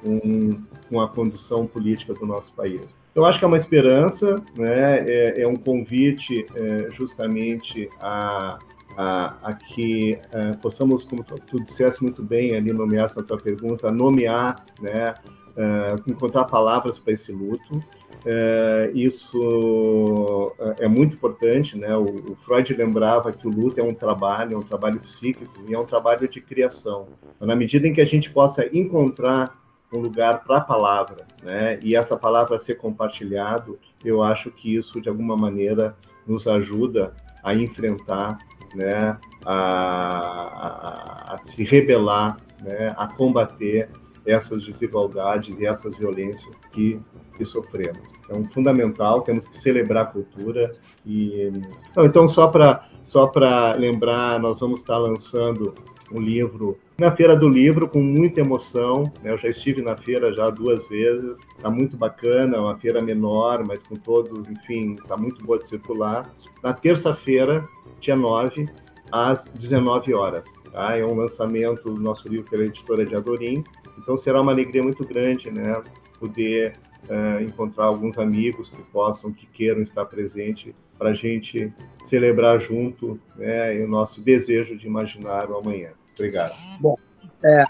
com, 0.00 0.50
com 0.88 1.00
a 1.00 1.08
condução 1.08 1.66
política 1.66 2.14
do 2.14 2.24
nosso 2.24 2.52
país. 2.52 2.82
Eu 3.16 3.24
acho 3.24 3.40
que 3.40 3.44
é 3.44 3.48
uma 3.48 3.56
esperança, 3.56 4.36
né? 4.56 5.00
é, 5.00 5.42
é 5.42 5.48
um 5.48 5.56
convite 5.56 6.46
justamente 6.92 7.88
a 8.00 8.60
a, 9.00 9.34
a 9.42 9.54
que 9.54 10.18
uh, 10.34 10.58
possamos, 10.58 11.04
como 11.04 11.24
tu, 11.24 11.34
tu 11.46 11.64
disseste 11.64 12.02
muito 12.02 12.22
bem 12.22 12.54
ali, 12.54 12.70
nomear 12.70 13.10
na 13.16 13.22
tua 13.22 13.38
pergunta, 13.38 13.90
nomear, 13.90 14.62
né, 14.78 15.14
uh, 15.56 16.10
encontrar 16.10 16.44
palavras 16.44 16.98
para 16.98 17.14
esse 17.14 17.32
luto. 17.32 17.76
Uh, 17.76 18.94
isso 18.94 20.52
é 20.78 20.86
muito 20.86 21.14
importante, 21.14 21.78
né? 21.78 21.96
O, 21.96 22.32
o, 22.32 22.36
Freud 22.36 22.74
lembrava 22.74 23.32
que 23.32 23.48
o 23.48 23.50
luto 23.50 23.80
é 23.80 23.82
um 23.82 23.94
trabalho, 23.94 24.56
é 24.56 24.58
um 24.58 24.62
trabalho 24.62 25.00
psíquico 25.00 25.64
e 25.66 25.72
é 25.72 25.78
um 25.78 25.86
trabalho 25.86 26.28
de 26.28 26.38
criação. 26.38 27.08
Na 27.40 27.56
medida 27.56 27.88
em 27.88 27.94
que 27.94 28.02
a 28.02 28.06
gente 28.06 28.30
possa 28.30 28.68
encontrar 28.76 29.58
um 29.90 30.00
lugar 30.00 30.44
para 30.44 30.58
a 30.58 30.60
palavra, 30.60 31.26
né? 31.42 31.80
E 31.82 31.96
essa 31.96 32.14
palavra 32.14 32.58
ser 32.58 32.74
compartilhado, 32.74 33.78
eu 34.04 34.22
acho 34.22 34.50
que 34.50 34.76
isso 34.76 35.00
de 35.00 35.08
alguma 35.08 35.34
maneira 35.34 35.96
nos 36.26 36.46
ajuda 36.46 37.14
a 37.42 37.54
enfrentar 37.54 38.38
né, 38.74 39.16
a, 39.44 39.54
a, 39.54 41.34
a 41.34 41.38
se 41.38 41.64
rebelar, 41.64 42.36
né, 42.62 42.94
a 42.96 43.06
combater 43.06 43.88
essas 44.26 44.64
desigualdades 44.64 45.56
e 45.58 45.66
essas 45.66 45.96
violências 45.96 46.54
que, 46.72 47.00
que 47.36 47.44
sofremos. 47.44 48.00
Então, 48.24 48.44
fundamental, 48.52 49.22
temos 49.22 49.46
que 49.46 49.56
celebrar 49.56 50.04
a 50.04 50.06
cultura. 50.06 50.76
E... 51.04 51.50
Então, 51.98 52.28
só 52.28 52.46
para 52.46 52.88
só 53.04 53.30
lembrar, 53.76 54.38
nós 54.38 54.60
vamos 54.60 54.80
estar 54.80 54.98
lançando 54.98 55.74
um 56.12 56.20
livro 56.20 56.78
na 56.98 57.10
Feira 57.10 57.34
do 57.34 57.48
Livro 57.48 57.88
com 57.88 58.00
muita 58.00 58.40
emoção. 58.40 59.04
Né? 59.22 59.32
Eu 59.32 59.38
já 59.38 59.48
estive 59.48 59.80
na 59.80 59.96
feira 59.96 60.34
já 60.34 60.50
duas 60.50 60.86
vezes, 60.88 61.38
está 61.56 61.70
muito 61.70 61.96
bacana, 61.96 62.60
uma 62.60 62.76
feira 62.76 63.00
menor, 63.00 63.64
mas 63.66 63.82
com 63.82 63.96
todos, 63.96 64.46
enfim, 64.48 64.94
está 64.94 65.16
muito 65.16 65.44
boa 65.44 65.58
de 65.58 65.66
circular. 65.66 66.30
Na 66.62 66.74
terça-feira, 66.74 67.66
dia 68.00 68.16
9, 68.16 68.66
às 69.12 69.44
19 69.44 70.14
horas. 70.14 70.44
Tá? 70.72 70.96
É 70.96 71.04
um 71.04 71.14
lançamento 71.14 71.92
do 71.92 72.00
nosso 72.00 72.28
livro 72.28 72.48
pela 72.50 72.64
editora 72.64 73.04
de 73.04 73.14
Adorim. 73.14 73.62
Então 73.98 74.16
será 74.16 74.40
uma 74.40 74.52
alegria 74.52 74.82
muito 74.82 75.06
grande, 75.06 75.50
né? 75.50 75.82
Poder 76.18 76.74
uh, 77.08 77.42
encontrar 77.42 77.86
alguns 77.86 78.18
amigos 78.18 78.70
que 78.70 78.82
possam, 78.84 79.32
que 79.32 79.46
queiram 79.46 79.82
estar 79.82 80.04
presente 80.06 80.74
para 80.98 81.10
a 81.10 81.14
gente 81.14 81.72
celebrar 82.04 82.60
junto 82.60 83.18
né, 83.36 83.72
o 83.82 83.88
nosso 83.88 84.20
desejo 84.20 84.76
de 84.76 84.86
imaginar 84.86 85.50
o 85.50 85.56
amanhã. 85.56 85.92
Obrigado. 86.14 86.54
Bom, 86.78 86.94
é, 87.42 87.64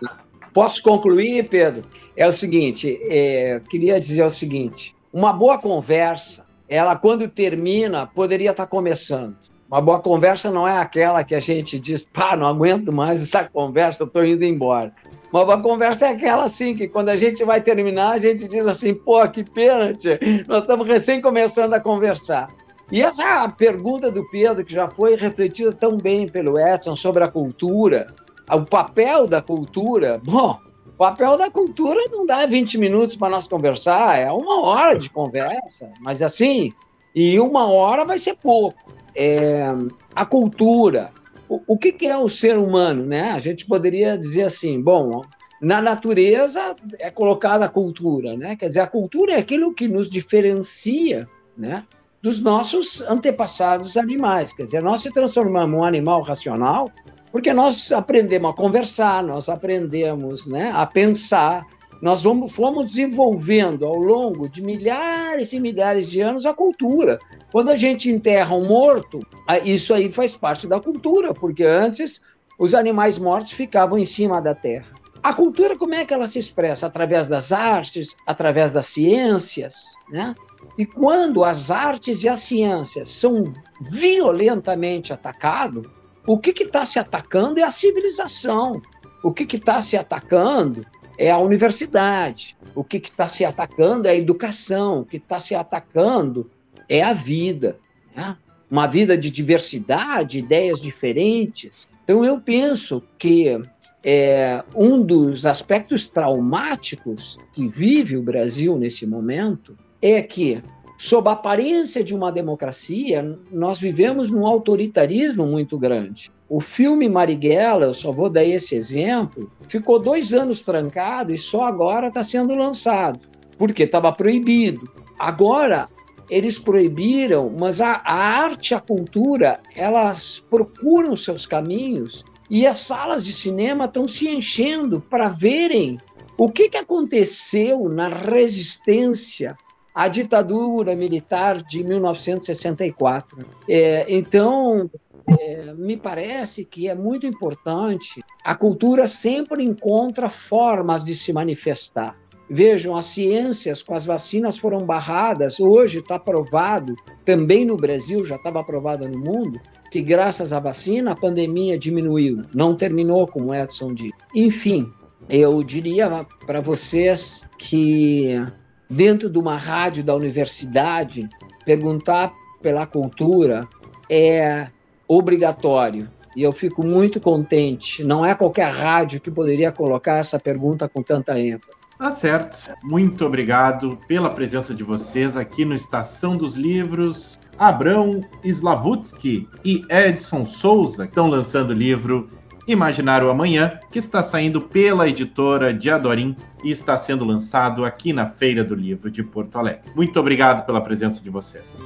posso 0.52 0.82
concluir, 0.82 1.48
Pedro? 1.48 1.84
É 2.16 2.26
o 2.26 2.32
seguinte, 2.32 3.00
é, 3.08 3.60
queria 3.70 4.00
dizer 4.00 4.24
o 4.24 4.30
seguinte: 4.30 4.96
uma 5.12 5.32
boa 5.32 5.58
conversa, 5.58 6.44
ela 6.68 6.96
quando 6.96 7.28
termina 7.28 8.06
poderia 8.06 8.50
estar 8.50 8.66
começando. 8.66 9.36
Uma 9.70 9.80
boa 9.80 10.00
conversa 10.00 10.50
não 10.50 10.66
é 10.66 10.78
aquela 10.78 11.22
que 11.22 11.32
a 11.32 11.38
gente 11.38 11.78
diz, 11.78 12.04
pá, 12.04 12.34
não 12.36 12.48
aguento 12.48 12.92
mais 12.92 13.22
essa 13.22 13.44
conversa, 13.44 14.02
estou 14.02 14.24
indo 14.24 14.44
embora. 14.44 14.92
Uma 15.32 15.44
boa 15.44 15.62
conversa 15.62 16.06
é 16.06 16.08
aquela 16.08 16.42
assim, 16.42 16.74
que 16.74 16.88
quando 16.88 17.08
a 17.08 17.14
gente 17.14 17.44
vai 17.44 17.60
terminar, 17.60 18.10
a 18.10 18.18
gente 18.18 18.48
diz 18.48 18.66
assim, 18.66 18.92
pô, 18.92 19.26
que 19.28 19.44
pênalti, 19.44 20.18
nós 20.48 20.62
estamos 20.62 20.84
recém 20.88 21.22
começando 21.22 21.72
a 21.72 21.78
conversar. 21.78 22.48
E 22.90 23.00
essa 23.00 23.48
pergunta 23.48 24.10
do 24.10 24.28
Pedro, 24.28 24.64
que 24.64 24.74
já 24.74 24.90
foi 24.90 25.14
refletida 25.14 25.72
tão 25.72 25.96
bem 25.96 26.26
pelo 26.26 26.58
Edson 26.58 26.96
sobre 26.96 27.22
a 27.22 27.28
cultura, 27.28 28.08
o 28.50 28.62
papel 28.62 29.28
da 29.28 29.40
cultura, 29.40 30.20
bom, 30.24 30.58
o 30.84 30.92
papel 30.98 31.38
da 31.38 31.48
cultura 31.48 32.06
não 32.10 32.26
dá 32.26 32.44
20 32.44 32.76
minutos 32.76 33.14
para 33.14 33.30
nós 33.30 33.46
conversar, 33.46 34.18
é 34.18 34.32
uma 34.32 34.66
hora 34.66 34.98
de 34.98 35.08
conversa, 35.08 35.92
mas 36.00 36.22
assim, 36.22 36.72
e 37.14 37.38
uma 37.38 37.70
hora 37.70 38.04
vai 38.04 38.18
ser 38.18 38.34
pouco 38.34 38.98
é, 39.14 39.66
a 40.14 40.24
cultura. 40.24 41.10
O, 41.48 41.60
o 41.66 41.78
que, 41.78 41.92
que, 41.92 42.06
é 42.06 42.16
o 42.16 42.28
ser 42.28 42.56
humano? 42.56 43.04
Né? 43.04 43.30
A 43.32 43.38
gente 43.38 43.66
poderia 43.66 44.16
dizer 44.16 44.44
assim, 44.44 44.80
bom, 44.80 45.22
na 45.60 45.82
natureza 45.82 46.74
é 46.98 47.10
colocada 47.10 47.66
a 47.66 47.68
cultura, 47.68 48.36
né? 48.36 48.56
Quer 48.56 48.68
dizer, 48.68 48.80
a 48.80 48.86
cultura 48.86 49.32
é 49.32 49.38
aquilo 49.38 49.74
que 49.74 49.86
nos 49.86 50.08
diferencia, 50.08 51.28
né? 51.56 51.84
Dos 52.22 52.40
nossos 52.40 53.02
antepassados 53.02 53.96
animais. 53.96 54.52
Quer 54.52 54.64
dizer, 54.64 54.82
nós 54.82 55.02
se 55.02 55.12
transformamos 55.12 55.78
um 55.78 55.84
animal 55.84 56.22
racional 56.22 56.90
porque 57.32 57.52
nós 57.52 57.92
aprendemos 57.92 58.50
a 58.50 58.54
conversar, 58.54 59.22
nós 59.22 59.48
aprendemos 59.48 60.46
né, 60.46 60.72
a 60.74 60.84
pensar, 60.84 61.64
nós 62.00 62.22
vamos, 62.22 62.52
fomos 62.52 62.86
desenvolvendo 62.86 63.86
ao 63.86 63.96
longo 63.96 64.48
de 64.48 64.62
milhares 64.62 65.52
e 65.52 65.60
milhares 65.60 66.08
de 66.08 66.20
anos 66.20 66.46
a 66.46 66.54
cultura. 66.54 67.18
Quando 67.52 67.70
a 67.70 67.76
gente 67.76 68.10
enterra 68.10 68.54
um 68.54 68.66
morto, 68.66 69.20
isso 69.64 69.92
aí 69.92 70.10
faz 70.10 70.36
parte 70.36 70.66
da 70.66 70.80
cultura, 70.80 71.34
porque 71.34 71.62
antes 71.62 72.22
os 72.58 72.74
animais 72.74 73.18
mortos 73.18 73.52
ficavam 73.52 73.98
em 73.98 74.04
cima 74.04 74.40
da 74.40 74.54
terra. 74.54 74.86
A 75.22 75.34
cultura, 75.34 75.76
como 75.76 75.94
é 75.94 76.04
que 76.06 76.14
ela 76.14 76.26
se 76.26 76.38
expressa? 76.38 76.86
Através 76.86 77.28
das 77.28 77.52
artes, 77.52 78.16
através 78.26 78.72
das 78.72 78.86
ciências, 78.86 79.74
né? 80.08 80.34
E 80.78 80.86
quando 80.86 81.44
as 81.44 81.70
artes 81.70 82.22
e 82.22 82.28
as 82.28 82.40
ciências 82.40 83.10
são 83.10 83.52
violentamente 83.80 85.12
atacados, 85.12 85.86
o 86.26 86.38
que 86.38 86.50
está 86.62 86.86
se 86.86 86.98
atacando 86.98 87.60
é 87.60 87.62
a 87.62 87.70
civilização. 87.70 88.80
O 89.22 89.32
que 89.32 89.56
está 89.56 89.80
se 89.82 89.96
atacando 89.96 90.86
é 91.20 91.30
a 91.30 91.36
universidade. 91.36 92.56
O 92.74 92.82
que 92.82 92.96
está 92.96 93.26
se 93.26 93.44
atacando 93.44 94.08
é 94.08 94.12
a 94.12 94.16
educação. 94.16 95.00
O 95.00 95.04
que 95.04 95.18
está 95.18 95.38
se 95.38 95.54
atacando 95.54 96.50
é 96.88 97.02
a 97.02 97.12
vida. 97.12 97.78
Né? 98.16 98.34
Uma 98.70 98.86
vida 98.86 99.18
de 99.18 99.30
diversidade, 99.30 100.38
ideias 100.38 100.80
diferentes. 100.80 101.86
Então, 102.02 102.24
eu 102.24 102.40
penso 102.40 103.02
que 103.18 103.60
é, 104.02 104.64
um 104.74 105.02
dos 105.02 105.44
aspectos 105.44 106.08
traumáticos 106.08 107.38
que 107.52 107.68
vive 107.68 108.16
o 108.16 108.22
Brasil 108.22 108.78
nesse 108.78 109.06
momento 109.06 109.76
é 110.00 110.22
que, 110.22 110.62
sob 111.00 111.30
a 111.30 111.32
aparência 111.32 112.04
de 112.04 112.14
uma 112.14 112.30
democracia, 112.30 113.24
nós 113.50 113.78
vivemos 113.78 114.30
num 114.30 114.46
autoritarismo 114.46 115.46
muito 115.46 115.78
grande. 115.78 116.30
O 116.46 116.60
filme 116.60 117.08
Marighella, 117.08 117.86
eu 117.86 117.94
só 117.94 118.12
vou 118.12 118.28
dar 118.28 118.44
esse 118.44 118.74
exemplo, 118.74 119.50
ficou 119.66 119.98
dois 119.98 120.34
anos 120.34 120.60
trancado 120.60 121.32
e 121.32 121.38
só 121.38 121.64
agora 121.64 122.08
está 122.08 122.22
sendo 122.22 122.54
lançado, 122.54 123.18
porque 123.56 123.84
estava 123.84 124.12
proibido. 124.12 124.86
Agora, 125.18 125.88
eles 126.28 126.58
proibiram, 126.58 127.50
mas 127.58 127.80
a, 127.80 128.02
a 128.04 128.14
arte, 128.14 128.74
a 128.74 128.80
cultura, 128.80 129.58
elas 129.74 130.44
procuram 130.50 131.16
seus 131.16 131.46
caminhos 131.46 132.26
e 132.50 132.66
as 132.66 132.76
salas 132.76 133.24
de 133.24 133.32
cinema 133.32 133.86
estão 133.86 134.06
se 134.06 134.28
enchendo 134.28 135.00
para 135.00 135.30
verem 135.30 135.96
o 136.36 136.50
que, 136.50 136.68
que 136.68 136.76
aconteceu 136.76 137.88
na 137.88 138.08
resistência 138.08 139.56
à 139.94 140.08
ditadura 140.08 140.94
militar 140.94 141.62
de 141.62 141.82
1964. 141.82 143.38
É, 143.68 144.06
então, 144.08 144.90
é, 145.26 145.74
me 145.74 145.96
parece 145.96 146.64
que 146.64 146.88
é 146.88 146.94
muito 146.94 147.26
importante. 147.26 148.22
A 148.44 148.54
cultura 148.54 149.06
sempre 149.06 149.62
encontra 149.62 150.28
formas 150.28 151.04
de 151.04 151.14
se 151.14 151.32
manifestar. 151.32 152.16
Vejam, 152.52 152.96
as 152.96 153.06
ciências 153.06 153.80
com 153.80 153.94
as 153.94 154.04
vacinas 154.04 154.58
foram 154.58 154.80
barradas. 154.80 155.60
Hoje 155.60 156.00
está 156.00 156.18
provado, 156.18 156.96
também 157.24 157.64
no 157.64 157.76
Brasil, 157.76 158.24
já 158.24 158.34
estava 158.34 158.58
aprovado 158.58 159.08
no 159.08 159.20
mundo, 159.20 159.60
que 159.88 160.02
graças 160.02 160.52
à 160.52 160.58
vacina 160.58 161.12
a 161.12 161.16
pandemia 161.16 161.78
diminuiu. 161.78 162.42
Não 162.52 162.74
terminou, 162.74 163.24
como 163.28 163.54
Edson 163.54 163.94
disse. 163.94 164.14
Enfim, 164.34 164.92
eu 165.28 165.62
diria 165.62 166.26
para 166.44 166.60
vocês 166.60 167.42
que 167.56 168.44
dentro 168.90 169.30
de 169.30 169.38
uma 169.38 169.56
rádio 169.56 170.02
da 170.02 170.14
universidade, 170.14 171.28
perguntar 171.64 172.34
pela 172.60 172.84
cultura 172.86 173.68
é 174.10 174.66
obrigatório. 175.06 176.08
E 176.36 176.42
eu 176.42 176.52
fico 176.52 176.84
muito 176.84 177.20
contente. 177.20 178.04
Não 178.04 178.24
é 178.24 178.34
qualquer 178.34 178.72
rádio 178.72 179.20
que 179.20 179.30
poderia 179.30 179.72
colocar 179.72 180.16
essa 180.18 180.38
pergunta 180.38 180.88
com 180.88 181.02
tanta 181.02 181.38
ênfase. 181.38 181.80
Tá 181.98 182.14
certo. 182.14 182.72
Muito 182.82 183.26
obrigado 183.26 183.98
pela 184.08 184.30
presença 184.30 184.74
de 184.74 184.82
vocês 184.82 185.36
aqui 185.36 185.64
no 185.64 185.74
Estação 185.74 186.36
dos 186.36 186.54
Livros. 186.54 187.38
Abrão 187.58 188.20
Slavutsky 188.42 189.48
e 189.64 189.82
Edson 189.90 190.46
Souza 190.46 191.04
estão 191.04 191.28
lançando 191.28 191.70
o 191.70 191.74
livro 191.74 192.30
Imaginar 192.66 193.24
o 193.24 193.30
Amanhã, 193.30 193.78
que 193.90 193.98
está 193.98 194.22
saindo 194.22 194.60
pela 194.60 195.08
editora 195.08 195.72
de 195.72 195.90
Adorim 195.90 196.36
e 196.62 196.70
está 196.70 196.94
sendo 196.96 197.24
lançado 197.24 197.84
aqui 197.84 198.12
na 198.12 198.26
Feira 198.26 198.62
do 198.62 198.74
Livro 198.74 199.10
de 199.10 199.22
Porto 199.22 199.58
Alegre. 199.58 199.82
Muito 199.94 200.20
obrigado 200.20 200.66
pela 200.66 200.80
presença 200.80 201.22
de 201.22 201.30
vocês. 201.30 201.78